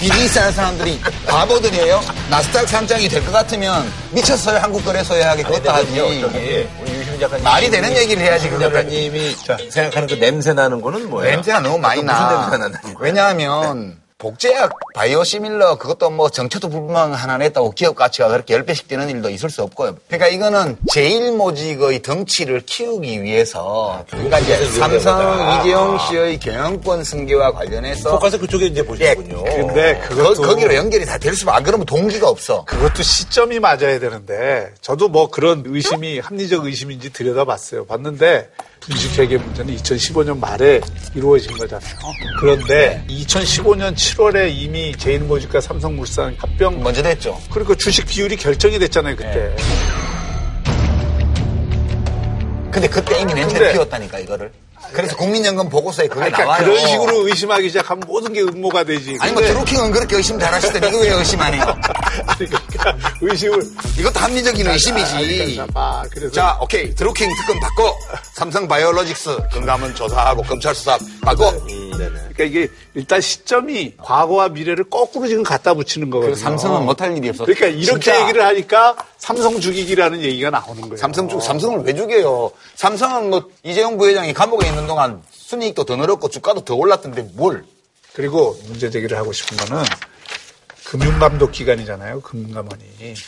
비즈니스 0.00 0.38
하는 0.38 0.52
사람들이 0.52 0.98
바보들이에요? 1.26 2.00
나스닥 2.30 2.66
상장이 2.68 3.06
될 3.08 3.22
것 3.22 3.32
같으면 3.32 3.86
미쳤어요 4.12 4.58
한국 4.58 4.82
거래소에 4.84 5.22
하게 5.22 5.42
그것도 5.42 5.70
하지 5.70 6.00
우리 6.00 6.92
유시민 6.98 7.20
작가님 7.20 7.44
말이 7.44 7.70
되는 7.70 7.94
얘기를 7.94 8.22
해야지 8.22 8.48
그거를 8.48 8.72
작가님이 8.72 9.36
생각하는 9.70 10.08
그 10.08 10.14
냄새 10.18 10.54
나는 10.54 10.80
거는 10.80 11.10
뭐예요? 11.10 11.32
냄새가 11.34 11.60
너무 11.60 11.78
많이 11.78 12.02
무슨 12.02 12.06
나 12.16 12.30
냄새가 12.30 12.56
난다는 12.56 12.80
거예요? 12.94 12.96
왜냐하면 13.00 13.99
복제약 14.20 14.72
바이오시밀러 14.94 15.78
그것도 15.78 16.10
뭐 16.10 16.28
정체도 16.28 16.68
불분 16.68 16.94
하나 16.94 17.38
냈다고 17.38 17.70
기업 17.72 17.96
가치가 17.96 18.28
그렇게 18.28 18.54
10배씩 18.56 18.86
뛰는 18.86 19.08
일도 19.08 19.30
있을 19.30 19.48
수 19.48 19.62
없고요. 19.62 19.96
그러니까 20.08 20.28
이거는 20.28 20.76
제일모직의 20.92 22.02
덩치를 22.02 22.60
키우기 22.66 23.22
위해서 23.22 24.04
그러니까 24.10 24.38
이제 24.40 24.62
삼성 24.78 25.60
이재용 25.60 25.98
씨의 25.98 26.38
경영권 26.38 27.02
승계와 27.02 27.52
관련해서 27.52 28.10
포커스 28.10 28.38
그쪽에 28.38 28.66
이제 28.66 28.84
보시는군요. 28.84 29.42
근데 29.44 29.98
거, 30.00 30.14
그것도 30.14 30.42
거 30.42 30.54
기로 30.54 30.74
연결이 30.74 31.06
다 31.06 31.20
될 31.20 31.34
수만 31.34 31.54
안 31.56 31.62
그러면 31.62 31.84
동기가 31.86 32.28
없어. 32.28 32.64
그것도 32.64 33.02
시점이 33.02 33.58
맞아야 33.58 33.98
되는데 33.98 34.70
저도 34.80 35.08
뭐 35.08 35.28
그런 35.28 35.62
의심이 35.66 36.18
합리적 36.18 36.64
의심인지 36.64 37.12
들여다봤어요. 37.12 37.84
봤는데 37.86 38.48
분식 38.80 39.18
회계 39.18 39.36
문제는 39.36 39.76
2015년 39.76 40.38
말에 40.38 40.80
이루어진 41.14 41.56
거잖아요. 41.56 41.90
그런데 42.40 43.04
2015년 43.08 43.94
7월에 43.94 44.50
이미 44.54 44.92
제일모직과 44.96 45.60
삼성물산 45.60 46.34
합병 46.38 46.82
먼저 46.82 47.02
됐죠. 47.02 47.38
그리고 47.52 47.74
주식 47.74 48.06
비율이 48.06 48.36
결정이 48.36 48.78
됐잖아요 48.78 49.16
그때. 49.16 49.54
근데 52.70 52.88
그때 52.88 53.20
이미 53.20 53.34
근데- 53.34 53.72
피웠다니까 53.72 54.18
이거를. 54.20 54.50
그래서 54.92 55.16
국민연금 55.16 55.68
보고서에 55.68 56.08
그게 56.08 56.22
아니, 56.22 56.32
그러니까 56.32 56.44
나와요. 56.58 56.64
그런 56.74 56.88
식으로 56.88 57.26
의심하기 57.28 57.68
시작하면 57.68 58.02
모든 58.06 58.32
게 58.32 58.40
음모가 58.42 58.84
되지. 58.84 59.16
아니 59.20 59.32
뭐 59.32 59.40
근데- 59.42 59.54
드루킹은 59.54 59.90
그렇게 59.92 60.16
의심 60.16 60.38
잘하시더니 60.38 60.88
이거 60.88 60.98
왜 60.98 61.10
의심 61.10 61.40
안 61.40 61.54
해요? 61.54 61.62
아니 62.26 62.46
그러니까 62.48 62.96
의심을 63.20 63.62
이것도 63.98 64.20
합리적인 64.20 64.66
의심이지. 64.66 65.12
그러니까 65.14 65.66
봐. 65.66 66.02
그래서 66.10 66.32
자, 66.32 66.58
오케이. 66.60 66.94
드루킹 66.94 67.28
특검 67.40 67.60
받고, 67.60 67.94
삼성 68.32 68.66
바이오로직스 68.68 69.36
금감원 69.52 69.94
조사하고, 69.94 70.42
검찰 70.42 70.74
수사 70.74 70.98
받고, 71.22 71.48
음, 71.48 71.90
네네. 71.92 72.10
그러니까 72.34 72.44
이게 72.44 72.68
일단 72.94 73.20
시점이 73.20 73.94
과거와 73.98 74.48
미래를 74.48 74.84
거꾸로 74.90 75.28
지금 75.28 75.42
갖다 75.42 75.74
붙이는 75.74 76.10
거거든요. 76.10 76.34
삼성은 76.34 76.84
못할 76.84 77.16
일이 77.16 77.28
없어. 77.28 77.44
그러니까 77.44 77.66
이렇게 77.66 77.84
진짜 77.84 78.20
얘기를 78.22 78.44
하니까 78.44 78.96
삼성 79.18 79.60
죽이기라는 79.60 80.20
얘기가 80.22 80.50
나오는 80.50 80.82
거예요. 80.82 80.96
삼성 80.96 81.28
쪽, 81.28 81.40
삼성을 81.40 81.84
왜 81.84 81.94
죽여요? 81.94 82.50
삼성은 82.74 83.30
뭐, 83.30 83.48
이재용 83.62 83.96
부회장이 83.96 84.32
감옥에 84.32 84.66
있는 84.68 84.86
동안 84.86 85.22
순이익도 85.30 85.84
더 85.84 85.96
늘었고, 85.96 86.28
주가도 86.28 86.64
더 86.64 86.74
올랐던데 86.74 87.30
뭘? 87.34 87.64
그리고 88.12 88.58
문제 88.66 88.90
제기를 88.90 89.16
하고 89.16 89.32
싶은 89.32 89.56
거는 89.56 89.84
금융감독 90.84 91.52
기관이잖아요. 91.52 92.20
금감원이. 92.22 92.82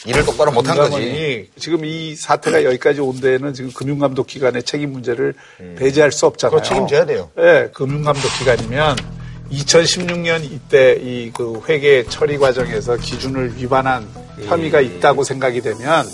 일을 0.07 0.25
똑바로 0.25 0.51
못한 0.51 0.77
거지. 0.77 1.49
지금 1.57 1.85
이 1.85 2.17
사태가 2.17 2.65
여기까지 2.65 3.01
온 3.01 3.21
데에는 3.21 3.55
지금 3.55 3.71
금융감독 3.73 4.27
기관의 4.27 4.65
책임 4.65 4.91
문제를 4.91 5.35
배제할 5.79 6.11
수 6.11 6.27
없잖아요. 6.27 6.57
그거 6.57 6.69
책임져야 6.69 7.07
돼요. 7.07 7.31
네, 7.37 7.69
금융감독 7.73 8.29
기관이면 8.41 8.97
2016년 9.53 10.44
이때 10.44 10.98
이 11.00 11.30
그 11.32 11.61
회계 11.68 12.05
처리 12.05 12.38
과정에서 12.38 12.96
기준을 12.96 13.57
위반한 13.57 14.07
혐의가 14.44 14.80
있다고 14.80 15.24
생각이 15.24 15.61
되면 15.61 16.07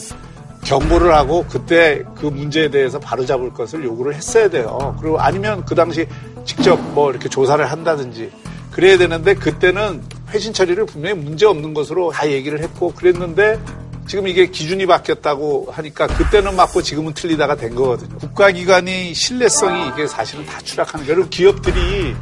경고를 0.65 1.15
하고 1.15 1.45
그때 1.49 2.03
그 2.17 2.27
문제에 2.27 2.69
대해서 2.69 2.99
바로잡을 2.99 3.53
것을 3.55 3.85
요구를 3.85 4.15
했어야 4.15 4.49
돼요. 4.49 4.97
그리고 5.01 5.19
아니면 5.21 5.65
그 5.65 5.75
당시 5.75 6.07
직접 6.45 6.79
뭐 6.93 7.11
이렇게 7.11 7.29
조사를 7.29 7.65
한다든지 7.71 8.31
그래야 8.71 8.99
되는데 8.99 9.35
그때는 9.35 10.03
회신 10.31 10.53
처리를 10.53 10.87
분명히 10.87 11.17
문제 11.17 11.47
없는 11.47 11.75
것으로 11.75 12.11
다 12.13 12.29
얘기를 12.29 12.61
했고 12.63 12.93
그랬는데 12.93 13.59
지금 14.07 14.27
이게 14.29 14.47
기준이 14.47 14.87
바뀌었다고 14.87 15.69
하니까 15.71 16.07
그때는 16.07 16.57
맞고 16.57 16.83
지금은 16.83 17.13
틀리다가 17.15 17.57
된 17.57 17.75
거거든요. 17.75 18.17
국가기관이 18.19 19.15
신뢰성이 19.15 19.89
이게 19.89 20.07
사실은 20.07 20.45
다 20.47 20.59
추락하는 20.61 21.07
거예요. 21.07 21.17
그리고 21.17 21.31
기업들이 21.31 22.15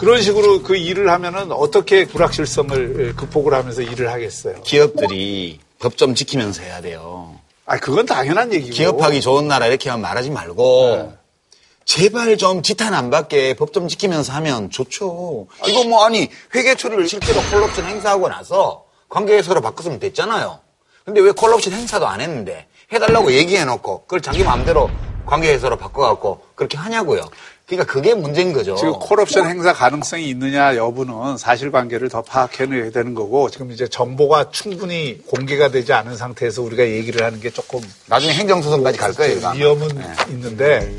그런 0.00 0.22
식으로 0.22 0.62
그 0.62 0.76
일을 0.76 1.10
하면은 1.10 1.52
어떻게 1.52 2.06
불확실성을 2.06 3.14
극복을 3.16 3.52
하면서 3.54 3.82
일을 3.82 4.10
하겠어요. 4.10 4.62
기업들이 4.62 5.60
법 5.78 5.96
좀 5.96 6.14
지키면서 6.14 6.62
해야 6.62 6.80
돼요. 6.80 7.38
아, 7.66 7.76
그건 7.78 8.06
당연한 8.06 8.52
얘기고. 8.52 8.74
기업하기 8.74 9.20
좋은 9.20 9.46
나라 9.48 9.66
이렇게 9.66 9.90
말하지 9.94 10.30
말고 10.30 11.12
제발 11.84 12.36
좀 12.38 12.62
지탄 12.62 12.94
안 12.94 13.10
받게 13.10 13.54
법 13.54 13.72
좀 13.72 13.88
지키면서 13.88 14.32
하면 14.34 14.70
좋죠. 14.70 15.46
이거 15.66 15.84
뭐 15.84 16.04
아니 16.04 16.28
회계 16.54 16.74
처리를 16.74 17.06
실제로 17.08 17.40
콜옵션 17.50 17.84
행사하고 17.86 18.28
나서 18.28 18.84
관계회사로 19.08 19.60
바꿨으면 19.60 19.98
됐잖아요. 20.00 20.58
근데 21.04 21.20
왜 21.20 21.30
콜옵션 21.32 21.72
행사도 21.72 22.06
안 22.06 22.20
했는데 22.20 22.66
해달라고 22.92 23.32
얘기해놓고 23.32 24.02
그걸 24.02 24.20
자기 24.20 24.42
마음대로 24.44 24.90
관계회사로 25.26 25.76
바꿔갖고 25.76 26.40
그렇게 26.54 26.76
하냐고요. 26.76 27.22
그러니까 27.70 27.92
그게 27.92 28.14
문제인 28.14 28.52
거죠. 28.52 28.74
지금 28.74 28.94
콜옵션 28.94 29.46
행사 29.46 29.72
가능성이 29.72 30.28
있느냐 30.30 30.74
여부는 30.74 31.38
사실관계를 31.38 32.08
더 32.08 32.20
파악해내야 32.20 32.90
되는 32.90 33.14
거고 33.14 33.48
지금 33.48 33.70
이제 33.70 33.86
정보가 33.86 34.50
충분히 34.50 35.18
공개가 35.28 35.68
되지 35.68 35.92
않은 35.92 36.16
상태에서 36.16 36.62
우리가 36.62 36.82
얘기를 36.82 37.24
하는 37.24 37.38
게 37.38 37.48
조금 37.48 37.80
나중에 38.06 38.32
행정소송까지 38.32 38.98
갈 38.98 39.12
거예요. 39.12 39.52
위험은 39.54 39.88
있는데 40.30 40.92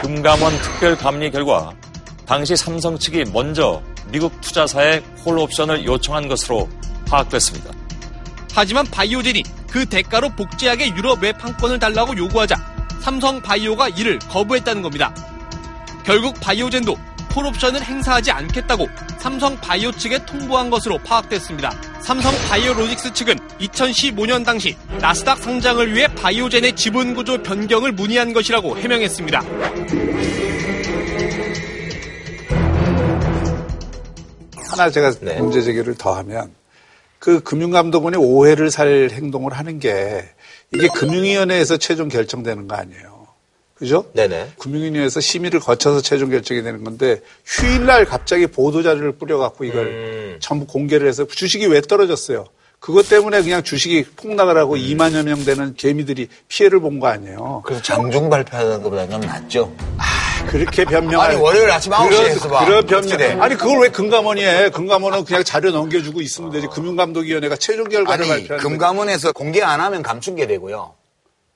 금감원 0.00 0.56
특별 0.62 0.96
감리 0.96 1.32
결과 1.32 1.74
당시 2.26 2.54
삼성 2.54 2.96
측이 2.96 3.24
먼저 3.32 3.82
미국 4.12 4.40
투자사에 4.40 5.02
콜옵션을 5.24 5.84
요청한 5.84 6.28
것으로 6.28 6.68
파악됐습니다. 7.08 7.83
하지만 8.54 8.86
바이오젠이 8.86 9.42
그 9.68 9.84
대가로 9.84 10.30
복제약의 10.30 10.96
유럽 10.96 11.22
외 11.22 11.32
판권을 11.32 11.78
달라고 11.78 12.16
요구하자 12.16 12.54
삼성 13.00 13.42
바이오가 13.42 13.88
이를 13.88 14.18
거부했다는 14.20 14.82
겁니다. 14.82 15.12
결국 16.04 16.38
바이오젠도 16.40 16.96
콜옵션을 17.34 17.82
행사하지 17.82 18.30
않겠다고 18.30 18.86
삼성 19.18 19.56
바이오 19.56 19.90
측에 19.92 20.24
통보한 20.24 20.70
것으로 20.70 20.98
파악됐습니다. 20.98 21.72
삼성 22.00 22.32
바이오로직스 22.48 23.12
측은 23.12 23.36
2015년 23.58 24.44
당시 24.44 24.76
나스닥 25.00 25.38
상장을 25.38 25.92
위해 25.92 26.06
바이오젠의 26.06 26.76
지분 26.76 27.14
구조 27.14 27.42
변경을 27.42 27.92
문의한 27.92 28.32
것이라고 28.32 28.76
해명했습니다. 28.76 29.40
하나 34.70 34.90
제가 34.90 35.10
네. 35.20 35.40
문제 35.40 35.62
제기를 35.62 35.94
더하면 35.96 36.52
그 37.24 37.40
금융감독원이 37.40 38.18
오해를 38.18 38.70
살 38.70 39.08
행동을 39.10 39.54
하는 39.54 39.78
게 39.78 40.28
이게 40.74 40.88
금융위원회에서 40.88 41.78
최종 41.78 42.08
결정되는 42.08 42.68
거 42.68 42.74
아니에요. 42.76 43.28
그죠? 43.72 44.04
네네. 44.12 44.50
금융위원회에서 44.58 45.20
심의를 45.20 45.58
거쳐서 45.60 46.02
최종 46.02 46.28
결정이 46.28 46.62
되는 46.62 46.84
건데 46.84 47.22
휴일날 47.46 48.04
갑자기 48.04 48.46
보도자료를 48.46 49.12
뿌려갖고 49.12 49.64
이걸 49.64 49.86
음. 49.86 50.36
전부 50.38 50.66
공개를 50.66 51.08
해서 51.08 51.26
주식이 51.26 51.64
왜 51.64 51.80
떨어졌어요? 51.80 52.44
그것 52.78 53.08
때문에 53.08 53.40
그냥 53.40 53.62
주식이 53.62 54.04
폭락을 54.16 54.56
음. 54.56 54.58
하고 54.58 54.76
2만여 54.76 55.24
명 55.24 55.42
되는 55.46 55.72
개미들이 55.76 56.28
피해를 56.48 56.80
본 56.80 57.00
거 57.00 57.06
아니에요. 57.06 57.62
그래서 57.64 57.82
장중 57.82 58.28
발표하는 58.28 58.82
것보다 58.82 59.08
좀 59.08 59.22
낫죠. 59.22 59.74
그렇게 60.46 60.84
변명할 60.84 61.30
아니, 61.30 61.40
월요일 61.40 61.70
아침 61.70 61.92
9시에 61.92 62.40
그런, 62.40 62.52
봐. 62.52 62.64
그런 62.64 62.86
변명. 62.86 62.98
어찌돼? 63.06 63.32
아니 63.40 63.54
그걸 63.56 63.80
왜 63.82 63.88
금감원이 63.88 64.44
해? 64.44 64.70
금감원은 64.70 65.24
그냥 65.24 65.42
자료 65.44 65.70
넘겨주고 65.70 66.20
있으면 66.20 66.50
되지. 66.50 66.66
금융감독위원회가 66.68 67.56
최종 67.56 67.88
결과를 67.88 68.26
발표하는. 68.28 68.62
금감원에서 68.62 69.32
공개 69.32 69.62
안 69.62 69.80
하면 69.80 70.02
감춘게 70.02 70.46
되고요. 70.46 70.92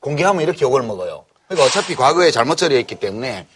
공개하면 0.01 0.43
이렇게 0.43 0.63
욕을 0.63 0.83
먹어요. 0.83 1.25
그러니까 1.47 1.67
어차피 1.67 1.95
과거에 1.95 2.31
잘못 2.31 2.57
처리했기 2.57 2.97
때문에 2.97 3.47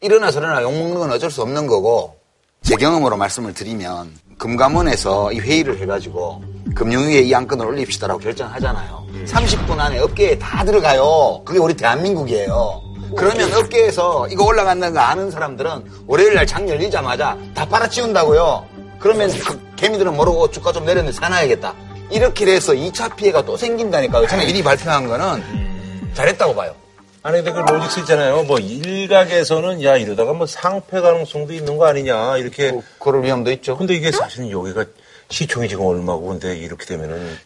일어나 0.00 0.30
저러나 0.30 0.62
욕 0.62 0.72
먹는 0.72 0.94
건 0.98 1.12
어쩔 1.12 1.30
수 1.30 1.42
없는 1.42 1.66
거고 1.66 2.16
제 2.62 2.76
경험으로 2.76 3.16
말씀을 3.16 3.54
드리면 3.54 4.14
금감원에서 4.38 5.32
이 5.32 5.38
회의를 5.40 5.78
해가지고 5.80 6.42
금융위에 6.74 7.20
이 7.20 7.34
안건을 7.34 7.66
올립시다라고 7.66 8.20
결정하잖아요. 8.20 9.06
30분 9.26 9.78
안에 9.78 9.98
업계에 9.98 10.38
다 10.38 10.64
들어가요. 10.64 11.42
그게 11.44 11.58
우리 11.58 11.74
대한민국이에요. 11.74 12.82
그러면 13.16 13.52
업계에서 13.54 14.28
이거 14.28 14.44
올라간다는 14.44 14.94
거 14.94 15.00
아는 15.00 15.30
사람들은 15.30 15.84
월요일 16.06 16.34
날 16.34 16.46
장 16.46 16.68
열리자마자 16.68 17.36
다 17.54 17.64
빨아치운다고요. 17.66 18.66
그러면 18.98 19.30
그 19.30 19.60
개미들은 19.76 20.14
모르고 20.16 20.50
주가 20.50 20.72
좀 20.72 20.84
내렸는데 20.84 21.16
사놔야겠다. 21.18 21.74
이렇게 22.10 22.44
돼서 22.44 22.72
2차 22.72 23.14
피해가 23.16 23.44
또 23.44 23.56
생긴다니까요. 23.56 24.26
저는 24.26 24.46
미리 24.46 24.62
발표한 24.62 25.06
거는 25.06 26.10
잘했다고 26.14 26.54
봐요. 26.54 26.74
아니 27.22 27.42
근데 27.42 27.52
그 27.52 27.58
로직스 27.70 28.00
있잖아요. 28.00 28.42
뭐 28.44 28.58
일각에서는 28.58 29.84
야 29.84 29.96
이러다가 29.96 30.32
뭐 30.32 30.46
상패 30.46 31.00
가능성도 31.00 31.52
있는 31.52 31.76
거 31.76 31.86
아니냐 31.86 32.38
이렇게. 32.38 32.72
그럴 32.98 33.22
위험도 33.22 33.50
있죠. 33.52 33.76
근데 33.76 33.94
이게 33.94 34.10
사실은 34.10 34.50
여기가 34.50 34.84
시총이 35.28 35.68
지금 35.68 35.84
얼마고 35.86 36.26
근데 36.28 36.56
이렇게 36.56 36.84
되면은 36.86 37.38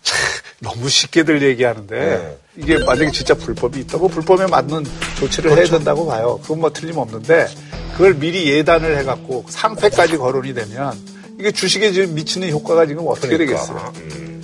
너무 0.61 0.89
쉽게들 0.89 1.43
얘기하는데 1.43 1.99
네. 1.99 2.39
이게 2.57 2.79
만약에 2.85 3.11
진짜 3.11 3.35
불법이 3.35 3.81
있다고 3.81 4.09
불법에 4.09 4.47
맞는 4.47 4.85
조치를 5.19 5.57
해야 5.57 5.65
된다고 5.65 6.07
봐요. 6.07 6.39
그건 6.43 6.61
뭐 6.61 6.73
틀림없는데 6.73 7.49
그걸 7.93 8.15
미리 8.15 8.51
예단을 8.51 8.97
해갖고 8.99 9.45
상패까지 9.49 10.17
거론이 10.17 10.55
되면 10.55 10.97
이게 11.39 11.51
주식에 11.51 11.93
지금 11.93 12.15
미치는 12.15 12.51
효과가 12.51 12.87
지금 12.87 13.05
어떻게 13.09 13.37
그러니까. 13.37 13.61
되겠어요? 13.61 13.93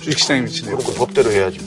주식시장에 0.01 0.41
미치는 0.41 0.75
그 0.77 0.83
효과. 0.83 0.99
법대로 0.99 1.31
해야죠. 1.31 1.61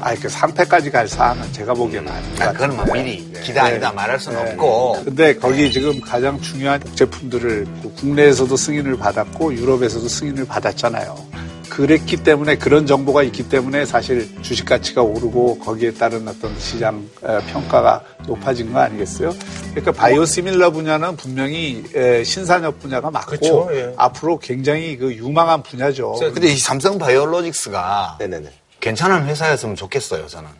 아니 0.00 0.18
그 0.18 0.28
상패까지 0.28 0.90
갈 0.90 1.06
사안은 1.06 1.52
제가 1.52 1.74
보기에는 1.74 2.10
아닌 2.10 2.34
것 2.34 2.42
아. 2.42 2.52
그건 2.52 2.74
뭐 2.76 2.84
미리 2.92 3.24
기다 3.44 3.66
아니다 3.66 3.92
말할 3.92 4.18
수는 4.18 4.36
없고 4.36 5.02
근데 5.04 5.34
거기 5.36 5.70
지금 5.70 6.00
가장 6.00 6.40
중요한 6.40 6.82
제품들을 6.96 7.66
그 7.82 7.94
국내에서도 7.94 8.56
승인을 8.56 8.96
받았고 8.96 9.54
유럽에서도 9.54 10.08
승인을 10.08 10.44
받았잖아요. 10.46 11.31
그랬기 11.72 12.18
때문에 12.18 12.56
그런 12.56 12.86
정보가 12.86 13.22
있기 13.22 13.48
때문에 13.48 13.86
사실 13.86 14.28
주식 14.42 14.66
가치가 14.66 15.00
오르고 15.00 15.58
거기에 15.60 15.94
따른 15.94 16.28
어떤 16.28 16.54
시장 16.58 17.08
에, 17.24 17.38
평가가 17.46 18.04
높아진 18.26 18.74
거 18.74 18.80
아니겠어요? 18.80 19.32
그러니까 19.70 19.92
바이오시밀러 19.92 20.70
분야는 20.70 21.16
분명히 21.16 21.82
에, 21.94 22.24
신산업 22.24 22.78
분야가 22.78 23.10
맞고 23.10 23.30
그쵸, 23.30 23.68
예. 23.72 23.94
앞으로 23.96 24.38
굉장히 24.38 24.98
그 24.98 25.14
유망한 25.14 25.62
분야죠. 25.62 26.12
근데 26.34 26.48
이 26.48 26.58
삼성 26.58 26.98
바이오로직스가 26.98 28.16
네네네. 28.18 28.50
괜찮은 28.80 29.24
회사였으면 29.24 29.74
좋겠어요, 29.74 30.26
저는. 30.26 30.50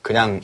그냥 0.00 0.40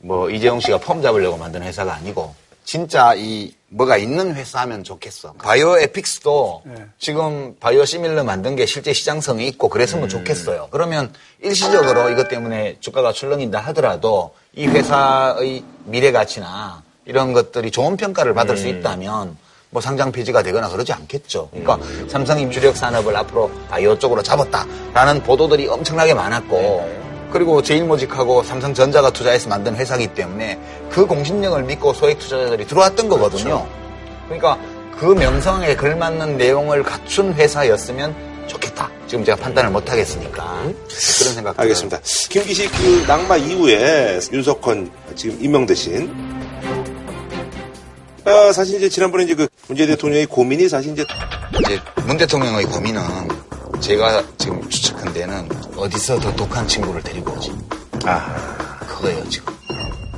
뭐 0.00 0.28
이재용 0.28 0.60
씨가 0.60 0.78
폼 0.80 1.00
잡으려고 1.00 1.38
만든 1.38 1.62
회사가 1.62 1.94
아니고 1.94 2.34
진짜 2.68 3.14
이 3.14 3.50
뭐가 3.70 3.96
있는 3.96 4.34
회사 4.34 4.60
하면 4.60 4.84
좋겠어. 4.84 5.32
바이오 5.38 5.78
에픽스도 5.78 6.62
네. 6.66 6.84
지금 6.98 7.56
바이오 7.58 7.86
시밀러 7.86 8.24
만든 8.24 8.56
게 8.56 8.66
실제 8.66 8.92
시장성이 8.92 9.48
있고 9.48 9.70
그랬으면 9.70 10.10
좋겠어요. 10.10 10.68
그러면 10.70 11.10
일시적으로 11.42 12.10
이것 12.10 12.28
때문에 12.28 12.76
주가가 12.80 13.14
출렁인다 13.14 13.58
하더라도 13.58 14.34
이 14.54 14.66
회사의 14.66 15.64
미래 15.84 16.12
가치나 16.12 16.82
이런 17.06 17.32
것들이 17.32 17.70
좋은 17.70 17.96
평가를 17.96 18.34
받을 18.34 18.58
수 18.58 18.68
있다면 18.68 19.38
뭐 19.70 19.80
상장 19.80 20.12
폐지가 20.12 20.42
되거나 20.42 20.68
그러지 20.68 20.92
않겠죠. 20.92 21.48
그러니까 21.50 21.78
삼성이 22.06 22.50
주력 22.50 22.76
산업을 22.76 23.16
앞으로 23.16 23.50
바이오 23.70 23.98
쪽으로 23.98 24.22
잡았다라는 24.22 25.22
보도들이 25.22 25.68
엄청나게 25.68 26.12
많았고 26.12 27.07
그리고 27.32 27.62
제일모직하고 27.62 28.42
삼성전자가 28.42 29.10
투자해서 29.10 29.48
만든 29.48 29.76
회사이기 29.76 30.14
때문에 30.14 30.58
그 30.90 31.06
공신력을 31.06 31.62
믿고 31.64 31.92
소액 31.92 32.18
투자자들이 32.18 32.66
들어왔던 32.66 33.08
거거든요. 33.08 33.66
그러니까 34.24 34.58
그 34.98 35.06
명성에 35.06 35.76
걸맞는 35.76 36.38
내용을 36.38 36.82
갖춘 36.82 37.32
회사였으면 37.34 38.14
좋겠다. 38.46 38.90
지금 39.06 39.24
제가 39.24 39.36
판단을 39.40 39.70
못 39.70 39.90
하겠으니까 39.90 40.62
그런 40.62 41.34
생각. 41.34 41.58
알겠습니다. 41.60 42.00
김기식 42.30 42.70
그 42.72 43.04
낙마 43.06 43.36
이후에 43.36 44.20
윤석헌 44.32 44.90
지금 45.14 45.38
임명되신 45.40 46.10
아, 48.24 48.52
사실 48.52 48.76
이제 48.76 48.88
지난번에 48.88 49.24
이제 49.24 49.34
그 49.34 49.46
문재인 49.68 49.88
대통령의 49.90 50.26
고민이 50.26 50.68
사실 50.68 50.92
이제 50.92 51.04
이제 51.60 51.80
문 52.06 52.16
대통령의 52.16 52.64
고민은 52.64 53.00
제가 53.80 54.22
지금 54.36 54.68
추측한 54.68 55.12
데는 55.12 55.48
어디서 55.76 56.18
더 56.18 56.34
독한 56.34 56.66
친구를 56.66 57.02
데리고 57.02 57.32
오지. 57.32 57.52
아, 58.04 58.78
그거예요, 58.86 59.28
지금. 59.28 59.54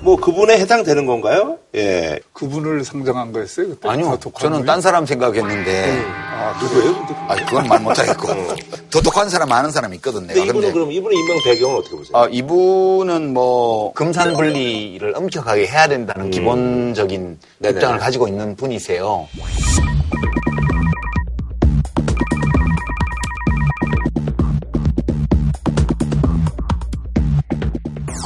뭐 0.03 0.17
그분에 0.17 0.59
해당되는 0.59 1.05
건가요? 1.05 1.59
예. 1.75 2.19
그분을 2.33 2.85
상정한 2.85 3.33
거였어요 3.33 3.69
그때. 3.69 3.87
아니요. 3.87 4.19
저는 4.39 4.59
분이? 4.59 4.67
딴 4.67 4.81
사람 4.81 5.05
생각했는데. 5.05 6.05
아, 6.09 6.59
누구예요? 6.63 7.07
아, 7.29 7.37
그건 7.37 7.69
말 7.69 7.81
못하겠고. 7.81 8.29
더 8.91 9.01
독한 9.03 9.29
사람 9.29 9.53
아는 9.53 9.71
사람 9.71 9.93
있거든, 9.95 10.27
내가. 10.27 10.35
근데 10.41 10.49
이분은 10.49 10.73
그럼 10.73 10.91
이분의 10.91 11.19
임명 11.19 11.37
배경은 11.45 11.77
어떻게 11.77 11.97
보세요? 11.97 12.17
아, 12.17 12.27
이분은 12.31 13.35
뭐 13.35 13.93
금산 13.93 14.33
분리를 14.35 15.15
엄격하게 15.15 15.67
해야 15.67 15.87
된다는 15.87 16.31
기본적인 16.31 17.39
네네. 17.59 17.75
입장을 17.75 17.99
가지고 17.99 18.27
있는 18.27 18.57
분이세요. 18.57 19.29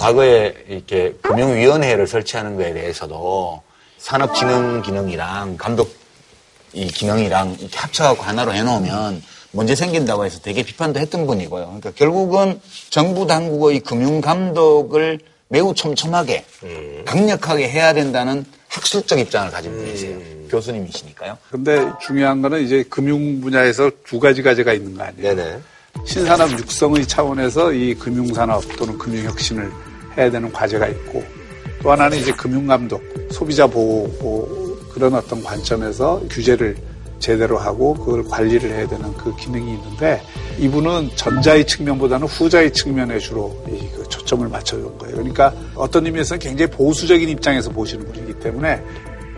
과거에 0.05 0.55
이렇게 0.68 1.14
금융위원회를 1.22 2.07
설치하는 2.07 2.57
거에 2.57 2.74
대해서도 2.74 3.62
산업진흥 3.96 4.82
기능이랑 4.82 5.57
감독 5.57 5.94
이 6.74 6.86
기능이랑 6.88 7.57
이렇게 7.59 7.78
합쳐갖고 7.78 8.22
하나로 8.22 8.52
해놓으면 8.52 9.22
문제 9.52 9.74
생긴다고 9.74 10.26
해서 10.26 10.40
되게 10.40 10.62
비판도 10.62 11.00
했던 11.00 11.26
분이고요. 11.26 11.64
그러니까 11.64 11.92
결국은 11.92 12.61
정부 12.90 13.26
당국의 13.26 13.80
금융 13.80 14.20
감독을 14.20 15.20
매우 15.48 15.72
촘촘하게 15.72 16.44
강력하게 17.07 17.70
해야 17.70 17.94
된다는 17.94 18.44
학술적 18.68 19.18
입장을 19.18 19.50
가진 19.52 19.72
분이세요. 19.74 20.18
교수님이시니까요. 20.50 21.38
근데 21.50 21.90
중요한 22.05 22.42
거는 22.42 22.62
이제 22.62 22.84
금융 22.90 23.40
분야에서 23.40 23.90
두 24.05 24.20
가지 24.20 24.42
과제가 24.42 24.74
있는 24.74 24.96
거 24.98 25.05
아니에요. 25.05 25.34
네네. 25.34 25.61
신산업 26.05 26.50
육성의 26.59 27.07
차원에서 27.07 27.72
이 27.72 27.94
금융산업 27.94 28.76
또는 28.76 28.98
금융혁신을 28.98 29.72
해야 30.16 30.30
되는 30.30 30.50
과제가 30.52 30.86
있고 30.88 31.24
또 31.82 31.92
하나는 31.92 32.18
이제 32.18 32.32
금융감독, 32.32 33.02
소비자 33.30 33.66
보호 33.66 34.08
뭐 34.20 34.88
그런 34.92 35.14
어떤 35.14 35.42
관점에서 35.42 36.22
규제를 36.30 36.76
제대로 37.18 37.58
하고 37.58 37.94
그걸 37.94 38.24
관리를 38.24 38.70
해야 38.70 38.86
되는 38.86 39.12
그 39.14 39.34
기능이 39.36 39.74
있는데 39.74 40.22
이분은 40.58 41.10
전자의 41.16 41.66
측면보다는 41.66 42.26
후자의 42.26 42.72
측면에 42.72 43.18
주로 43.18 43.54
이그 43.68 44.08
초점을 44.08 44.46
맞춰준 44.48 44.96
거예요. 44.98 45.16
그러니까 45.16 45.52
어떤 45.74 46.06
의미에서는 46.06 46.38
굉장히 46.38 46.70
보수적인 46.70 47.28
입장에서 47.28 47.70
보시는 47.70 48.04
분이기 48.12 48.38
때문에 48.40 48.82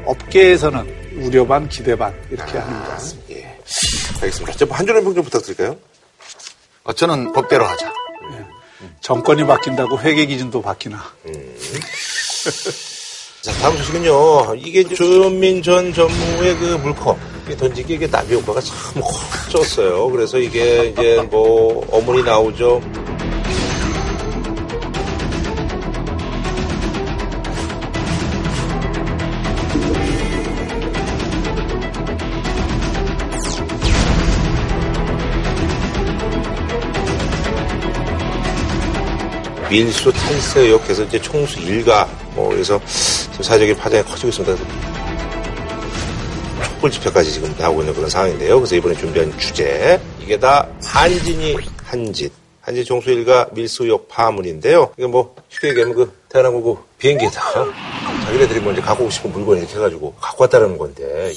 업계에서는 0.05 0.87
우려 1.23 1.47
반 1.47 1.69
기대 1.69 1.97
반 1.97 2.15
이렇게 2.31 2.59
하는 2.59 2.79
것 2.85 2.91
같습니다. 2.91 3.35
예. 3.35 3.59
알겠습니다. 4.21 4.53
좀한 4.53 4.87
줄의 4.87 5.03
평좀 5.03 5.25
부탁드릴까요? 5.25 5.77
어, 6.85 6.93
저는 6.93 7.33
법대로 7.33 7.65
하자. 7.65 8.06
정권이 9.01 9.47
바뀐다고 9.47 9.99
회계 10.01 10.27
기준도 10.27 10.61
바뀌나. 10.63 11.03
자, 13.43 13.53
다음 13.61 13.77
소식은요. 13.77 14.57
이게 14.57 14.83
조현민 14.83 15.63
전 15.63 15.95
전무의 15.95 16.57
그 16.57 16.65
물컵 16.83 17.17
던지기 17.57 17.95
이게 17.95 18.11
나비 18.11 18.35
효과가 18.35 18.61
참 18.61 18.77
커졌어요. 19.01 20.11
그래서 20.11 20.39
이게 20.39 20.87
이제 20.87 21.25
뭐 21.31 21.87
어머니 21.93 22.25
나오죠. 22.25 22.81
밀수 39.71 40.13
탈세 40.13 40.61
의혹해서 40.61 41.03
이제 41.05 41.21
총수 41.21 41.61
일가 41.61 42.07
뭐 42.35 42.51
그래서 42.51 42.81
지금 42.87 43.43
사회적인 43.43 43.77
파장이 43.77 44.05
커지고 44.05 44.29
있습니다. 44.29 44.65
촛불 46.65 46.91
집회까지 46.91 47.33
지금 47.33 47.55
나오고 47.59 47.81
있는 47.83 47.95
그런 47.95 48.09
상황인데요. 48.09 48.57
그래서 48.61 48.77
이번에 48.77 48.95
준비한 48.97 49.37
주제 49.39 50.01
이게 50.21 50.39
다 50.39 50.69
한진이 50.85 51.57
한짓 51.85 52.33
한진 52.61 52.85
총수 52.85 53.11
일가 53.11 53.49
밀수 53.53 53.85
의혹 53.85 54.09
파문인데요. 54.09 54.93
이게 54.97 55.07
뭐 55.07 55.35
쉽게 55.49 55.69
얘기하면 55.69 55.95
그 55.97 56.13
대한항공 56.29 56.63
그 56.63 56.83
비행기에다가 56.99 57.67
자기네들이 58.25 58.61
뭐 58.61 58.73
이제 58.73 58.81
갖고 58.81 59.05
오고 59.05 59.11
싶은 59.11 59.33
물건 59.33 59.59
이렇게 59.59 59.75
해가지고 59.75 60.15
갖고 60.21 60.45
왔다는 60.45 60.79
건데 60.79 61.33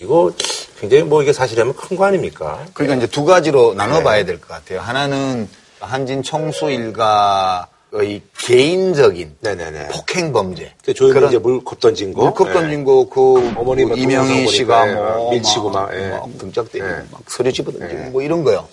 이거 0.00 0.32
굉장히 0.80 1.04
뭐 1.04 1.22
이게 1.22 1.32
사실이라면 1.32 1.74
큰 1.76 1.96
거 1.96 2.04
아닙니까? 2.04 2.64
그러니까 2.74 2.96
이제 2.96 3.06
두 3.06 3.24
가지로 3.24 3.74
나눠봐야 3.74 4.24
될 4.24 4.38
것 4.40 4.48
같아요. 4.48 4.80
하나는 4.80 5.48
한진 5.84 6.22
총수 6.22 6.70
일가의 6.70 8.22
개인적인 8.38 9.36
네네네. 9.40 9.88
폭행 9.88 10.32
범죄. 10.32 10.72
그 10.84 10.92
그런 10.94 11.28
이제 11.28 11.38
물컵 11.38 11.80
던진 11.80 12.12
거. 12.12 12.22
물컵 12.22 12.48
예. 12.48 12.52
던진 12.52 12.84
거, 12.84 13.08
그, 13.08 13.52
어머니 13.56 13.84
뭐막 13.84 13.98
이명희 13.98 14.48
씨가 14.48 14.86
뭐. 14.86 15.28
예, 15.32 15.34
밀치고 15.34 15.70
막, 15.70 15.94
예. 15.94 16.20
등짝 16.38 16.70
때리고, 16.72 16.90
예. 16.90 17.02
막 17.10 17.20
서류 17.28 17.52
집어던지고, 17.52 18.00
예. 18.00 18.04
뭐 18.06 18.22
이런 18.22 18.42
거요. 18.44 18.66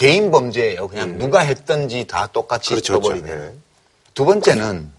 개인 0.00 0.30
범죄예요. 0.30 0.88
그냥 0.88 1.18
누가 1.18 1.40
했든지 1.40 2.06
다 2.06 2.26
똑같이 2.32 2.72
음. 2.72 2.76
그렇죠, 2.76 3.00
그렇죠. 3.00 3.16
쳐버리는. 3.20 3.52
예. 3.52 3.58
두 4.14 4.24
번째는 4.24 4.90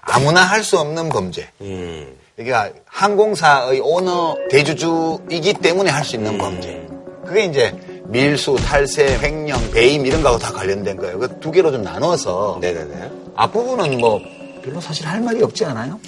아무나 0.00 0.40
할 0.40 0.64
수 0.64 0.78
없는 0.78 1.10
범죄. 1.10 1.50
음. 1.60 2.16
그러니까 2.36 2.70
항공사의 2.86 3.80
오너 3.80 4.36
대주주이기 4.50 5.52
때문에 5.54 5.90
할 5.90 6.04
수 6.06 6.16
있는 6.16 6.38
범죄. 6.38 6.86
그게 7.26 7.44
이제 7.44 7.78
밀수, 8.06 8.56
탈세, 8.64 9.18
횡령, 9.18 9.72
배임 9.72 10.06
이런 10.06 10.22
거하고 10.22 10.38
다 10.40 10.50
관련된 10.52 10.96
거예요. 10.96 11.18
그 11.18 11.28
두 11.40 11.50
개로 11.52 11.70
좀 11.70 11.82
나눠서 11.82 12.60
네네네. 12.62 13.10
앞부분은 13.36 13.98
뭐 13.98 14.20
별로 14.62 14.80
사실 14.80 15.06
할 15.06 15.20
말이 15.20 15.42
없지 15.42 15.64
않아요? 15.64 15.98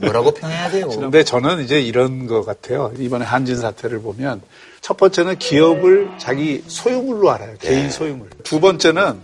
뭐라고 0.00 0.32
평해야 0.32 0.70
돼요? 0.70 0.88
근데 0.88 1.24
저는 1.24 1.60
이제 1.62 1.80
이런 1.80 2.26
것 2.26 2.44
같아요. 2.44 2.92
이번에 2.98 3.24
한진 3.24 3.56
사태를 3.56 4.00
보면 4.00 4.40
첫 4.80 4.96
번째는 4.96 5.38
기업을 5.38 6.10
자기 6.18 6.62
소유물로 6.66 7.30
알아요. 7.30 7.54
개인 7.58 7.90
소유물. 7.90 8.28
두 8.44 8.60
번째는 8.60 9.20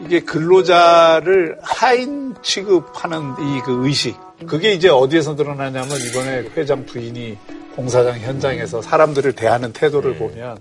이게 0.00 0.20
근로자를 0.20 1.58
하인 1.62 2.34
취급하는 2.42 3.34
이 3.38 3.60
그 3.64 3.86
의식. 3.86 4.16
그게 4.46 4.72
이제 4.72 4.88
어디에서 4.88 5.36
드러나냐면 5.36 5.90
이번에 6.00 6.48
회장 6.56 6.86
부인이 6.86 7.36
공사장 7.76 8.18
현장에서 8.18 8.80
사람들을 8.80 9.32
대하는 9.34 9.72
태도를 9.74 10.16
보면 10.16 10.58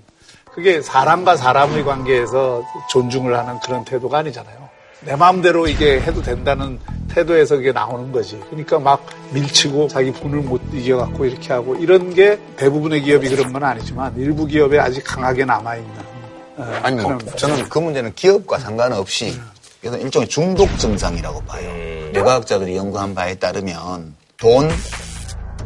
그게 0.53 0.81
사람과 0.81 1.37
사람의 1.37 1.85
관계에서 1.85 2.63
존중을 2.91 3.37
하는 3.37 3.57
그런 3.65 3.85
태도가 3.85 4.17
아니잖아요. 4.17 4.68
내 5.01 5.15
마음대로 5.15 5.67
이게 5.67 6.01
해도 6.01 6.21
된다는 6.21 6.77
태도에서 7.09 7.55
그게 7.55 7.71
나오는 7.71 8.11
거지. 8.11 8.39
그러니까 8.49 8.79
막 8.79 9.05
밀치고 9.31 9.87
자기 9.87 10.11
분을 10.11 10.39
못 10.41 10.61
이겨갖고 10.73 11.25
이렇게 11.25 11.53
하고 11.53 11.75
이런 11.75 12.13
게 12.13 12.39
대부분의 12.57 13.01
기업이 13.01 13.29
그런 13.29 13.53
건 13.53 13.63
아니지만 13.63 14.13
일부 14.17 14.45
기업에 14.45 14.77
아직 14.77 15.03
강하게 15.03 15.45
남아있는. 15.45 16.19
어, 16.57 16.79
아니 16.83 17.01
뭐 17.01 17.17
저는 17.17 17.69
그 17.69 17.79
문제는 17.79 18.13
기업과 18.15 18.59
상관없이 18.59 19.39
그래서 19.79 19.97
일종의 19.97 20.27
중독 20.27 20.77
증상이라고 20.77 21.41
봐요. 21.43 21.69
뇌과학자들이 22.11 22.75
연구한 22.75 23.15
바에 23.15 23.35
따르면 23.35 24.13
돈, 24.35 24.69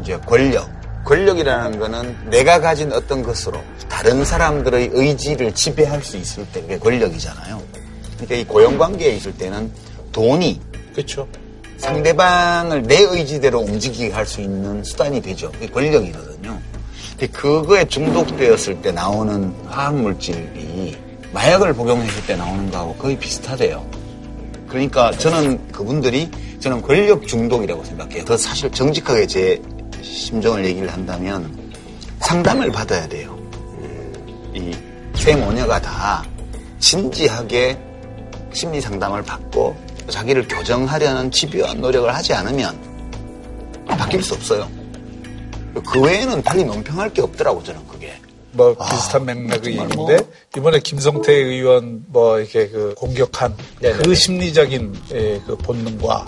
이제 0.02 0.20
권력, 0.28 0.70
권력이라는 1.06 1.80
거는 1.80 2.30
내가 2.30 2.60
가진 2.62 2.94
어떤 2.94 3.24
것으로 3.24 3.60
다른 3.90 4.24
사람들의 4.24 4.92
의지를 4.94 5.54
지배할 5.56 6.04
수 6.04 6.18
있을 6.18 6.46
때 6.52 6.62
그게 6.62 6.78
권력이잖아요. 6.78 7.62
그러니까 8.16 8.36
이 8.36 8.44
고용 8.46 8.78
관계에 8.78 9.16
있을 9.16 9.34
때는 9.38 9.72
돈이 10.12 10.60
그렇죠. 10.94 11.28
상대방을 11.78 12.84
내 12.84 13.00
의지대로 13.02 13.60
움직이게 13.60 14.14
할 14.14 14.26
수 14.26 14.42
있는 14.42 14.84
수단이 14.84 15.22
되죠. 15.22 15.52
그게 15.52 15.68
권력이거든요. 15.68 16.60
근데 17.12 17.28
그거에 17.28 17.86
중독되었을 17.86 18.82
때 18.82 18.92
나오는 18.92 19.54
화학물질이 19.68 20.98
마약을 21.34 21.74
복용했을 21.74 22.26
때 22.26 22.36
나오는 22.36 22.70
거하고 22.72 22.96
거의 22.96 23.18
비슷하대요. 23.18 23.86
그러니까 24.68 25.12
저는 25.12 25.72
그분들이 25.72 26.30
저는 26.60 26.82
권력 26.82 27.28
중독이라고 27.28 27.84
생각해요. 27.84 28.24
더 28.26 28.38
사실 28.38 28.72
정직하게 28.72 29.28
제 29.28 29.62
심정을 30.02 30.66
얘기를 30.66 30.88
한다면 30.92 31.52
상담을 32.20 32.72
받아야 32.72 33.08
돼요. 33.08 33.38
이 34.56 34.74
세 35.16 35.36
모녀가 35.38 35.80
다 35.80 36.26
진지하게 36.80 37.80
심리 38.54 38.80
상담을 38.80 39.24
받고 39.24 39.76
자기를 40.10 40.48
교정하려는 40.48 41.32
집요한 41.32 41.82
노력을 41.82 42.14
하지 42.14 42.34
않으면 42.34 42.78
바뀔 43.88 44.22
수 44.24 44.34
없어요. 44.34 44.70
그 45.92 46.02
외에는 46.02 46.42
달리 46.44 46.64
논평할 46.64 47.12
게 47.14 47.22
없더라고 47.22 47.64
저는 47.64 47.86
그게. 47.88 48.14
뭐 48.52 48.76
비슷한 48.76 49.26
맥락의 49.26 49.80
얘기인데 49.80 50.20
이번에 50.56 50.80
김성태 50.80 51.34
의원 51.34 52.04
뭐 52.08 52.40
이렇게 52.40 52.70
그 52.70 52.94
공격한 52.96 53.56
그 53.82 54.14
심리적인 54.14 54.94
예, 55.14 55.42
그 55.46 55.58
본능과 55.58 56.26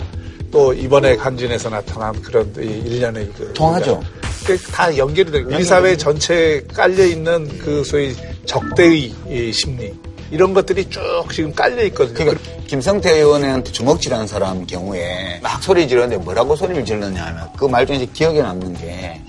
또 0.50 0.72
이번에 0.72 1.16
간진에서 1.16 1.70
나타난 1.70 2.20
그런 2.22 2.52
이 2.58 2.66
일련의 2.66 3.30
그 3.36 3.52
통하죠. 3.52 4.02
그다 4.44 4.96
연결이 4.96 5.30
되고 5.30 5.48
우리 5.48 5.64
사회 5.64 5.96
전체에 5.96 6.62
깔려 6.72 7.04
있는 7.04 7.46
그 7.58 7.84
소위 7.84 8.14
적대의 8.44 9.14
이 9.28 9.52
심리 9.52 9.94
이런 10.30 10.54
것들이 10.54 10.88
쭉 10.90 11.00
지금 11.32 11.54
깔려 11.54 11.82
있거든요. 11.84 12.14
그러니까 12.14 12.40
김성태 12.66 13.12
의원한테 13.12 13.70
주먹질하는 13.72 14.26
사람 14.26 14.66
경우에 14.66 15.38
막 15.42 15.62
소리 15.62 15.86
지르는데 15.86 16.16
뭐라고 16.18 16.56
소리를 16.56 16.84
질렀냐 16.84 17.24
하면 17.26 17.52
그 17.56 17.66
말 17.66 17.86
중에 17.86 18.06
기억에 18.12 18.40
남는 18.42 18.74
게 18.74 19.20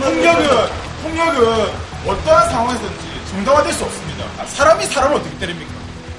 폭력은 0.00 0.46
폭력은 1.02 1.66
어떠한 2.06 2.50
상황에서든지 2.50 3.06
정당화될 3.30 3.72
수 3.72 3.84
없습니다. 3.84 4.24
아, 4.38 4.44
사람이 4.46 4.84
사람을 4.86 5.16
어떻게 5.16 5.38
때립니까? 5.38 5.70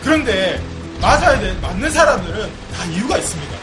그런데 0.02 0.62
맞아야 1.02 1.40
될 1.40 1.54
맞는 1.62 1.90
사람들은 1.92 2.50
다 2.74 2.86
이유가 2.86 3.18
있습니다. 3.18 3.54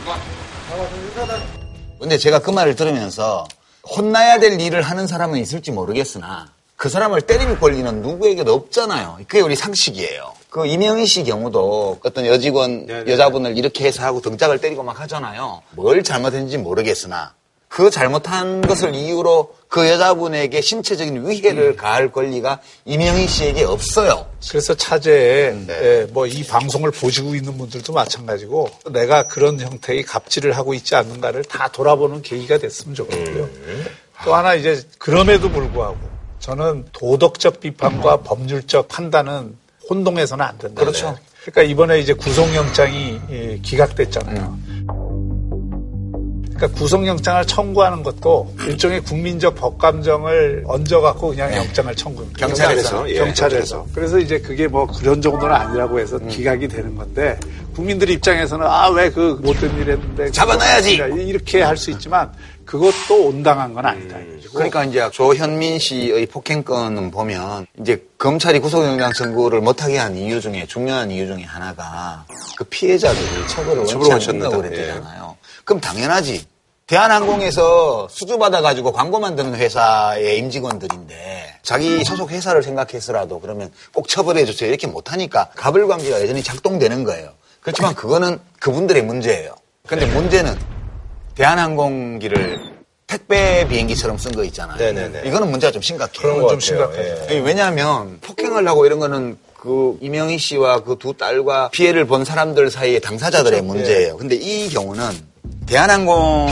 근데 2.00 2.16
제가 2.18 2.38
그 2.38 2.50
말을 2.50 2.76
들으면서 2.76 3.46
혼나야 3.96 4.38
될 4.38 4.58
일을 4.60 4.82
하는 4.82 5.06
사람은 5.06 5.38
있을지 5.38 5.70
모르겠으나 5.72 6.46
그 6.80 6.88
사람을 6.88 7.20
때릴 7.20 7.60
권리는 7.60 8.00
누구에게도 8.00 8.54
없잖아요. 8.54 9.18
그게 9.28 9.42
우리 9.42 9.54
상식이에요. 9.54 10.32
그 10.48 10.64
이명희 10.64 11.04
씨 11.04 11.24
경우도 11.24 11.98
어떤 12.02 12.24
여직원 12.24 12.88
여자분을 13.06 13.58
이렇게 13.58 13.84
해서 13.84 14.02
하고 14.02 14.22
등짝을 14.22 14.62
때리고 14.62 14.82
막 14.82 14.98
하잖아요. 14.98 15.60
뭘 15.72 16.02
잘못했는지 16.02 16.56
모르겠으나 16.56 17.34
그 17.68 17.90
잘못한 17.90 18.62
것을 18.62 18.94
이유로 18.94 19.56
그 19.68 19.86
여자분에게 19.90 20.62
신체적인 20.62 21.28
위해를 21.28 21.76
가할 21.76 22.10
권리가 22.10 22.60
이명희 22.86 23.28
씨에게 23.28 23.64
없어요. 23.64 24.24
그래서 24.48 24.74
차제에 24.74 25.54
예, 25.68 26.06
뭐이 26.12 26.44
방송을 26.44 26.92
보시고 26.92 27.34
있는 27.34 27.58
분들도 27.58 27.92
마찬가지고 27.92 28.70
내가 28.90 29.24
그런 29.24 29.60
형태의 29.60 30.04
갑질을 30.04 30.56
하고 30.56 30.72
있지 30.72 30.94
않는가를 30.94 31.44
다 31.44 31.68
돌아보는 31.68 32.22
계기가 32.22 32.56
됐으면 32.56 32.94
좋겠고요. 32.94 33.50
또 34.24 34.34
하나 34.34 34.54
이제 34.54 34.82
그럼에도 34.98 35.50
불구하고 35.50 36.19
저는 36.40 36.84
도덕적 36.92 37.60
비판과 37.60 38.18
법률적 38.18 38.88
판단은 38.88 39.56
혼동해서는 39.88 40.44
안 40.44 40.58
된다. 40.58 40.80
그렇죠. 40.80 41.16
그러니까 41.42 41.62
이번에 41.62 42.00
이제 42.00 42.12
구속영장이 42.12 43.20
예, 43.30 43.58
기각됐잖아요. 43.62 44.58
그러니까 46.54 46.78
구속영장을 46.78 47.46
청구하는 47.46 48.02
것도 48.02 48.54
일종의 48.66 49.00
국민적 49.02 49.54
법감정을 49.54 50.64
얹어갖고 50.66 51.28
그냥 51.30 51.54
영장을 51.56 51.94
청구합니다. 51.96 52.46
경찰에서, 52.46 53.08
예, 53.10 53.14
경찰에서. 53.14 53.86
그래서 53.94 54.18
이제 54.18 54.38
그게 54.38 54.68
뭐 54.68 54.86
그런 54.86 55.22
정도는 55.22 55.54
아니라고 55.54 55.98
해서 55.98 56.18
기각이 56.18 56.68
되는 56.68 56.94
건데 56.94 57.38
국민들 57.74 58.10
입장에서는 58.10 58.66
아 58.66 58.90
왜 58.90 59.10
그 59.10 59.38
못된 59.42 59.74
일 59.78 59.90
했는데 59.90 60.30
잡아놔야지. 60.30 60.94
이렇게 61.26 61.62
할 61.62 61.76
수 61.78 61.90
있지만 61.92 62.30
그것도 62.70 63.26
온당한 63.26 63.74
건 63.74 63.84
아니다. 63.84 64.16
이거고. 64.20 64.52
그러니까 64.54 64.84
이제 64.84 65.10
조현민 65.10 65.80
씨의 65.80 66.26
폭행건은 66.26 67.10
보면 67.10 67.66
이제 67.80 68.06
검찰이 68.16 68.60
구속영장 68.60 69.12
청구를 69.12 69.60
못하게 69.60 69.98
한 69.98 70.16
이유 70.16 70.40
중에 70.40 70.66
중요한 70.68 71.10
이유 71.10 71.26
중에 71.26 71.42
하나가 71.42 72.24
그 72.56 72.62
피해자들이 72.62 73.48
처벌을 73.48 73.78
원치 73.78 74.28
않는다고. 74.30 74.62
그랬잖아요. 74.62 75.36
그럼 75.64 75.80
당연하지. 75.80 76.46
대한항공에서 76.86 78.06
수주 78.08 78.38
받아가지고 78.38 78.92
광고 78.92 79.18
만드는 79.18 79.56
회사의 79.56 80.38
임직원들인데 80.38 81.58
자기 81.62 82.04
소속 82.04 82.30
회사를 82.30 82.62
생각해서라도 82.62 83.40
그러면 83.40 83.72
꼭 83.92 84.08
처벌해 84.08 84.44
주세요 84.44 84.68
이렇게 84.68 84.86
못하니까 84.86 85.50
가불관계가 85.56 86.20
여전히 86.20 86.42
작동되는 86.44 87.02
거예요. 87.02 87.30
그렇지만 87.60 87.96
그거는 87.96 88.38
그분들의 88.60 89.02
문제예요. 89.02 89.54
근데 89.86 90.06
문제는 90.06 90.56
대한항공기를 91.40 92.60
택배 93.06 93.66
비행기처럼 93.66 94.18
쓴 94.18 94.32
거 94.32 94.44
있잖아요. 94.44 94.76
네네네. 94.76 95.22
이거는 95.26 95.50
문제가 95.50 95.72
좀 95.72 95.80
심각해요. 95.80 96.20
그런 96.20 96.42
것 96.42 96.50
좀. 96.50 96.60
심각하죠. 96.60 97.00
예. 97.30 97.38
왜냐하면 97.38 98.18
폭행을 98.20 98.68
하고 98.68 98.84
이런 98.84 99.00
거는 99.00 99.38
그 99.58 99.96
이명희 100.02 100.36
씨와 100.38 100.80
그 100.84 100.96
두 100.98 101.14
딸과 101.14 101.70
피해를 101.70 102.04
본 102.04 102.24
사람들 102.26 102.70
사이의 102.70 103.00
당사자들의 103.00 103.60
그렇죠. 103.62 103.64
문제예요. 103.74 104.16
근데 104.18 104.34
이 104.36 104.68
경우는 104.68 105.02
대한항공 105.66 106.48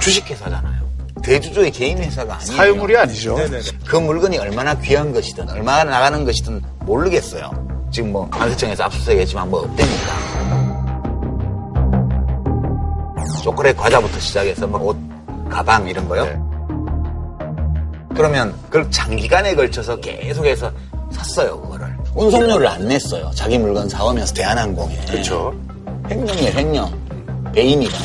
주식회사잖아요. 0.00 0.80
대주주의 1.24 1.70
개인 1.72 1.98
회사가 1.98 2.36
아니에요. 2.36 2.56
사유물이 2.56 2.96
아니죠. 2.96 3.36
그 3.86 3.96
물건이 3.96 4.38
얼마나 4.38 4.78
귀한 4.80 5.12
것이든 5.12 5.50
얼마나 5.50 5.82
나가는 5.90 6.24
것이든 6.24 6.62
모르겠어요. 6.80 7.50
지금 7.92 8.12
뭐 8.12 8.30
관세청에서 8.30 8.84
압수수색했지만 8.84 9.50
뭐 9.50 9.62
없대니까. 9.62 10.69
초콜릿 13.42 13.76
과자부터 13.76 14.18
시작해서 14.20 14.66
뭐 14.66 14.80
옷, 14.80 14.96
가방 15.48 15.88
이런 15.88 16.08
거요. 16.08 16.24
네. 16.24 16.38
그러면 18.14 18.54
그걸 18.64 18.90
장기간에 18.90 19.54
걸쳐서 19.54 19.96
계속해서 19.96 20.70
샀어요 21.10 21.60
그거를. 21.60 21.86
운송료를 22.14 22.66
안 22.66 22.86
냈어요. 22.88 23.30
자기 23.34 23.58
물건 23.58 23.88
사오면서 23.88 24.34
대한항공에. 24.34 24.96
그렇죠. 25.06 25.54
횡령이에요 26.10 26.52
횡령. 26.58 27.00
배임이다. 27.52 27.98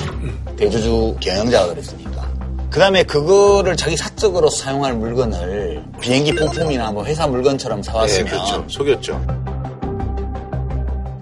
대주주 0.57 1.17
경영자가 1.19 1.67
그랬으니까. 1.67 2.25
그 2.69 2.79
다음에 2.79 3.03
그거를 3.03 3.75
자기 3.75 3.95
사적으로 3.95 4.49
사용할 4.49 4.93
물건을 4.93 5.83
비행기 6.01 6.35
부품이나 6.35 6.91
뭐 6.91 7.05
회사 7.05 7.27
물건처럼 7.27 7.79
예, 7.79 7.83
사왔으면 7.83 8.25
그렇죠. 8.27 8.65
속였죠. 8.67 9.25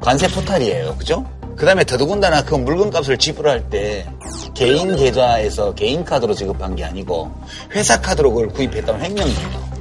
관세 0.01 0.27
포탈이에요. 0.27 0.95
그죠? 0.97 1.25
그 1.55 1.65
다음에 1.65 1.83
더더군다나 1.83 2.43
그 2.43 2.55
물건값을 2.55 3.17
지불할 3.17 3.69
때 3.69 4.07
개인 4.53 4.95
계좌에서 4.95 5.73
개인 5.75 6.03
카드로 6.03 6.33
지급한 6.33 6.75
게 6.75 6.83
아니고 6.83 7.31
회사 7.71 7.99
카드로 8.01 8.31
그걸 8.31 8.47
구입했다면 8.49 9.01
횡령이에요. 9.01 9.73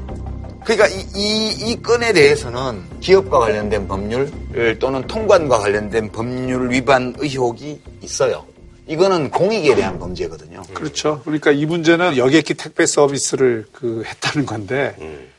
그러니까 0.64 0.86
이, 0.88 1.04
이, 1.16 1.70
이 1.70 1.82
건에 1.82 2.12
대해서는 2.12 2.82
기업과 3.00 3.40
관련된 3.40 3.88
법률 3.88 4.30
또는 4.78 5.06
통관과 5.06 5.58
관련된 5.58 6.12
법률 6.12 6.70
위반 6.70 7.14
의혹이 7.18 7.80
있어요. 8.02 8.44
이거는 8.86 9.30
공익에 9.30 9.74
대한 9.74 9.98
범죄거든요. 9.98 10.62
그렇죠. 10.74 11.20
그러니까 11.24 11.50
이 11.50 11.66
문제는 11.66 12.16
여객기 12.16 12.54
택배 12.54 12.84
서비스를 12.86 13.66
그 13.72 14.02
했다는 14.06 14.46
건데 14.46 14.94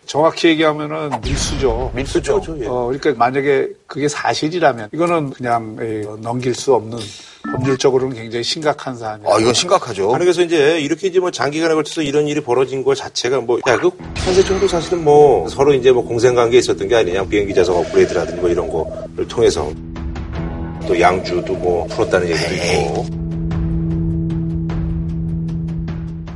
정확히 0.05 0.49
얘기하면은 0.49 1.11
밀수죠. 1.23 1.91
밀수죠. 1.93 2.41
예. 2.61 2.67
어, 2.67 2.85
그러니까 2.85 3.13
만약에 3.17 3.69
그게 3.87 4.07
사실이라면 4.07 4.89
이거는 4.93 5.31
그냥 5.31 5.77
에, 5.79 6.01
넘길 6.21 6.53
수 6.53 6.73
없는 6.73 6.97
법률적으로는 7.51 8.15
굉장히 8.15 8.43
심각한 8.43 8.95
사안이에요. 8.95 9.29
아, 9.33 9.39
이건 9.39 9.53
심각하죠. 9.53 10.13
아니 10.13 10.23
그래서 10.23 10.41
이제 10.41 10.79
이렇게 10.79 11.07
이제 11.07 11.19
뭐 11.19 11.29
장기간에 11.31 11.73
걸쳐서 11.73 12.01
이런 12.01 12.27
일이 12.27 12.41
벌어진 12.41 12.83
것 12.83 12.95
자체가 12.95 13.41
뭐 13.41 13.59
야그 13.67 13.91
관세청도 14.25 14.67
사실은 14.67 15.03
뭐 15.03 15.47
서로 15.49 15.73
이제 15.73 15.91
뭐 15.91 16.03
공생관계에 16.05 16.59
있었던 16.59 16.87
게 16.87 16.95
아니냐 16.95 17.25
비행기 17.25 17.53
좌석 17.53 17.77
업그레이드라든지 17.77 18.41
뭐 18.41 18.49
이런 18.49 18.69
거를 18.69 19.27
통해서 19.27 19.69
또 20.87 20.99
양주도 20.99 21.53
뭐 21.53 21.85
풀었다는 21.87 22.29
얘기도 22.29 22.53
있고 22.53 23.22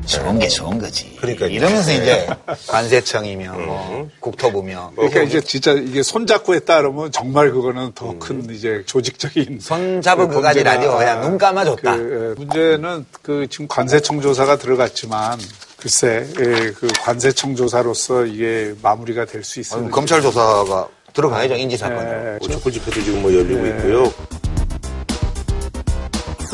좋은 0.07 0.39
게 0.39 0.47
좋은 0.47 0.79
거지. 0.79 1.15
그러니까요. 1.17 1.49
이러면서 1.49 1.91
이제 1.91 2.27
관세청이며 2.67 3.51
뭐 3.53 4.09
국토부며 4.19 4.93
그러니까 4.95 5.21
이제 5.23 5.41
진짜 5.41 5.71
이게 5.73 6.01
손잡고 6.01 6.55
했다 6.55 6.77
그러면 6.81 7.11
정말 7.11 7.51
그거는 7.51 7.91
더 7.93 8.17
큰 8.19 8.47
이제 8.49 8.83
조직적인 8.85 9.59
손 9.61 10.01
잡은 10.01 10.27
그 10.29 10.35
그가지 10.35 10.63
범죄가 10.63 10.75
라디오 10.75 10.97
그냥 10.97 11.21
눈 11.21 11.37
감아줬다. 11.37 11.95
그, 11.97 12.35
예, 12.35 12.39
문제는 12.39 13.05
그 13.21 13.47
지금 13.49 13.67
관세청 13.67 14.21
조사가 14.21 14.57
들어갔지만 14.57 15.37
글쎄 15.77 16.25
예, 16.39 16.71
그 16.71 16.87
관세청 17.01 17.55
조사로서 17.55 18.25
이게 18.25 18.73
마무리가 18.81 19.25
될 19.25 19.43
수 19.43 19.59
있어요. 19.59 19.89
검찰 19.91 20.21
조사가 20.21 20.87
들어가야죠 21.13 21.55
인지 21.55 21.77
사건으로. 21.77 22.33
예, 22.33 22.37
뭐 22.39 22.47
촛불 22.49 22.71
집회도 22.71 23.03
지금 23.03 23.21
뭐 23.21 23.33
열리고 23.33 23.61
네. 23.61 23.69
있고요. 23.69 24.13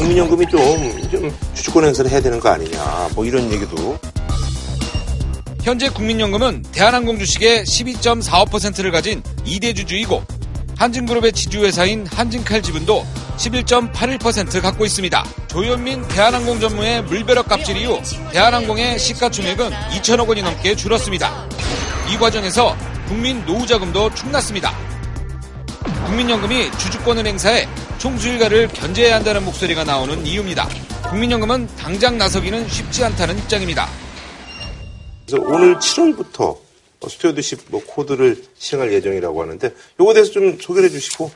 국민연금이 0.04 0.46
좀, 0.48 1.10
좀 1.10 1.38
주주권 1.54 1.86
행사를 1.86 2.10
해야 2.12 2.20
되는 2.20 2.38
거 2.38 2.50
아니냐 2.50 3.10
뭐 3.16 3.26
이런 3.26 3.50
얘기도 3.52 3.98
현재 5.62 5.88
국민연금은 5.88 6.62
대한항공 6.74 7.18
주식의 7.20 7.64
12.45%를 7.64 8.92
가진 8.92 9.24
2대 9.46 9.74
주주이고 9.74 10.22
한진그룹의 10.78 11.32
지주회사인 11.32 12.06
한진칼 12.08 12.62
지분도 12.62 13.06
11.81% 13.38 14.62
갖고 14.62 14.86
있습니다. 14.86 15.24
조현민 15.48 16.06
대한항공 16.10 16.60
전무의 16.60 17.04
물벼락 17.04 17.48
갑질 17.48 17.78
이후 17.78 18.02
대한항공의 18.32 19.00
시가총액은 19.00 19.70
2천억 19.70 20.28
원이 20.28 20.42
넘게 20.42 20.76
줄었습니다. 20.76 21.48
이 22.14 22.18
과정에서 22.18 22.76
국민 23.08 23.46
노후 23.46 23.66
자금도 23.66 24.14
축났습니다. 24.14 24.93
국민연금이 26.06 26.72
주주권을 26.78 27.26
행사해 27.26 27.68
총수일가를 27.98 28.68
견제해야 28.70 29.16
한다는 29.16 29.44
목소리가 29.46 29.84
나오는 29.84 30.26
이유입니다. 30.26 30.68
국민연금은 31.10 31.68
당장 31.78 32.18
나서기는 32.18 32.68
쉽지 32.68 33.04
않다는 33.04 33.38
입장입니다. 33.40 33.88
그래서 35.26 35.44
오는 35.46 35.76
7월부터 35.76 36.58
스튜어드십 37.10 37.66
뭐 37.70 37.82
코드를 37.86 38.44
시행할 38.58 38.94
예정이라고 38.94 39.42
하는데 39.42 39.74
요거에 40.00 40.14
대해서 40.14 40.32
좀 40.32 40.58
소개를 40.60 40.90
해주시고 40.90 41.32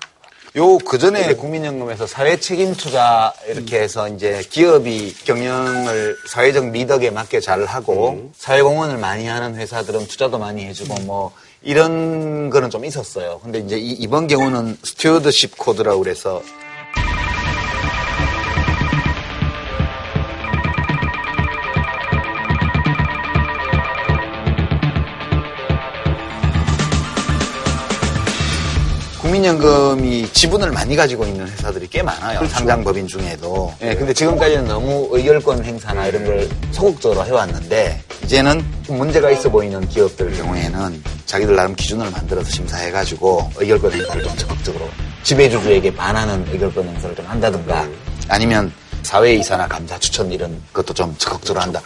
요, 0.55 0.77
그 0.79 0.97
전에 0.97 1.35
국민연금에서 1.35 2.07
사회 2.07 2.39
책임 2.39 2.73
투자 2.73 3.33
이렇게 3.47 3.79
해서 3.79 4.07
이제 4.07 4.41
기업이 4.49 5.13
경영을 5.25 6.17
사회적 6.27 6.69
미덕에 6.69 7.11
맞게 7.11 7.41
잘 7.41 7.65
하고 7.65 8.31
사회 8.35 8.61
공헌을 8.61 8.97
많이 8.97 9.27
하는 9.27 9.55
회사들은 9.55 10.07
투자도 10.07 10.39
많이 10.39 10.65
해주고 10.65 11.01
뭐 11.01 11.31
이런 11.61 12.49
거는 12.49 12.69
좀 12.69 12.85
있었어요. 12.85 13.39
근데 13.43 13.59
이제 13.59 13.77
이, 13.77 13.91
이번 13.91 14.27
경우는 14.27 14.77
stewardship 14.83 15.57
code라고 15.57 15.99
그래서 15.99 16.41
국민연금이 29.47 30.27
지분을 30.33 30.71
많이 30.71 30.95
가지고 30.95 31.25
있는 31.25 31.47
회사들이 31.47 31.87
꽤 31.87 32.03
많아요. 32.03 32.45
상장 32.47 32.83
법인 32.83 33.07
중에도. 33.07 33.73
예, 33.81 33.95
근데 33.95 34.13
지금까지는 34.13 34.65
너무 34.65 35.07
의결권 35.11 35.63
행사나 35.63 36.07
이런 36.07 36.25
걸 36.25 36.49
소극적으로 36.71 37.25
해왔는데 37.25 38.01
이제는 38.25 38.63
좀 38.83 38.97
문제가 38.97 39.31
있어 39.31 39.49
보이는 39.49 39.87
기업들 39.87 40.35
경우에는 40.35 41.01
자기들 41.25 41.55
나름 41.55 41.75
기준을 41.75 42.11
만들어서 42.11 42.49
심사해가지고 42.49 43.51
의결권 43.57 43.93
행사를 43.93 44.23
좀 44.23 44.35
적극적으로 44.35 44.89
지배주주에게 45.23 45.95
반하는 45.95 46.45
의결권 46.51 46.87
행사를 46.87 47.15
좀 47.15 47.25
한다든가 47.25 47.87
아니면 48.27 48.71
사회이사나 49.03 49.67
감사 49.67 49.97
추천 49.99 50.31
이런 50.31 50.61
것도 50.73 50.93
좀 50.93 51.15
적극적으로 51.17 51.61
한다. 51.61 51.81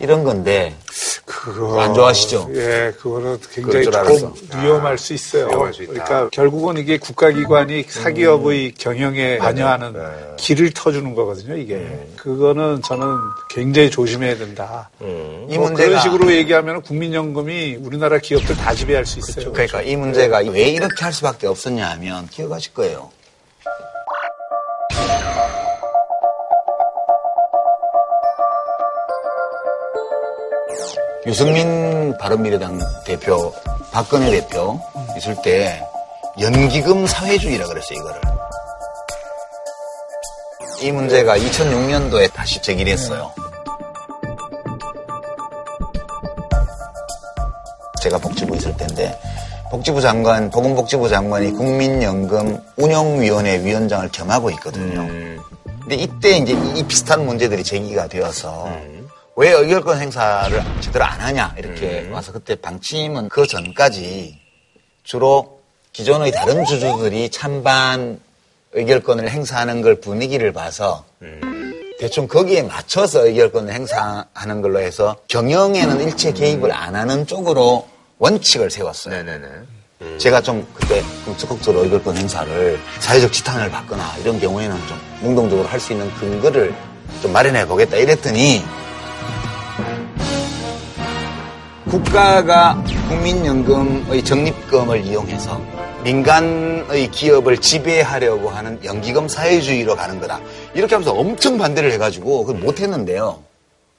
이런 0.00 0.22
건데 0.22 0.76
그거 1.24 1.80
안 1.80 1.92
좋아하시죠? 1.92 2.50
예, 2.54 2.92
그거는 3.00 3.38
굉장히 3.52 3.88
알았어. 3.88 4.32
위험할 4.62 4.96
수 4.96 5.12
있어요. 5.12 5.48
위험할 5.48 5.74
수. 5.74 5.86
그러니까 5.86 6.28
결국은 6.30 6.76
이게 6.76 6.98
국가기관이 6.98 7.84
사기업의 7.88 8.74
경영에 8.74 9.38
관여하는 9.38 9.94
길을 10.36 10.72
터주는 10.72 11.14
거거든요. 11.14 11.56
이게 11.56 12.06
그거는 12.16 12.82
저는 12.82 13.16
굉장히 13.50 13.90
조심해야 13.90 14.36
된다. 14.36 14.90
이뭐 15.00 15.46
문제가 15.68 15.88
그런 15.88 16.00
식으로 16.00 16.32
얘기하면 16.32 16.82
국민연금이 16.82 17.76
우리나라 17.80 18.18
기업들 18.18 18.56
다 18.56 18.74
지배할 18.74 19.04
수 19.04 19.18
있어요. 19.18 19.52
그러니까 19.52 19.82
이 19.82 19.96
문제가 19.96 20.38
왜 20.38 20.68
이렇게 20.70 21.02
할 21.02 21.12
수밖에 21.12 21.46
없었냐 21.46 21.88
하면 21.90 22.28
기억하실 22.28 22.74
거예요. 22.74 23.10
유승민 31.26 32.16
바른미래당 32.18 32.78
대표, 33.04 33.52
박근혜 33.92 34.30
대표 34.30 34.80
있을 35.16 35.36
때 35.42 35.84
연기금 36.40 37.06
사회주의라 37.06 37.66
그랬어요, 37.66 37.98
이거를. 37.98 38.20
이 40.80 40.92
문제가 40.92 41.36
2006년도에 41.36 42.32
다시 42.32 42.62
제기를 42.62 42.92
했어요. 42.92 43.32
제가 48.00 48.18
복지부 48.18 48.54
있을 48.56 48.76
때인데 48.76 49.18
복지부 49.70 50.00
장관, 50.00 50.50
보건복지부 50.50 51.08
장관이 51.08 51.50
국민연금 51.52 52.62
운영위원회 52.76 53.64
위원장을 53.64 54.08
겸하고 54.12 54.50
있거든요. 54.50 55.06
근데 55.80 55.96
이때 55.96 56.36
이제 56.38 56.52
이 56.76 56.82
비슷한 56.84 57.26
문제들이 57.26 57.64
제기가 57.64 58.06
되어서 58.06 58.68
왜 59.40 59.52
의결권 59.52 60.00
행사를 60.00 60.64
제대로 60.80 61.04
안 61.04 61.20
하냐 61.20 61.54
이렇게 61.56 62.08
와서 62.10 62.32
그때 62.32 62.56
방침은 62.56 63.28
그 63.28 63.46
전까지 63.46 64.36
주로 65.04 65.60
기존의 65.92 66.32
다른 66.32 66.64
주주들이 66.64 67.30
찬반 67.30 68.18
의결권을 68.72 69.30
행사하는 69.30 69.80
걸 69.80 70.00
분위기를 70.00 70.52
봐서 70.52 71.04
대충 72.00 72.26
거기에 72.26 72.64
맞춰서 72.64 73.26
의결권을 73.28 73.72
행사하는 73.72 74.60
걸로 74.60 74.80
해서 74.80 75.14
경영에는 75.28 76.00
일체 76.00 76.32
개입을 76.32 76.72
안 76.74 76.96
하는 76.96 77.24
쪽으로 77.24 77.86
원칙을 78.18 78.72
세웠어요. 78.72 79.14
제가 80.18 80.40
좀 80.40 80.66
그때 80.74 81.00
좀 81.24 81.36
적극적으로 81.36 81.84
의결권 81.84 82.16
행사를 82.16 82.80
사회적 82.98 83.32
지탄을 83.32 83.70
받거나 83.70 84.16
이런 84.18 84.40
경우에는 84.40 84.76
좀 84.88 84.98
능동적으로 85.22 85.68
할 85.68 85.78
수 85.78 85.92
있는 85.92 86.12
근거를 86.14 86.74
좀 87.22 87.32
마련해 87.32 87.68
보겠다 87.68 87.96
이랬더니 87.98 88.64
국가가 91.88 92.82
국민연금의 93.08 94.22
적립금을 94.22 95.06
이용해서 95.06 95.60
민간의 96.04 97.10
기업을 97.10 97.58
지배하려고 97.58 98.50
하는 98.50 98.78
연기금 98.84 99.26
사회주의로 99.26 99.96
가는 99.96 100.20
거다. 100.20 100.40
이렇게 100.74 100.94
하면서 100.94 101.12
엄청 101.12 101.56
반대를 101.56 101.90
해가지고 101.92 102.44
그걸 102.44 102.60
못했는데요. 102.60 103.42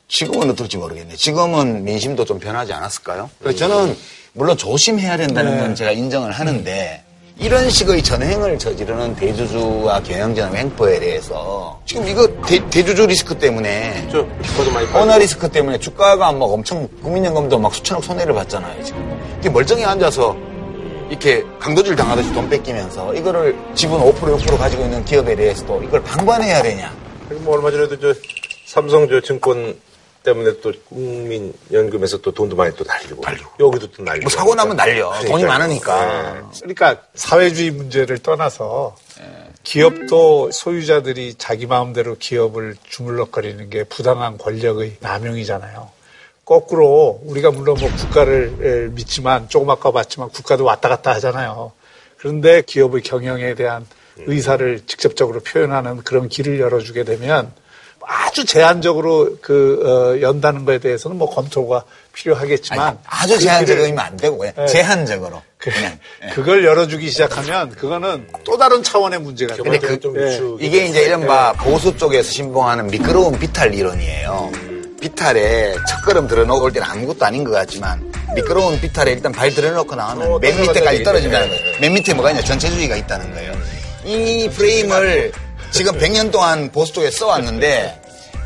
지금은 0.08 0.52
어떨지 0.52 0.78
모르겠네. 0.78 1.16
지금은 1.16 1.84
민심도 1.84 2.26
좀 2.26 2.40
변하지 2.40 2.74
않았을까요? 2.74 3.30
그래서 3.40 3.58
저는 3.58 3.98
물론 4.34 4.56
조심해야 4.56 5.18
된다는 5.18 5.60
건 5.60 5.76
제가 5.76 5.92
인정을 5.92 6.32
하는데 6.32 7.04
이런 7.40 7.70
식의 7.70 8.04
전횡을 8.04 8.60
저지르는 8.60 9.16
대주주와 9.16 10.02
경영진의 10.04 10.56
횡포에 10.56 11.00
대해서 11.00 11.80
지금 11.86 12.06
이거 12.06 12.28
대, 12.46 12.84
주주 12.84 13.08
리스크 13.08 13.38
때문에 13.38 14.10
저 14.12 14.28
주가도 14.42 14.72
많이 14.72 14.88
오너 14.88 15.18
리스크 15.18 15.50
때문에 15.50 15.80
주가가 15.80 16.34
막 16.34 16.46
엄청 16.46 16.86
국민연금도 17.02 17.58
막 17.58 17.74
수천억 17.74 18.04
손해를 18.04 18.34
봤잖아요 18.34 18.84
지금. 18.84 19.20
이게 19.40 19.50
멀쩡히 19.50 19.86
앉아서 19.86 20.36
이렇게 21.10 21.44
강도질 21.60 21.96
당하듯이 21.96 22.34
돈 22.34 22.50
뺏기면서 22.50 23.14
이거를 23.14 23.58
지분 23.74 24.02
5% 24.02 24.16
6% 24.16 24.58
가지고 24.58 24.84
있는 24.84 25.06
기업에 25.06 25.34
대해서도 25.36 25.82
이걸 25.84 26.04
방관해야 26.04 26.62
되냐? 26.62 26.94
뭐 27.40 27.56
얼마 27.56 27.72
전에도 27.72 27.98
저 28.00 28.14
삼성 28.66 29.08
저 29.08 29.22
증권 29.22 29.76
때문에 30.24 30.60
또 30.62 30.72
국민연금에서 30.90 32.18
또 32.18 32.32
돈도 32.34 32.56
많이 32.56 32.76
또 32.76 32.84
날리고, 32.84 33.24
여기도 33.60 33.88
또 33.92 34.04
날리고. 34.04 34.24
뭐 34.24 34.30
사고 34.30 34.56
나면 34.56 34.76
날려. 34.76 35.12
돈이 35.14 35.44
그러니까요. 35.44 35.48
많으니까. 35.48 36.52
그러니까 36.60 37.02
사회주의 37.16 37.72
문제를 37.72 38.20
떠나서 38.20 38.96
기업도 39.64 40.52
소유자들이 40.52 41.36
자기 41.36 41.66
마음대로 41.68 42.16
기업을 42.18 42.76
주물럭거리는 42.88 43.70
게 43.70 43.84
부당한 43.84 44.38
권력의 44.38 44.98
남용이잖아요. 45.00 45.90
거꾸로 46.46 47.22
우리가 47.26 47.52
물론 47.52 47.78
뭐 47.80 47.90
국가를 47.92 48.56
에, 48.62 48.94
믿지만 48.96 49.50
조금 49.50 49.70
아까 49.70 49.92
봤지만 49.92 50.30
국가도 50.30 50.64
왔다 50.64 50.90
갔다 50.90 51.12
하잖아요. 51.14 51.74
그런데 52.18 52.64
기업의 52.64 53.04
경영에 53.04 53.54
대한 53.54 53.86
의사를 54.18 54.82
직접적으로 54.88 55.40
표현하는 55.42 55.98
그런 56.04 56.28
길을 56.28 56.60
열어주게 56.60 57.04
되면 57.04 57.54
아주 58.12 58.44
제한적으로 58.44 59.38
그 59.40 59.84
어, 59.86 60.22
연다는 60.22 60.66
거에 60.66 60.80
대해서는 60.80 61.16
뭐 61.18 61.30
검토가 61.30 61.84
필요하겠지만 62.14 62.88
아니, 62.88 62.98
아주 63.06 63.36
그 63.36 63.42
제한적이면 63.42 64.00
안 64.00 64.18
되고 64.18 64.36
그냥 64.40 64.54
네. 64.58 64.66
제한적으로 64.66 65.44
그, 65.60 65.70
그냥 65.70 66.00
예. 66.24 66.30
그걸 66.30 66.66
열어주기 66.66 67.12
시작하면 67.12 67.70
그거는 67.70 68.28
또 68.44 68.58
다른 68.58 68.82
차원의 68.82 69.20
문제가 69.20 69.54
돼요. 69.54 69.64
근데 69.64 69.78
그, 69.78 70.00
좀 70.00 70.20
예. 70.20 70.26
유축이 70.26 70.66
이게 70.66 70.88
이제 70.88 71.04
이른바 71.04 71.54
보수 71.54 71.96
쪽에서 71.96 72.32
신봉하는 72.32 72.88
미끄러운 72.88 73.38
비탈 73.38 73.76
이론이에요. 73.76 74.52
비탈에 75.00 75.76
첫걸음 75.88 76.28
들어놓을 76.28 76.74
때는 76.74 76.88
아무것도 76.90 77.24
아닌 77.24 77.44
것 77.44 77.52
같지만 77.52 78.12
미끄러운 78.34 78.82
비탈에 78.82 79.12
일단 79.12 79.32
발 79.32 79.54
들어놓고 79.54 79.94
나오면 79.94 80.32
어, 80.32 80.40
맨 80.40 80.60
밑에까지 80.60 81.04
떨어진다는. 81.04 81.48
거예요. 81.48 81.80
맨 81.80 81.94
밑에 81.94 82.16
뭐가 82.16 82.32
있냐 82.32 82.42
전체주의가 82.42 82.96
있다는 82.96 83.32
거예요. 83.36 83.54
이 84.04 84.50
프레임을 84.50 85.32
지금 85.72 85.98
100년 85.98 86.32
동안 86.32 86.72
보수 86.72 86.94
쪽에 86.94 87.12
써왔는데 87.12 87.99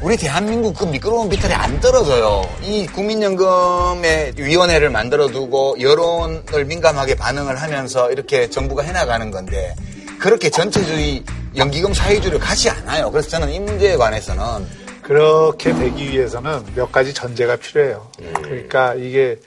우리 0.04 0.18
대한민국 0.18 0.78
그 0.78 0.84
미끄러운 0.84 1.30
비탈이 1.30 1.54
안 1.54 1.80
떨어져요. 1.80 2.42
이 2.62 2.86
국민연금의 2.88 4.34
위원회를 4.36 4.90
만들어두고 4.90 5.78
여론을 5.80 6.66
민감하게 6.66 7.16
반응을 7.16 7.62
하면서 7.62 8.12
이렇게 8.12 8.50
정부가 8.50 8.84
해나가는 8.84 9.32
건데 9.32 9.74
그렇게 10.20 10.50
전체주의 10.50 11.24
연기금 11.56 11.94
사회주의를 11.94 12.38
가지 12.38 12.70
않아요. 12.70 13.10
그래서 13.12 13.30
저는 13.30 13.50
이 13.50 13.62
문제에 13.62 13.96
관해서는 13.96 14.68
그렇게 15.04 15.74
되기 15.74 16.12
위해서는 16.12 16.66
몇 16.76 16.92
가지 16.92 17.14
전제가 17.14 17.56
필요해요. 17.56 18.06
그러니까 18.44 18.96
이게 18.96 19.40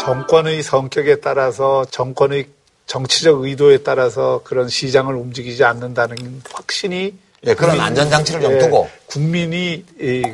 정권의 0.00 0.62
성격에 0.62 1.16
따라서 1.16 1.84
정권의 1.90 2.46
정치적 2.86 3.42
의도에 3.42 3.78
따라서 3.78 4.42
그런 4.44 4.68
시장을 4.68 5.16
움직이지 5.16 5.64
않는다는 5.64 6.40
확신이 6.52 7.14
예, 7.46 7.54
그런 7.54 7.78
안전장치를 7.80 8.40
좀 8.40 8.52
예, 8.54 8.58
두고. 8.58 8.88
국민이 9.06 9.84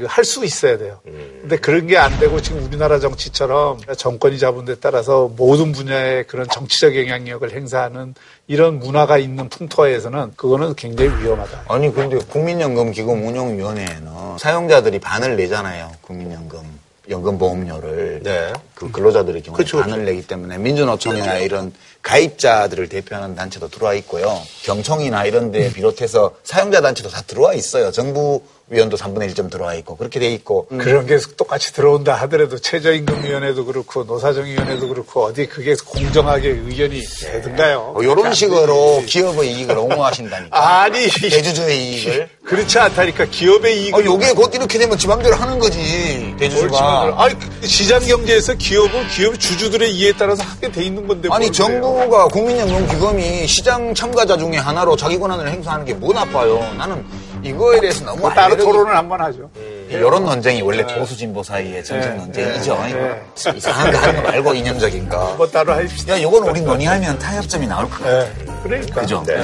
할 0.06 0.24
수 0.24 0.44
있어야 0.44 0.78
돼요. 0.78 1.00
음. 1.06 1.38
근데 1.42 1.56
그런 1.58 1.86
게 1.86 1.96
안 1.96 2.18
되고 2.18 2.40
지금 2.40 2.62
우리나라 2.64 2.98
정치처럼 2.98 3.80
정권이 3.96 4.38
잡은 4.38 4.64
데 4.64 4.74
따라서 4.80 5.30
모든 5.36 5.72
분야의 5.72 6.26
그런 6.26 6.46
정치적 6.48 6.96
영향력을 6.96 7.50
행사하는 7.52 8.14
이런 8.46 8.78
문화가 8.78 9.18
있는 9.18 9.48
풍토에서는 9.48 10.32
그거는 10.36 10.74
굉장히 10.76 11.10
위험하다. 11.22 11.64
아니 11.68 11.92
근데 11.92 12.16
국민연금기금 12.18 13.26
운용위원회에는 13.26 14.38
사용자들이 14.38 14.98
반을 15.00 15.36
내잖아요. 15.36 15.90
국민연금 16.02 16.60
연금보험료를 17.08 18.20
네. 18.22 18.52
그 18.74 18.90
근로자들의 18.90 19.42
경우에 19.42 19.56
그렇죠, 19.56 19.80
반을 19.80 20.04
내기 20.04 20.26
때문에 20.26 20.58
민주노총이나 20.58 21.38
이런 21.38 21.72
가입자들을 22.02 22.88
대표하는 22.88 23.34
단체도 23.34 23.68
들어와 23.68 23.94
있고요. 23.94 24.40
경총이나 24.62 25.24
이런 25.26 25.52
데 25.52 25.72
비롯해서 25.72 26.34
사용자 26.44 26.80
단체도 26.80 27.08
다 27.10 27.22
들어와 27.26 27.54
있어요. 27.54 27.90
정부 27.92 28.42
위원도 28.70 28.96
3분의 28.96 29.32
1점 29.34 29.50
들어와 29.50 29.74
있고 29.74 29.96
그렇게 29.96 30.20
돼 30.20 30.30
있고 30.32 30.68
그런 30.68 31.04
게 31.04 31.18
똑같이 31.36 31.72
들어온다 31.72 32.14
하더라도 32.14 32.56
최저임금위원회도 32.56 33.64
그렇고 33.64 34.04
노사정위원회도 34.04 34.88
그렇고 34.88 35.24
어디 35.24 35.46
그게 35.46 35.74
공정하게 35.84 36.50
의견이 36.50 37.02
되든가요? 37.04 37.94
어, 37.96 38.02
이런 38.02 38.32
식으로 38.32 39.02
기업의 39.06 39.52
이익을 39.54 39.76
옹호하신다니까. 39.76 40.82
아니 40.82 41.08
대주주의 41.08 41.82
이익을. 41.90 42.28
그렇지 42.44 42.78
않다니까 42.78 43.24
기업의 43.24 43.82
이익. 43.82 43.94
어, 43.96 44.04
요게 44.04 44.34
곧 44.34 44.54
이렇게 44.54 44.78
되면 44.78 44.96
지 44.96 45.08
맘대로 45.08 45.34
하는 45.34 45.58
거지. 45.58 46.36
대주주가. 46.38 47.12
아니 47.16 47.34
시장 47.66 48.00
경제에서 48.06 48.54
기업은 48.54 49.08
기업 49.08 49.38
주주들의 49.40 49.92
이해에 49.96 50.12
따라서 50.16 50.44
하게 50.44 50.70
돼 50.70 50.84
있는 50.84 51.08
건데. 51.08 51.28
아니 51.32 51.50
뭘 51.50 51.68
그래요? 51.70 51.89
정부가 51.90 52.28
국민연금기금이 52.28 53.46
시장 53.48 53.92
참가자 53.94 54.36
중에 54.36 54.56
하나로 54.56 54.94
자기 54.96 55.18
권한을 55.18 55.48
행사하는 55.50 55.84
게 55.84 55.90
뭐 56.00 56.14
나빠요. 56.14 56.60
나는 56.78 57.04
이거에 57.42 57.80
대해서 57.80 58.04
너무 58.04 58.20
뭐 58.20 58.30
따로 58.30 58.56
토론을 58.56 58.96
한 58.96 59.08
번 59.08 59.20
하죠. 59.20 59.50
여론 59.90 60.24
논쟁이 60.24 60.62
원래 60.62 60.86
보수 60.96 61.16
진보 61.16 61.42
사이의 61.42 61.84
정책 61.84 62.10
네. 62.10 62.16
논쟁이죠. 62.16 62.74
네. 62.84 63.22
이상한 63.56 63.90
거 63.92 63.98
하는 63.98 64.16
거 64.22 64.22
말고 64.30 64.54
이념적인 64.54 65.08
거. 65.08 65.34
뭐 65.36 65.46
따로 65.48 65.72
합시다. 65.72 66.12
야, 66.14 66.16
이건 66.18 66.48
우리 66.48 66.60
논의하면 66.60 67.18
타협점이 67.18 67.66
나올 67.66 67.90
것 67.90 67.98
같아. 67.98 68.10
네. 68.24 68.32
그러니까. 68.62 69.00
그죠? 69.00 69.22
네. 69.26 69.42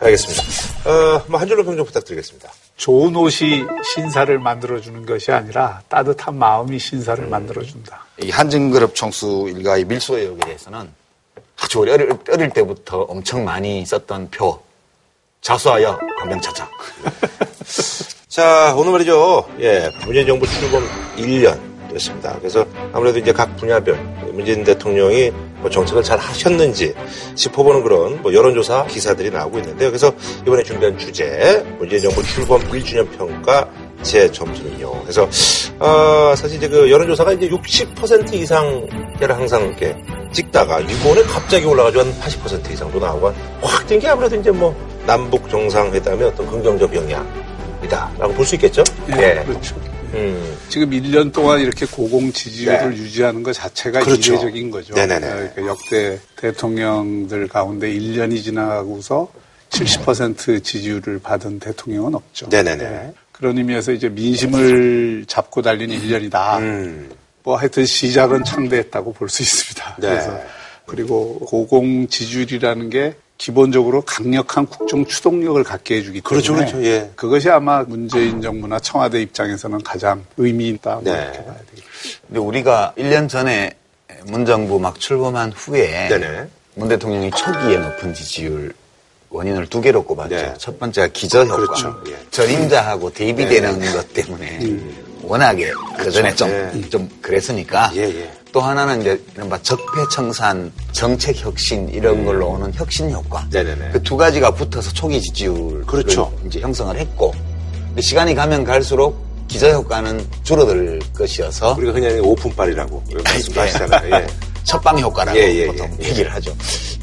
알겠습니다. 0.00 0.42
어, 0.90 1.22
뭐한 1.28 1.46
줄로 1.46 1.62
평좀 1.64 1.84
부탁드리겠습니다. 1.84 2.48
좋은 2.76 3.14
옷이 3.16 3.64
신사를 3.94 4.38
만들어주는 4.38 5.04
것이 5.06 5.30
아니라 5.30 5.82
따뜻한 5.88 6.36
마음이 6.36 6.78
신사를 6.78 7.26
만들어준다. 7.26 8.06
이 8.22 8.30
한진그룹 8.30 8.94
총수 8.94 9.52
일가의 9.54 9.84
밀소 9.84 10.16
의혹에 10.18 10.40
대해서는 10.46 10.88
아주 11.60 11.80
어릴, 11.80 12.08
어릴 12.30 12.50
때부터 12.50 13.00
엄청 13.02 13.44
많이 13.44 13.84
썼던 13.84 14.30
표. 14.30 14.60
자수하여 15.40 15.98
강병차차. 16.18 16.68
자, 18.28 18.74
오늘 18.76 18.92
말이죠. 18.92 19.46
예, 19.60 19.90
문재인 20.04 20.26
정부 20.26 20.46
출범 20.46 20.82
1년 21.16 21.58
됐습니다. 21.88 22.36
그래서 22.38 22.66
아무래도 22.92 23.18
이제 23.18 23.32
각 23.32 23.56
분야별 23.56 23.96
문재인 24.32 24.64
대통령이 24.64 25.30
뭐 25.60 25.70
정책을 25.70 26.02
잘 26.02 26.18
하셨는지 26.18 26.94
짚어보는 27.34 27.82
그런 27.82 28.20
뭐 28.22 28.34
여론조사 28.34 28.86
기사들이 28.86 29.30
나오고 29.30 29.58
있는데요. 29.58 29.88
그래서 29.90 30.12
이번에 30.42 30.62
준비한 30.62 30.98
주제, 30.98 31.64
문재인 31.78 32.02
정부 32.02 32.22
출범 32.22 32.60
1주년 32.62 33.10
평가 33.16 33.68
제 34.06 34.30
점수는요. 34.30 35.02
그래서, 35.02 35.28
아, 35.80 36.32
사실 36.36 36.56
이제 36.58 36.68
그 36.68 36.88
여론조사가 36.90 37.32
이제 37.32 37.48
60% 37.48 38.32
이상계를 38.32 39.34
항상 39.36 39.62
이렇게 39.66 39.96
찍다가 40.32 40.78
이번에 40.80 41.22
갑자기 41.24 41.64
올라가지고 41.66 42.04
한 42.04 42.20
80% 42.20 42.70
이상도 42.70 42.98
나오고 43.00 43.32
확 43.62 43.86
뛴 43.88 43.98
게 43.98 44.08
아무래도 44.08 44.36
이제 44.36 44.50
뭐 44.50 44.74
남북 45.06 45.48
정상회담의 45.50 46.26
어떤 46.28 46.46
긍정적 46.46 46.94
영향이다라고 46.94 48.32
볼 48.34 48.46
수 48.46 48.54
있겠죠? 48.54 48.84
예, 49.10 49.42
그렇죠. 49.46 49.74
음. 50.14 50.56
지금 50.68 50.90
1년 50.90 51.32
동안 51.32 51.60
이렇게 51.60 51.84
고공 51.84 52.32
지지율을 52.32 52.90
네. 52.90 52.96
유지하는 52.96 53.42
것 53.42 53.52
자체가 53.54 54.00
그렇죠. 54.00 54.32
이례적인 54.34 54.70
거죠. 54.70 54.94
네네네. 54.94 55.26
그러니까 55.28 55.66
역대 55.66 56.18
대통령들 56.36 57.48
가운데 57.48 57.90
1년이 57.92 58.42
지나가고서 58.42 59.28
70% 59.70 60.62
지지율을 60.62 61.18
받은 61.18 61.58
대통령은 61.58 62.14
없죠. 62.14 62.46
네네네. 62.50 63.12
그런 63.36 63.58
의미에서 63.58 63.92
이제 63.92 64.08
민심을 64.08 65.24
잡고 65.28 65.62
달린 65.62 65.90
1년이다. 65.90 66.58
음. 66.58 67.10
뭐 67.42 67.56
하여튼 67.56 67.84
시작은 67.84 68.44
창대했다고 68.44 69.12
볼 69.12 69.28
수 69.28 69.42
있습니다. 69.42 69.96
네. 69.98 70.08
그래서 70.08 70.40
그리고 70.86 71.38
고공 71.40 72.08
지지율이라는 72.08 72.90
게 72.90 73.14
기본적으로 73.38 74.00
강력한 74.00 74.64
국정 74.66 75.04
추동력을 75.04 75.62
갖게 75.62 75.96
해주기 75.96 76.22
때문에 76.22 76.42
그렇죠, 76.42 76.54
그렇죠. 76.54 76.84
예. 76.86 77.10
그것이 77.14 77.50
아마 77.50 77.82
문재인 77.82 78.40
정부나 78.40 78.78
청와대 78.80 79.20
입장에서는 79.20 79.82
가장 79.82 80.24
의미 80.38 80.68
있다 80.68 80.94
뭐 80.94 81.02
네. 81.04 81.10
이렇게 81.12 81.44
봐야 81.44 81.58
되겠죠. 81.58 81.88
근데 82.26 82.40
우리가 82.40 82.94
1년 82.96 83.28
전에 83.28 83.72
문 84.24 84.46
정부 84.46 84.80
막 84.80 84.98
출범한 84.98 85.52
후에 85.52 86.08
네네. 86.08 86.46
문 86.76 86.88
대통령이 86.88 87.30
초기에 87.30 87.76
높은 87.76 88.14
지지율 88.14 88.72
원인을 89.30 89.66
두 89.66 89.80
개로 89.80 90.04
꼽았죠. 90.04 90.34
네. 90.34 90.54
첫 90.58 90.78
번째가 90.78 91.08
기저효과. 91.08 91.56
그렇죠. 91.56 91.94
예. 92.08 92.16
저임자하고 92.30 93.12
대비되는 93.12 93.92
것 93.92 94.14
때문에 94.14 94.60
워낙에 95.22 95.72
그 95.98 96.10
전에 96.10 96.34
좀, 96.34 96.48
예. 96.50 96.88
좀 96.88 97.08
그랬으니까. 97.20 97.90
예, 97.94 98.02
예. 98.02 98.30
또 98.52 98.60
하나는 98.60 99.02
이제 99.02 99.22
이른바 99.34 99.60
적폐청산, 99.60 100.72
정책 100.92 101.36
혁신 101.36 101.88
이런 101.90 102.24
걸로 102.24 102.50
오는 102.50 102.72
혁신 102.72 103.10
효과. 103.10 103.46
네네네. 103.50 103.90
그두 103.90 104.16
가지가 104.16 104.54
붙어서 104.54 104.92
초기 104.92 105.20
지지율을 105.20 105.84
그렇죠. 105.84 106.32
이제 106.46 106.60
형성을 106.60 106.96
했고. 106.96 107.34
시간이 108.00 108.34
가면 108.34 108.64
갈수록 108.64 109.26
기저효과는 109.48 110.26
줄어들 110.42 111.00
것이어서 111.14 111.74
우리가 111.74 111.92
그냥 111.92 112.20
오픈빨이라고 112.20 113.02
말씀하시잖아요. 113.24 114.14
예. 114.14 114.26
첫방 114.66 114.98
효과라고 114.98 115.38
예, 115.38 115.42
예, 115.54 115.66
보통 115.66 115.88
예. 116.02 116.08
얘기를 116.08 116.32
하죠. 116.34 116.54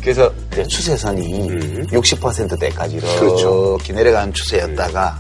그래서 0.02 0.32
추세선이 0.68 1.50
음. 1.50 1.88
60%대까지 1.90 2.98
이렇게 2.98 3.20
그렇죠. 3.20 3.78
내려가는 3.90 4.34
추세였다가 4.34 5.18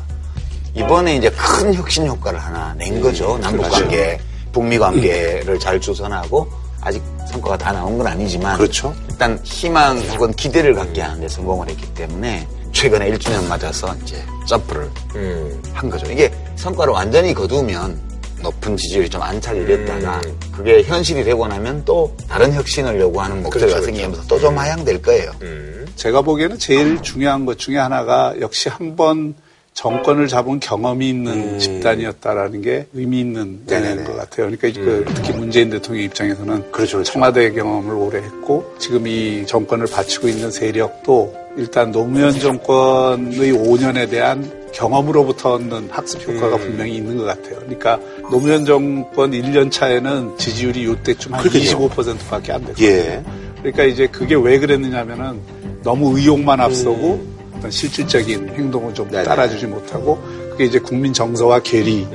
이번에 0.76 1.16
이제 1.16 1.30
큰 1.30 1.74
혁신 1.74 2.06
효과를 2.06 2.38
하나 2.38 2.74
낸 2.78 3.02
거죠. 3.02 3.38
남북 3.40 3.64
그렇죠. 3.64 3.80
관계, 3.80 4.20
북미 4.52 4.78
관계를 4.78 5.58
잘 5.58 5.80
주선하고 5.80 6.48
아직 6.82 7.02
성과가 7.32 7.58
다 7.58 7.72
나온 7.72 7.98
건 7.98 8.08
아니지만 8.08 8.58
그렇죠. 8.58 8.94
일단 9.10 9.40
희망 9.44 9.98
혹은 10.00 10.34
기대를 10.34 10.76
갖게 10.76 11.02
하는데 11.02 11.28
성공을 11.30 11.70
했기 11.70 11.86
때문에 11.94 12.46
최근에 12.74 13.10
1주년 13.12 13.48
맞아서 13.48 13.96
이제 14.04 14.22
점프를 14.48 14.90
음. 15.16 15.64
한 15.74 15.90
거죠. 15.90 16.12
이게 16.12 16.34
성과를 16.58 16.92
완전히 16.92 17.34
거두면 17.34 18.13
높은 18.44 18.78
지지율이 18.78 19.10
좀 19.10 19.22
안착이 19.22 19.66
됐다가 19.66 20.22
음. 20.26 20.38
그게 20.52 20.84
현실이 20.84 21.24
되고 21.24 21.48
나면 21.48 21.84
또 21.86 22.16
다른 22.28 22.54
혁신을 22.54 23.00
요구하는 23.00 23.42
목소리가 23.42 23.80
그렇죠, 23.80 23.86
생기면서 23.86 24.28
또좀 24.28 24.58
하향될 24.58 25.02
거예요. 25.02 25.32
음. 25.42 25.88
제가 25.96 26.22
보기에는 26.22 26.60
제일 26.60 27.02
중요한 27.02 27.46
것 27.46 27.58
중에 27.58 27.78
하나가 27.78 28.36
역시 28.40 28.70
한 28.70 28.96
번 28.96 29.34
정권을 29.74 30.28
잡은 30.28 30.60
경험이 30.60 31.10
있는 31.10 31.58
집단이었다라는 31.58 32.62
게 32.62 32.86
의미 32.94 33.22
있는 33.22 33.42
음. 33.42 33.64
네네네. 33.68 34.02
음. 34.02 34.06
것 34.06 34.16
같아요. 34.16 34.52
그러니까 34.56 34.70
그 34.80 35.04
특히 35.16 35.34
문재인 35.34 35.72
대통령 35.72 36.04
입장에서는 36.06 36.72
그렇죠, 36.72 36.98
그렇죠. 36.98 37.04
청와대 37.12 37.52
경험을 37.52 37.96
오래 37.96 38.20
했고 38.20 38.72
지금 38.78 39.08
이 39.08 39.46
정권을 39.48 39.88
바치고 39.88 40.28
있는 40.28 40.52
세력도 40.52 41.43
일단 41.56 41.92
노무현 41.92 42.40
정권의 42.40 43.54
5년에 43.54 44.10
대한 44.10 44.52
경험으로부터 44.74 45.54
얻는 45.54 45.90
학습 45.92 46.28
효과가 46.28 46.56
음. 46.56 46.62
분명히 46.62 46.96
있는 46.96 47.18
것 47.18 47.26
같아요. 47.26 47.58
그러니까 47.58 48.00
노무현 48.32 48.66
정권 48.66 49.32
1년 49.32 49.72
차에는 49.72 50.38
지지율이 50.38 50.92
이때쯤 50.92 51.34
한 51.34 51.42
그러게요. 51.42 51.90
25%밖에 51.90 52.52
안 52.54 52.62
됐거든요. 52.62 52.88
예. 52.88 53.24
그러니까 53.60 53.84
이제 53.84 54.08
그게 54.08 54.36
왜 54.36 54.58
그랬느냐면은 54.58 55.40
너무 55.84 56.18
의욕만 56.18 56.60
앞서고 56.60 57.24
어떤 57.56 57.70
실질적인 57.70 58.50
행동을 58.50 58.94
좀 58.94 59.06
음. 59.08 59.12
네네. 59.12 59.24
따라주지 59.24 59.68
못하고 59.68 60.20
그게 60.52 60.66
이제 60.66 60.80
국민 60.80 61.14
정서와 61.14 61.60
괴리된 61.60 62.12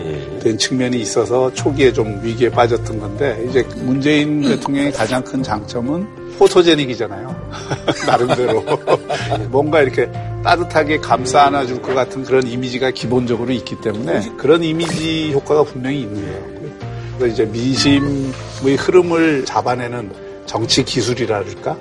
음. 0.46 0.58
측면이 0.58 1.00
있어서 1.00 1.52
초기에 1.54 1.92
좀 1.92 2.20
위기에 2.22 2.50
빠졌던 2.50 2.98
건데 2.98 3.44
이제 3.48 3.62
문재인 3.76 4.42
대통령의 4.46 4.92
가장 4.92 5.22
큰 5.22 5.42
장점은 5.42 6.06
포토제닉이잖아요. 6.38 7.50
나름대로 8.06 8.62
뭔가 9.50 9.82
이렇게 9.82 10.10
따뜻하게 10.42 10.98
감싸 10.98 11.42
안아줄 11.42 11.82
것 11.82 11.94
같은 11.94 12.24
그런 12.24 12.46
이미지가 12.46 12.92
기본적으로 12.92 13.52
있기 13.52 13.80
때문에 13.80 14.30
그런 14.36 14.62
이미지 14.62 15.32
효과가 15.32 15.64
분명히 15.64 16.00
있는 16.02 16.26
것 16.26 16.32
같고요. 16.32 16.70
그래서 17.18 17.34
이제 17.34 17.44
민심의 17.44 18.76
흐름을 18.76 19.44
잡아내는 19.44 20.12
정치 20.46 20.84
기술이랄까 20.84 21.76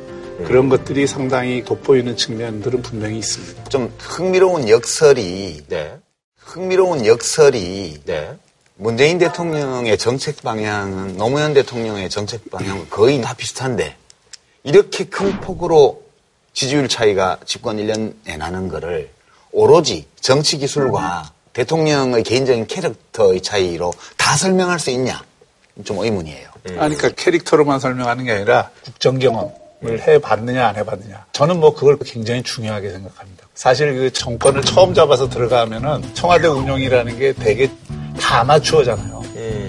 그런 0.45 0.69
것들이 0.69 1.07
상당히 1.07 1.63
돋보이는 1.63 2.15
측면들은 2.15 2.81
분명히 2.81 3.17
있습니다. 3.19 3.63
좀 3.65 3.91
흥미로운 3.99 4.69
역설이 4.69 5.63
네. 5.67 5.97
흥미로운 6.37 7.05
역설이 7.05 8.01
네. 8.05 8.37
문재인 8.75 9.17
대통령의 9.17 9.97
정책 9.97 10.43
방향은 10.43 11.17
노무현 11.17 11.53
대통령의 11.53 12.09
정책 12.09 12.49
방향은 12.51 12.89
거의 12.89 13.19
다 13.21 13.33
비슷한데 13.33 13.95
이렇게 14.67 15.05
큰 15.05 15.39
폭으로 15.39 16.03
지지율 16.51 16.89
차이가 16.89 17.37
집권 17.45 17.77
1년에 17.77 18.37
나는 18.37 18.67
거를 18.67 19.09
오로지 19.53 20.05
정치 20.19 20.57
기술과 20.57 21.31
대통령의 21.53 22.23
개인적인 22.23 22.67
캐릭터의 22.67 23.41
차이로 23.41 23.93
다 24.17 24.35
설명할 24.35 24.77
수 24.77 24.89
있냐? 24.89 25.23
좀 25.85 25.99
의문이에요. 25.99 26.49
아니, 26.77 26.95
그러니까 26.97 27.09
캐릭터로만 27.09 27.79
설명하는 27.79 28.25
게 28.25 28.33
아니라 28.33 28.69
국정 28.83 29.19
경험을 29.19 30.05
해봤느냐 30.05 30.67
안 30.67 30.75
해봤느냐. 30.75 31.27
저는 31.31 31.61
뭐 31.61 31.73
그걸 31.73 31.97
굉장히 31.99 32.43
중요하게 32.43 32.89
생각합니다. 32.89 33.47
사실 33.55 33.95
그 33.95 34.11
정권을 34.11 34.63
처음 34.63 34.93
잡아서 34.93 35.29
들어가면은 35.29 36.13
청와대 36.13 36.47
운영이라는 36.47 37.17
게 37.17 37.31
되게 37.31 37.71
다 38.19 38.41
아마추어잖아요. 38.41 39.16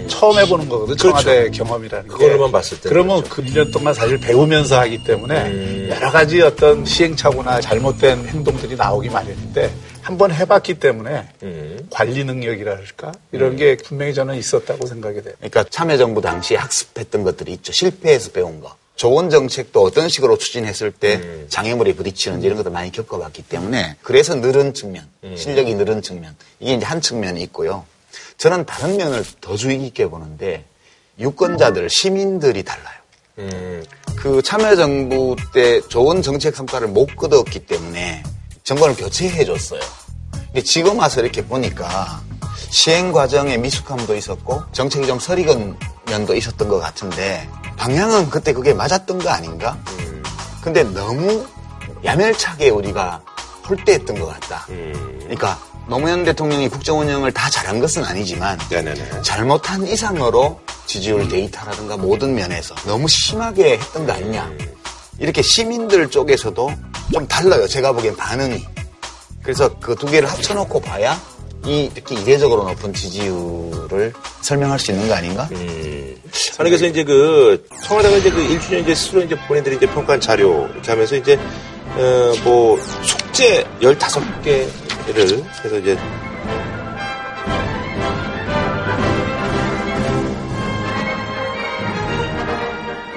처음 0.09 0.39
해보는 0.39 0.69
거거든, 0.69 0.97
청와대 0.97 1.51
경험이라는 1.51 2.09
게. 2.09 2.13
음. 2.13 2.17
그걸로만 2.17 2.53
봤을 2.53 2.81
때. 2.81 2.89
그러면 2.89 3.23
그 3.25 3.43
1년 3.43 3.73
동안 3.73 3.95
사실 3.95 4.19
배우면서 4.19 4.79
하기 4.81 5.05
때문에 5.05 5.47
음. 5.47 5.89
여러 5.91 6.11
가지 6.11 6.41
어떤 6.41 6.85
시행착오나 6.85 7.61
잘못된 7.61 8.27
행동들이 8.27 8.77
나오기 8.77 9.11
마련인데 9.11 9.73
한번 10.03 10.33
해봤기 10.33 10.75
때문에 10.75 11.29
음. 11.43 11.87
관리 11.91 12.25
능력이랄까? 12.25 13.13
이런 13.33 13.57
게 13.57 13.77
분명히 13.77 14.15
저는 14.15 14.37
있었다고 14.37 14.87
생각이 14.87 15.23
돼요. 15.23 15.35
그러니까 15.39 15.65
참여정부 15.65 16.21
당시 16.21 16.55
학습했던 16.55 17.23
것들이 17.25 17.53
있죠. 17.53 17.73
실패해서 17.73 18.33
배운 18.33 18.61
거. 18.61 18.75
좋은 18.97 19.31
정책도 19.31 19.81
어떤 19.81 20.09
식으로 20.09 20.39
추진했을 20.39 20.91
때 20.91 21.17
음. 21.23 21.47
장애물에 21.49 21.95
부딪히는지 21.95 22.47
이런 22.47 22.57
것들 22.57 22.73
많이 22.73 22.91
겪어봤기 22.91 23.43
때문에 23.43 23.97
그래서 24.03 24.35
늘은 24.35 24.75
측면, 24.75 25.07
음. 25.23 25.37
실력이 25.37 25.75
늘은 25.75 26.03
측면 26.03 26.35
이게 26.59 26.75
이제 26.75 26.85
한 26.85 27.01
측면이 27.01 27.41
있고요. 27.43 27.85
저는 28.39 28.65
다른 28.67 28.97
면을 28.97 29.25
더 29.41 29.57
주의 29.57 29.79
깊게 29.79 30.09
보는데 30.09 30.65
유권자들, 31.19 31.91
시민들이 31.91 32.63
달라요. 32.63 32.95
음. 33.39 33.85
그 34.17 34.41
참여정부 34.43 35.37
때 35.53 35.81
좋은 35.83 36.23
정책 36.23 36.55
성과를 36.55 36.89
못 36.89 37.15
거뒀기 37.17 37.67
때문에 37.67 38.23
정권을 38.63 38.95
교체해 38.97 39.45
줬어요. 39.45 39.81
근데 40.47 40.63
지금 40.63 40.99
와서 40.99 41.21
이렇게 41.21 41.45
보니까 41.45 42.23
시행 42.71 43.13
과정에 43.13 43.57
미숙함도 43.57 44.15
있었고 44.15 44.63
정책이 44.73 45.07
좀 45.07 45.19
서리건 45.19 45.77
면도 46.07 46.35
있었던 46.37 46.69
것 46.69 46.79
같은데 46.79 47.49
방향은 47.77 48.31
그때 48.31 48.53
그게 48.53 48.73
맞았던 48.73 49.19
거 49.19 49.31
아닌가? 49.31 49.77
근데 50.63 50.85
너무 50.85 51.47
야멸차게 52.05 52.71
우리가 52.71 53.21
홀대했던 53.69 54.19
것 54.19 54.27
같다. 54.27 54.65
그러니까 54.67 55.59
노무현 55.89 56.25
대통령이 56.25 56.69
국정 56.69 57.01
운영을 57.01 57.33
다 57.33 57.49
잘한 57.49 57.81
것은 57.81 58.05
아니지만 58.05 58.59
네네네. 58.71 59.23
잘못한 59.23 59.87
이상으로 59.87 60.61
지지율 60.87 61.29
데이터라든가 61.29 61.97
모든 61.97 62.35
면에서 62.35 62.75
너무 62.87 63.09
심하게 63.09 63.79
했던 63.79 64.07
거 64.07 64.13
아니냐. 64.13 64.51
이렇게 65.19 65.43
시민들 65.43 66.09
쪽에서도 66.11 66.73
좀 67.13 67.27
달라요. 67.27 67.67
제가 67.67 67.93
보기엔 67.93 68.17
반응이. 68.17 68.65
그래서 69.43 69.79
그 69.81 69.95
두 69.95 70.07
개를 70.07 70.31
합쳐놓고 70.31 70.81
봐야 70.81 71.19
이 71.65 71.91
이렇게 71.95 72.15
이례적으로 72.15 72.65
높은 72.65 72.93
지지율을 72.93 74.13
설명할 74.43 74.79
수 74.79 74.93
있는 74.93 75.09
거 75.09 75.15
아닌가? 75.15 75.49
아니 75.51 76.71
그래서 76.71 76.87
이제 76.87 77.03
그 77.03 77.67
청와대가 77.83 78.17
이제 78.17 78.31
그 78.31 78.47
1주년 78.47 78.83
이제 78.83 78.95
스스로 78.95 79.23
이제 79.23 79.35
본인들이 79.47 79.77
이제 79.77 79.87
평가한 79.87 80.21
자료 80.21 80.69
이렇게 80.73 80.91
하면서 80.91 81.17
이제 81.17 81.39
어뭐 81.97 82.79
숙제 83.03 83.67
15개 83.81 84.69
를 85.15 85.43
해서 85.65 85.79
이제 85.79 85.97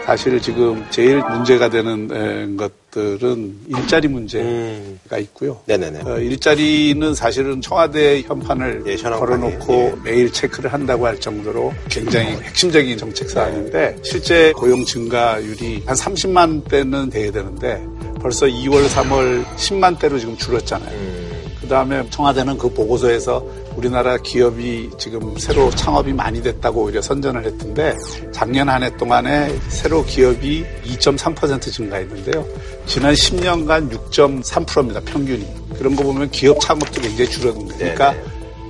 사실 0.05 0.41
지금 0.41 0.85
제일 0.89 1.21
문제가 1.21 1.69
되는 1.69 2.09
에, 2.11 2.57
것들은 2.57 3.59
일자리 3.69 4.09
문제가 4.09 4.45
음. 4.45 4.99
있고요. 5.19 5.61
네네네. 5.65 6.01
어, 6.03 6.19
일자리는 6.19 7.13
사실은 7.15 7.61
청와대 7.61 8.21
현판을 8.23 8.83
예, 8.87 8.95
걸어놓고 8.97 9.73
예. 9.73 10.09
매일 10.09 10.33
체크를 10.33 10.73
한다고 10.73 11.07
할 11.07 11.17
정도로 11.17 11.73
굉장히 11.89 12.31
핵심적인 12.41 12.97
정책 12.97 13.29
사안인데 13.29 13.99
실제 14.03 14.51
고용 14.51 14.83
증가율이 14.83 15.83
한 15.85 15.95
30만 15.95 16.67
대는 16.67 17.09
돼야 17.09 17.31
되는데 17.31 17.81
벌써 18.19 18.47
2월, 18.47 18.87
3월 18.87 19.45
10만 19.45 19.97
대로 19.97 20.19
지금 20.19 20.35
줄었잖아요. 20.35 21.20
그 21.61 21.67
다음에 21.67 22.03
청와대는 22.09 22.57
그 22.57 22.67
보고서에서 22.73 23.45
우리나라 23.75 24.17
기업이 24.17 24.89
지금 24.97 25.37
새로 25.37 25.69
창업이 25.69 26.11
많이 26.11 26.41
됐다고 26.41 26.83
오히려 26.83 27.01
선전을 27.01 27.45
했던데 27.45 27.95
작년 28.31 28.67
한 28.67 28.81
해 28.83 28.89
동안에 28.97 29.55
새로 29.69 30.03
기업이 30.03 30.65
2.3% 30.85 31.71
증가했는데요. 31.71 32.45
지난 32.87 33.13
10년간 33.13 33.91
6.3%입니다. 33.91 34.99
평균이. 35.01 35.47
그런 35.77 35.95
거 35.95 36.03
보면 36.03 36.31
기업 36.31 36.59
창업도 36.59 36.99
굉장히 36.99 37.29
줄어든 37.29 37.67
거예요. 37.67 37.93
그러니까 37.93 38.15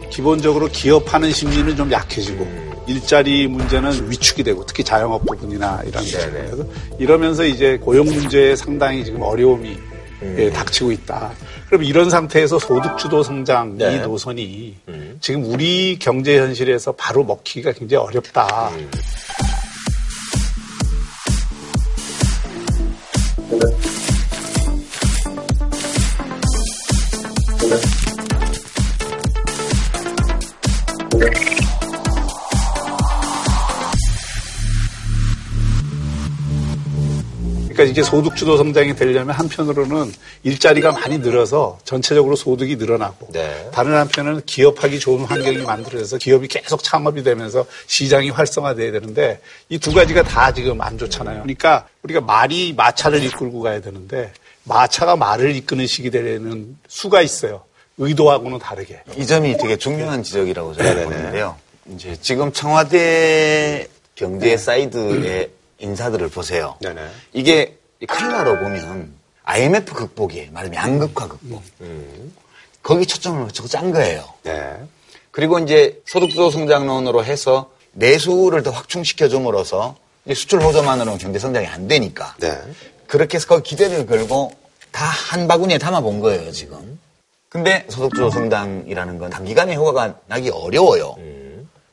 기본적으로 0.09 0.67
기업하는 0.67 1.31
심리는 1.31 1.73
좀 1.77 1.89
약해지고 1.89 2.45
일자리 2.87 3.47
문제는 3.47 4.11
위축이 4.11 4.43
되고 4.43 4.65
특히 4.65 4.83
자영업 4.83 5.25
부분이나 5.25 5.81
이런 5.87 6.03
데 6.03 6.29
그래서 6.29 6.65
이러면서 6.99 7.45
이제 7.45 7.77
고용 7.77 8.05
문제에 8.05 8.53
상당히 8.55 9.05
지금 9.05 9.21
어려움이 9.21 9.77
예, 10.37 10.49
닥치고 10.51 10.91
있다. 10.91 11.31
그럼 11.71 11.85
이런 11.85 12.09
상태에서 12.09 12.59
소득주도 12.59 13.23
성장 13.23 13.77
네. 13.77 13.95
이 13.95 13.99
노선이 13.99 14.75
지금 15.21 15.45
우리 15.45 15.97
경제 15.97 16.37
현실에서 16.37 16.91
바로 16.91 17.23
먹히기가 17.23 17.71
굉장히 17.71 18.05
어렵다. 18.07 18.69
그러니까 37.81 37.83
이게 37.85 38.03
소득주도 38.03 38.57
성장이 38.57 38.95
되려면 38.95 39.35
한편으로는 39.35 40.13
일자리가 40.43 40.91
많이 40.91 41.17
늘어서 41.17 41.79
전체적으로 41.83 42.35
소득이 42.35 42.75
늘어나고 42.75 43.29
네. 43.31 43.69
다른 43.73 43.95
한편은 43.95 44.41
기업하기 44.45 44.99
좋은 44.99 45.25
환경이 45.25 45.57
만들어져서 45.59 46.17
기업이 46.17 46.47
계속 46.47 46.83
창업이 46.83 47.23
되면서 47.23 47.65
시장이 47.87 48.29
활성화돼야 48.29 48.91
되는데 48.91 49.39
이 49.69 49.81
두 49.81 49.91
가지가 49.93 50.21
다 50.21 50.53
지금 50.53 50.79
안 50.79 50.95
좋잖아요. 50.99 51.41
그러니까 51.41 51.87
우리가 52.03 52.21
말이 52.21 52.71
마차를 52.73 53.23
이끌고 53.23 53.61
가야 53.61 53.81
되는데 53.81 54.31
마차가 54.63 55.15
말을 55.15 55.55
이끄는 55.55 55.87
식이 55.87 56.11
되는 56.11 56.77
수가 56.87 57.23
있어요. 57.23 57.63
의도하고는 57.97 58.59
다르게. 58.59 59.01
이 59.17 59.25
점이 59.25 59.57
되게 59.57 59.75
중요한 59.75 60.21
지적이라고 60.21 60.75
저는 60.75 60.89
네네네. 60.89 61.05
보는데요. 61.05 61.55
이제 61.95 62.15
지금 62.21 62.51
청와대 62.53 63.87
경제 64.13 64.55
사이드의 64.55 65.49
인사들을 65.81 66.29
보세요. 66.29 66.75
네네. 66.81 67.01
이게 67.33 67.77
이 67.99 68.05
칼라로 68.05 68.59
보면 68.59 69.13
IMF 69.43 69.93
극복이에요. 69.93 70.51
말하면 70.51 70.75
양극화 70.75 71.27
극복. 71.27 71.61
거기 72.83 73.05
초점을 73.05 73.43
맞추고 73.43 73.67
짠 73.67 73.91
거예요. 73.91 74.25
네. 74.43 74.75
그리고 75.31 75.59
이제 75.59 76.01
소득주도 76.07 76.49
성장론으로 76.49 77.23
해서 77.23 77.71
내수를 77.93 78.63
더 78.63 78.71
확충시켜 78.71 79.27
줌으로써 79.27 79.95
이제 80.25 80.33
수출 80.35 80.61
호조만으로는 80.61 81.17
경제 81.19 81.39
성장이 81.39 81.67
안 81.67 81.87
되니까 81.87 82.35
네. 82.39 82.57
그렇게 83.07 83.35
해서 83.35 83.47
거기 83.47 83.63
기대를 83.69 84.05
걸고 84.05 84.53
다 84.91 85.05
한 85.05 85.47
바구니에 85.47 85.77
담아 85.77 86.01
본 86.01 86.19
거예요, 86.19 86.51
지금. 86.51 86.99
근데 87.47 87.85
소득주도 87.89 88.29
성장이라는 88.29 89.17
건 89.17 89.29
단기간에 89.29 89.75
효과가 89.75 90.15
나기 90.27 90.49
어려워요. 90.49 91.15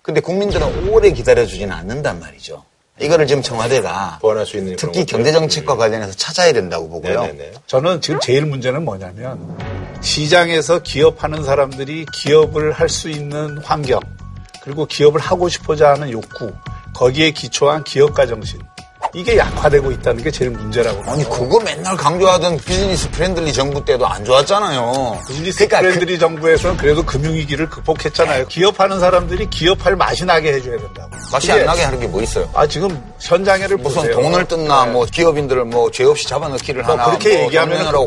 근데 0.02 0.20
국민들은 0.20 0.88
오래 0.88 1.10
기다려주지는 1.12 1.72
않는단 1.72 2.18
말이죠. 2.18 2.64
이거를 3.00 3.26
지금 3.26 3.42
청와대가 3.42 4.18
보완할 4.20 4.44
수 4.46 4.56
있는 4.56 4.76
특히 4.76 5.00
것들. 5.00 5.06
경제 5.06 5.32
정책과 5.32 5.76
관련해서 5.76 6.12
찾아야 6.14 6.52
된다고 6.52 6.88
보고요. 6.88 7.22
네네네. 7.22 7.52
저는 7.66 8.00
지금 8.00 8.18
제일 8.20 8.46
문제는 8.46 8.84
뭐냐면 8.84 9.56
시장에서 10.00 10.80
기업하는 10.80 11.44
사람들이 11.44 12.06
기업을 12.12 12.72
할 12.72 12.88
수 12.88 13.10
있는 13.10 13.58
환경 13.58 14.00
그리고 14.62 14.86
기업을 14.86 15.20
하고 15.20 15.48
싶어 15.48 15.90
하는 15.90 16.10
욕구 16.10 16.50
거기에 16.94 17.30
기초한 17.30 17.84
기업가 17.84 18.26
정신 18.26 18.58
이게 19.14 19.36
약화되고 19.38 19.90
있다는 19.92 20.22
게 20.22 20.30
제일 20.30 20.50
문제라고 20.50 21.02
아니 21.10 21.24
봐요. 21.24 21.32
그거 21.32 21.60
맨날 21.60 21.96
강조하던 21.96 22.58
business 22.58 23.10
friendly 23.10 23.52
정부 23.52 23.84
때도 23.84 24.06
안 24.06 24.24
좋았잖아요. 24.24 25.20
비즈니스 25.26 25.66
그러니까 25.66 25.80
friendly 25.80 26.18
정부에서는 26.18 26.76
그래도 26.76 27.04
금융위기를 27.04 27.68
극복했잖아요. 27.70 28.46
기업하는 28.48 29.00
사람들이 29.00 29.48
기업할 29.50 29.96
맛이 29.96 30.24
나게 30.24 30.52
해줘야 30.54 30.76
된다고. 30.78 31.10
그 31.10 31.16
맛이 31.32 31.52
안 31.52 31.64
나게 31.64 31.82
하는 31.82 32.00
게 32.00 32.08
뭐 32.08 32.22
있어요? 32.22 32.48
아 32.54 32.66
지금 32.66 32.88
현장에를 33.20 33.76
무슨 33.76 34.02
보세요. 34.02 34.14
돈을 34.16 34.46
뜯나 34.46 34.86
네. 34.86 34.92
뭐 34.92 35.04
기업인들을 35.04 35.64
뭐 35.66 35.90
죄 35.90 36.04
없이 36.04 36.26
잡아넣기를 36.28 36.82
뭐 36.82 36.92
하나 36.92 37.04
그렇게 37.06 37.34
뭐 37.36 37.44
얘기하면 37.46 37.90
거 37.92 38.04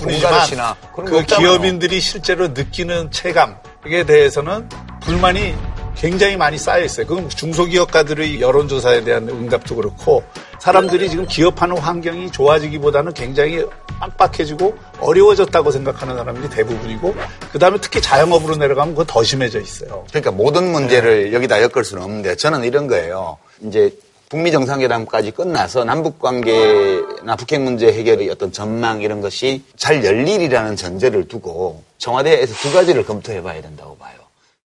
그. 1.04 1.26
기업인들이 1.26 2.00
실제로 2.00 2.48
느끼는 2.50 3.12
체감에 3.12 4.04
대해서는 4.08 4.70
불만이 5.02 5.56
굉장히 6.02 6.36
많이 6.36 6.58
쌓여 6.58 6.84
있어요. 6.84 7.06
그건 7.06 7.30
중소기업가들의 7.30 8.42
여론조사에 8.42 9.04
대한 9.04 9.30
응답도 9.30 9.76
그렇고 9.76 10.24
사람들이 10.60 11.12
지금 11.12 11.28
기업하는 11.28 11.78
환경이 11.78 12.32
좋아지기보다는 12.32 13.14
굉장히 13.14 13.64
빡빡해지고 14.00 14.76
어려워졌다고 15.00 15.70
생각하는 15.70 16.18
사람들이 16.18 16.50
대부분이고 16.50 17.16
그 17.52 17.60
다음에 17.60 17.78
특히 17.80 18.02
자영업으로 18.02 18.56
내려가면 18.56 18.96
그거 18.96 19.06
더 19.06 19.24
심해져 19.24 19.60
있어요. 19.60 20.04
그러니까 20.10 20.32
모든 20.32 20.72
문제를 20.72 21.34
여기다 21.34 21.62
엮을 21.62 21.84
수는 21.84 22.02
없는데 22.02 22.36
저는 22.36 22.64
이런 22.64 22.88
거예요. 22.88 23.38
이제 23.62 23.96
북미 24.28 24.52
정상회담까지 24.52 25.32
끝나서 25.32 25.84
남북 25.84 26.18
관계나 26.18 27.36
북핵 27.36 27.62
문제 27.62 27.94
해결의 27.94 28.28
어떤 28.32 28.52
전망 28.52 29.02
이런 29.02 29.22
것이 29.22 29.64
잘 29.76 30.04
열리리라는 30.04 30.78
전제를 30.78 31.28
두고 31.28 31.84
청와대에서 32.00 32.56
두 32.56 32.74
가지를 32.74 33.06
검토해 33.06 33.44
봐야 33.44 33.62
된다고 33.62 33.96
봐요. 33.98 34.21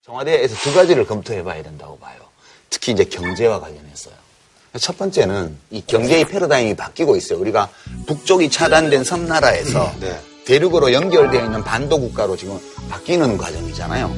청와대에서 0.04 0.56
두 0.56 0.74
가지를 0.74 1.06
검토해 1.06 1.44
봐야 1.44 1.62
된다고 1.62 1.96
봐요. 1.98 2.16
특히 2.68 2.90
이제 2.90 3.04
경제와 3.04 3.60
관련해서요. 3.60 4.14
첫 4.80 4.98
번째는 4.98 5.56
이 5.70 5.80
경제의 5.86 6.24
패러다임이 6.24 6.74
바뀌고 6.74 7.14
있어요. 7.14 7.38
우리가 7.38 7.68
북쪽이 8.08 8.50
차단된 8.50 9.04
섬나라에서 9.04 9.94
네. 10.00 10.18
대륙으로 10.44 10.92
연결되어 10.92 11.44
있는 11.44 11.62
반도 11.62 12.00
국가로 12.00 12.36
지금 12.36 12.58
바뀌는 12.88 13.38
과정이잖아요. 13.38 14.12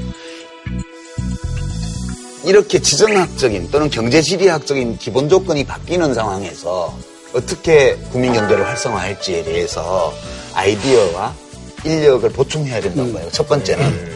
이렇게 2.46 2.78
지정학적인 2.78 3.70
또는 3.70 3.90
경제 3.90 4.22
지리학적인 4.22 4.96
기본 4.96 5.28
조건이 5.28 5.66
바뀌는 5.66 6.14
상황에서 6.14 6.96
어떻게 7.34 7.96
국민 8.10 8.32
경제를 8.32 8.66
활성화할지에 8.66 9.44
대해서 9.44 10.14
아이디어와 10.54 11.34
인력을 11.84 12.30
보충해야 12.30 12.80
된다고 12.80 13.12
봐요. 13.12 13.28
첫 13.32 13.46
번째는. 13.46 14.14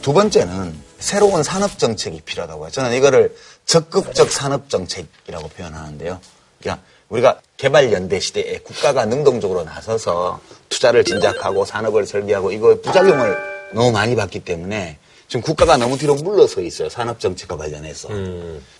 두 0.00 0.12
번째는 0.12 0.87
새로운 0.98 1.42
산업 1.42 1.78
정책이 1.78 2.22
필요하다고 2.22 2.64
해요. 2.64 2.70
저는 2.70 2.96
이거를 2.96 3.34
적극적 3.66 4.30
산업 4.30 4.68
정책이라고 4.68 5.48
표현하는데요. 5.48 6.20
그러니까 6.60 6.84
우리가 7.08 7.40
개발 7.56 7.92
연대 7.92 8.20
시대에 8.20 8.58
국가가 8.58 9.04
능동적으로 9.04 9.64
나서서 9.64 10.40
투자를 10.68 11.04
진작하고 11.04 11.64
산업을 11.64 12.06
설계하고 12.06 12.52
이거 12.52 12.80
부작용을 12.80 13.36
너무 13.72 13.92
많이 13.92 14.14
봤기 14.16 14.40
때문에 14.40 14.98
지금 15.28 15.42
국가가 15.42 15.76
너무 15.76 15.98
뒤로 15.98 16.14
물러서 16.14 16.62
있어요. 16.62 16.88
산업 16.88 17.20
정책과 17.20 17.56
관련해서. 17.56 18.08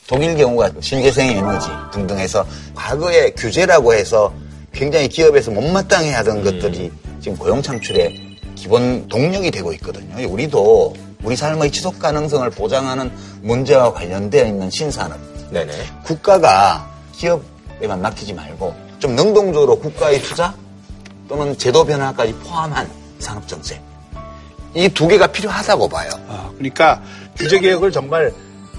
독일 0.07 0.36
경우가 0.36 0.73
신재생 0.81 1.36
에너지 1.36 1.69
등등 1.93 2.19
해서 2.19 2.47
과거에 2.74 3.31
규제라고 3.31 3.93
해서 3.95 4.35
굉장히 4.73 5.09
기업에서 5.09 5.51
못마땅해 5.51 6.12
하던 6.12 6.45
것들이 6.45 6.90
지금 7.20 7.36
고용 7.36 7.61
창출의 7.61 8.39
기본 8.55 9.07
동력이 9.09 9.51
되고 9.51 9.73
있거든요. 9.74 10.27
우리도 10.27 10.95
우리 11.23 11.36
삶의 11.36 11.70
지속 11.73 11.99
가능성을 11.99 12.49
보장하는 12.51 13.11
문제와 13.43 13.93
관련되어 13.93 14.47
있는 14.47 14.70
신산업. 14.70 15.19
네네. 15.51 15.73
국가가 16.05 16.89
기업에만 17.12 18.01
맡기지 18.01 18.32
말고 18.35 18.74
좀 18.99 19.15
능동적으로 19.16 19.78
국가의 19.78 20.20
투자 20.23 20.55
또는 21.28 21.57
제도 21.59 21.85
변화까지 21.85 22.35
포함한 22.35 22.89
산업 23.19 23.47
정책. 23.49 23.81
이 24.74 24.89
두 24.90 25.09
개가 25.09 25.27
필요하다고 25.28 25.89
봐요. 25.89 26.11
아, 26.28 26.51
그러니까 26.57 27.03
규제 27.36 27.59
개혁을 27.59 27.90
정말 27.90 28.32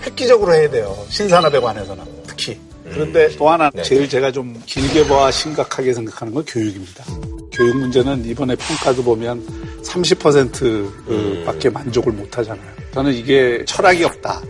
획기적으로 0.06 0.54
해야 0.54 0.70
돼요. 0.70 0.96
신산업에 1.10 1.60
관해서는 1.60 2.04
특히. 2.28 2.60
그런데 2.86 3.30
또 3.38 3.50
하나 3.50 3.70
네. 3.74 3.84
제일 3.84 4.08
제가 4.10 4.32
좀 4.32 4.60
길게 4.66 5.08
봐 5.08 5.30
심각하게 5.30 5.94
생각하는 5.94 6.34
건 6.34 6.44
교육입니다. 6.46 7.04
교육 7.52 7.78
문제는 7.78 8.26
이번에 8.26 8.56
평가도 8.56 9.04
보면 9.04 9.46
30% 9.84 11.46
밖에 11.46 11.70
만족을 11.70 12.14
못 12.14 12.38
하잖아요. 12.38 12.70
저는 12.94 13.14
이게 13.14 13.64
철학이 13.66 14.04
없다. 14.04 14.42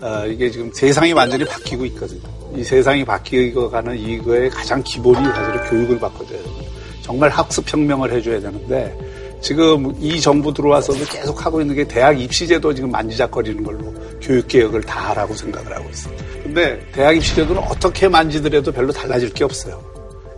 어, 0.00 0.26
이게 0.26 0.50
지금 0.50 0.70
세상이 0.72 1.12
완전히 1.12 1.44
바뀌고 1.44 1.84
있거든요. 1.86 2.20
이 2.54 2.62
세상이 2.62 3.04
바뀌고 3.04 3.70
가는 3.70 3.96
이거의 3.98 4.50
가장 4.50 4.82
기본이 4.82 5.24
사실은 5.24 5.70
교육을 5.70 5.98
바꿔줘야 5.98 6.42
돼요. 6.42 6.54
정말 7.02 7.30
학습혁명을 7.30 8.12
해줘야 8.12 8.40
되는데 8.40 8.96
지금 9.40 9.94
이 10.00 10.20
정부 10.20 10.52
들어와서도 10.52 11.04
계속 11.04 11.44
하고 11.44 11.60
있는 11.60 11.74
게 11.74 11.86
대학 11.86 12.18
입시제도 12.20 12.74
지금 12.74 12.90
만지작거리는 12.90 13.62
걸로 13.62 13.94
교육개혁을 14.20 14.82
다 14.82 15.10
하라고 15.10 15.34
생각을 15.34 15.72
하고 15.74 15.88
있습니다. 15.88 16.24
근데 16.42 16.86
대학 16.92 17.16
입시제도는 17.16 17.62
어떻게 17.62 18.08
만지더라도 18.08 18.72
별로 18.72 18.92
달라질 18.92 19.32
게 19.32 19.44
없어요. 19.44 19.80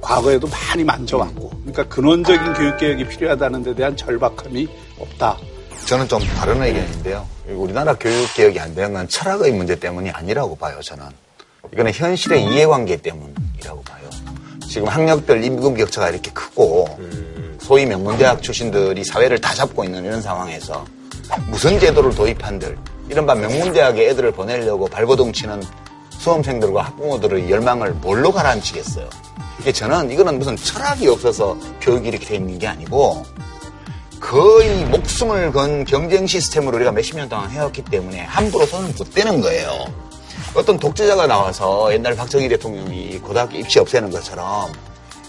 과거에도 0.01 0.49
많이 0.49 0.85
만져왔고. 0.85 1.51
그러니까 1.51 1.85
근원적인 1.89 2.55
교육개혁이 2.55 3.09
필요하다는 3.09 3.62
데 3.62 3.75
대한 3.75 3.97
절박함이 3.97 4.69
없다. 4.99 5.37
저는 5.87 6.09
좀 6.09 6.20
다른 6.20 6.62
의견인데요. 6.62 7.27
우리나라 7.49 7.95
교육 7.95 8.33
개혁이 8.35 8.61
안 8.61 8.75
되는 8.75 8.93
건 8.93 9.09
철학의 9.09 9.53
문제 9.53 9.75
때문이 9.75 10.11
아니라고 10.11 10.57
봐요, 10.57 10.79
저는. 10.83 11.05
이거는 11.73 11.93
현실의 11.93 12.45
이해관계 12.45 12.99
때문이라고 12.99 13.83
봐요. 13.83 14.09
지금 14.69 14.89
학력별 14.89 15.43
임금 15.43 15.77
격차가 15.77 16.11
이렇게 16.11 16.31
크고 16.33 16.99
소위 17.59 17.87
명문대학 17.87 18.43
출신들이 18.43 19.03
사회를 19.05 19.41
다 19.41 19.55
잡고 19.55 19.85
있는 19.85 20.05
이런 20.05 20.20
상황에서 20.20 20.85
무슨 21.47 21.79
제도를 21.79 22.15
도입한들 22.15 22.77
이른바 23.09 23.35
명문대학에 23.35 24.09
애들을 24.11 24.33
보내려고 24.33 24.87
발버둥 24.87 25.33
치는 25.33 25.62
수험생들과 26.19 26.82
학부모들의 26.82 27.51
열망을 27.51 27.93
뭘로 27.95 28.32
가라앉히겠어요. 28.32 29.09
이게 29.61 29.73
저는 29.73 30.11
이거는 30.11 30.39
무슨 30.39 30.57
철학이 30.57 31.09
없어서 31.09 31.57
교육이 31.81 32.09
이렇게 32.09 32.27
돼 32.27 32.36
있는 32.36 32.59
게 32.59 32.66
아니고 32.66 33.24
거의 34.20 34.85
목숨을 34.86 35.53
건 35.53 35.85
경쟁 35.85 36.27
시스템으로 36.27 36.77
우리가 36.77 36.93
몇십 36.93 37.16
년 37.16 37.28
동안 37.28 37.51
해왔기 37.51 37.82
때문에 37.85 38.23
함부로 38.23 38.66
손을 38.66 38.93
못 38.97 39.15
대는 39.15 39.40
거예요. 39.40 39.86
어떤 40.55 40.78
독재자가 40.78 41.27
나와서 41.27 41.93
옛날 41.93 42.16
박정희 42.16 42.49
대통령이 42.49 43.19
고등학교 43.19 43.57
입시 43.57 43.78
없애는 43.78 44.11
것처럼 44.11 44.73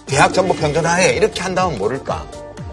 대학 0.05 0.33
전부 0.33 0.55
평준화해 0.55 1.13
이렇게 1.13 1.41
한다면 1.41 1.77
모를까. 1.77 2.25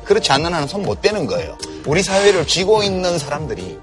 그렇지 0.04 0.30
않는 0.32 0.54
한은 0.54 0.68
손 0.68 0.82
못 0.82 1.02
대는 1.02 1.26
거예요. 1.26 1.56
우리 1.84 2.02
사회를 2.02 2.46
쥐고 2.46 2.82
있는 2.82 3.18
사람들이 3.18 3.78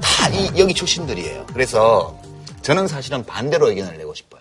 다 0.00 0.28
이, 0.28 0.50
여기 0.58 0.74
출신들이에요. 0.74 1.46
그래서 1.52 2.14
저는 2.70 2.86
사실은 2.86 3.24
반대로 3.24 3.68
의견을 3.68 3.98
내고 3.98 4.14
싶어요. 4.14 4.40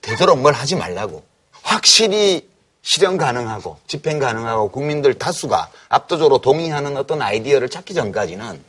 되도록 0.00 0.38
뭘 0.38 0.54
하지 0.54 0.76
말라고. 0.76 1.24
확실히 1.62 2.48
실현 2.82 3.16
가능하고 3.16 3.78
집행 3.88 4.20
가능하고 4.20 4.70
국민들 4.70 5.14
다수가 5.14 5.70
압도적으로 5.88 6.40
동의하는 6.40 6.96
어떤 6.96 7.20
아이디어를 7.20 7.68
찾기 7.68 7.94
전까지는 7.94 8.62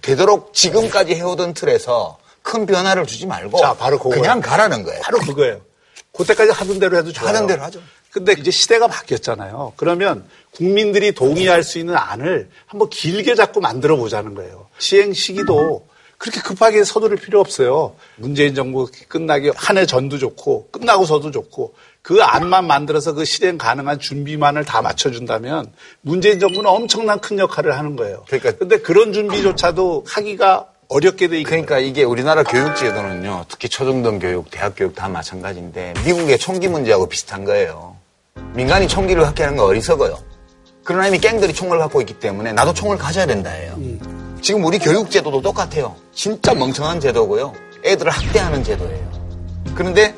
되도록 0.00 0.54
지금까지 0.54 1.16
해오던 1.16 1.52
틀에서 1.52 2.16
큰 2.40 2.64
변화를 2.64 3.06
주지 3.06 3.26
말고 3.26 3.58
자, 3.58 3.74
바로 3.74 3.98
그거예요. 3.98 4.22
그냥 4.22 4.40
가라는 4.40 4.84
거예요. 4.84 5.02
바로 5.02 5.18
그거예요. 5.18 5.60
그때까지 6.16 6.52
하던 6.52 6.78
대로 6.78 6.96
해도 6.96 7.12
좋아요. 7.12 7.28
하던 7.28 7.46
대로 7.46 7.62
하죠. 7.62 7.82
근데 8.10 8.32
이제 8.38 8.50
시대가 8.50 8.86
바뀌었잖아요. 8.86 9.74
그러면 9.76 10.26
국민들이 10.52 11.12
동의할 11.12 11.62
수 11.62 11.78
있는 11.78 11.94
안을 11.94 12.48
한번 12.64 12.88
길게 12.88 13.34
잡고 13.34 13.60
만들어 13.60 13.96
보자는 13.96 14.34
거예요. 14.34 14.66
시행 14.78 15.12
시기도 15.12 15.86
그렇게 16.18 16.40
급하게 16.40 16.82
서두를 16.84 17.16
필요 17.18 17.40
없어요. 17.40 17.94
문재인 18.16 18.54
정부 18.54 18.88
끝나기 19.08 19.50
한 19.54 19.76
해 19.76 19.84
전도 19.86 20.18
좋고 20.18 20.68
끝나고서도 20.72 21.30
좋고 21.30 21.74
그 22.02 22.22
안만 22.22 22.66
만들어서 22.66 23.12
그 23.12 23.24
실행 23.24 23.58
가능한 23.58 23.98
준비만을 23.98 24.64
다 24.64 24.80
맞춰준다면 24.80 25.72
문재인 26.00 26.38
정부는 26.40 26.66
엄청난 26.70 27.20
큰 27.20 27.38
역할을 27.38 27.76
하는 27.76 27.96
거예요. 27.96 28.24
그러니까 28.28 28.52
근데 28.52 28.78
그런 28.78 29.12
준비조차도 29.12 30.04
하기가 30.08 30.68
어렵게 30.88 31.28
돼 31.28 31.40
있고 31.40 31.50
그러니까 31.50 31.78
이게 31.80 32.04
우리나라 32.04 32.44
교육 32.44 32.76
제도는요, 32.76 33.44
특히 33.48 33.68
초중등 33.68 34.20
교육, 34.20 34.50
대학 34.52 34.74
교육 34.76 34.94
다 34.94 35.08
마찬가지인데 35.08 35.94
미국의 36.04 36.38
총기 36.38 36.68
문제하고 36.68 37.08
비슷한 37.08 37.44
거예요. 37.44 37.96
민간이 38.54 38.86
총기를 38.86 39.22
갖게 39.24 39.42
하는 39.42 39.56
건 39.58 39.66
어리석어요. 39.66 40.16
그러나 40.84 41.08
이미 41.08 41.18
갱들이 41.18 41.52
총을 41.52 41.78
갖고 41.78 42.00
있기 42.00 42.20
때문에 42.20 42.52
나도 42.52 42.72
총을 42.72 42.96
가져야 42.96 43.26
된다예요. 43.26 43.76
지금 44.46 44.64
우리 44.64 44.78
교육제도도 44.78 45.42
똑같아요. 45.42 45.96
진짜 46.14 46.54
멍청한 46.54 47.00
제도고요. 47.00 47.52
애들을 47.84 48.12
학대하는 48.12 48.62
제도예요. 48.62 49.10
그런데 49.74 50.14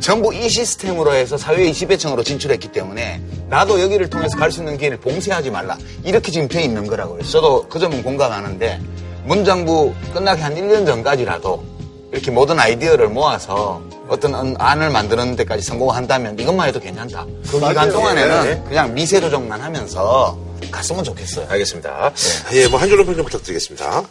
전부 0.00 0.34
이 0.34 0.48
시스템으로 0.48 1.14
해서 1.14 1.36
사회의 1.36 1.72
지배층으로 1.72 2.24
진출했기 2.24 2.72
때문에 2.72 3.22
나도 3.48 3.80
여기를 3.80 4.10
통해서 4.10 4.36
갈 4.36 4.50
수 4.50 4.58
있는 4.58 4.76
기회를 4.76 4.98
봉쇄하지 4.98 5.52
말라. 5.52 5.78
이렇게 6.02 6.32
지금 6.32 6.48
돼 6.48 6.62
있는 6.64 6.88
거라고요. 6.88 7.22
저도 7.22 7.68
그 7.68 7.78
점은 7.78 8.02
공감하는데 8.02 8.80
문장부 9.26 9.94
끝나기 10.12 10.42
한 10.42 10.56
1년 10.56 10.84
전까지라도 10.84 11.62
이렇게 12.10 12.32
모든 12.32 12.58
아이디어를 12.58 13.06
모아서 13.06 13.80
어떤 14.08 14.56
안을 14.58 14.90
만드는 14.90 15.36
데까지 15.36 15.62
성공한다면 15.62 16.40
이것만 16.40 16.66
해도 16.70 16.80
괜찮다. 16.80 17.24
그 17.48 17.60
기간. 17.60 17.88
동안에는 17.88 18.46
예, 18.46 18.50
예. 18.50 18.62
그냥 18.68 18.92
미세 18.94 19.20
조정만 19.20 19.60
하면서 19.60 20.36
갔으면 20.70 21.04
좋겠어요. 21.04 21.46
알겠습니다. 21.48 22.12
예, 22.52 22.68
뭐 22.68 22.78
한 22.80 22.88
줄로 22.88 23.04
평좀 23.04 23.24
부탁드리겠습니다. 23.24 24.02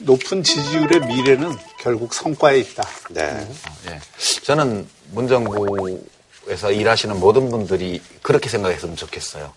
높은 0.00 0.42
지지율의 0.42 1.00
미래는 1.06 1.56
결국 1.80 2.12
성과에 2.14 2.58
있다. 2.60 2.88
네. 3.10 3.48
예. 3.88 4.00
저는 4.42 4.86
문정부에서 5.12 6.72
일하시는 6.72 7.18
모든 7.20 7.50
분들이 7.50 8.00
그렇게 8.22 8.48
생각했으면 8.48 8.96
좋겠어요. 8.96 9.52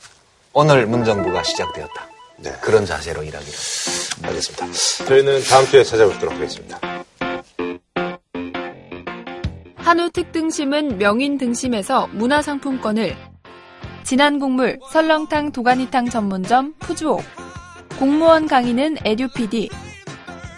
오늘 0.53 0.85
문정부가 0.88 1.43
시작되었다. 1.43 2.09
네. 2.38 2.53
그런 2.61 2.85
자세로 2.85 3.23
일하기를. 3.23 3.53
알겠습니다. 4.23 4.67
저희는 5.07 5.43
다음 5.43 5.67
주에 5.67 5.84
찾아뵙도록 5.84 6.35
하겠습니다. 6.35 6.80
한우 9.76 10.09
특등심은 10.11 10.97
명인 10.99 11.38
등심에서 11.38 12.07
문화상품권을 12.13 13.17
진한 14.03 14.39
국물 14.39 14.80
설렁탕 14.91 15.51
도가니탕 15.51 16.09
전문점 16.09 16.73
푸주옥. 16.80 17.21
공무원 17.99 18.47
강의는 18.47 18.97
에듀피디. 19.03 19.69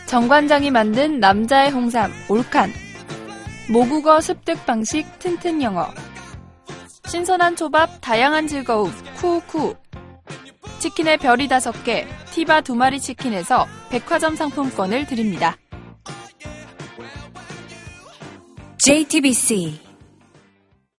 정관장이 0.05 0.72
만든 0.72 1.19
남자의 1.19 1.72
홍삼 1.72 2.11
올칸. 2.30 2.72
모국어 3.72 4.22
습득 4.22 4.65
방식 4.65 5.05
튼튼 5.19 5.61
영어. 5.61 5.88
신선한 7.07 7.55
초밥 7.55 7.99
다양한 8.01 8.47
즐거움 8.47 8.91
쿠우쿠. 9.18 9.76
치킨의 10.80 11.18
별이 11.18 11.47
다섯 11.47 11.84
개 11.84 12.07
티바 12.31 12.61
두 12.61 12.76
마리 12.76 12.99
치킨에서 12.99 13.68
백화점 13.89 14.35
상품권을 14.35 15.05
드립니다. 15.05 15.57
JTBC 18.77 19.90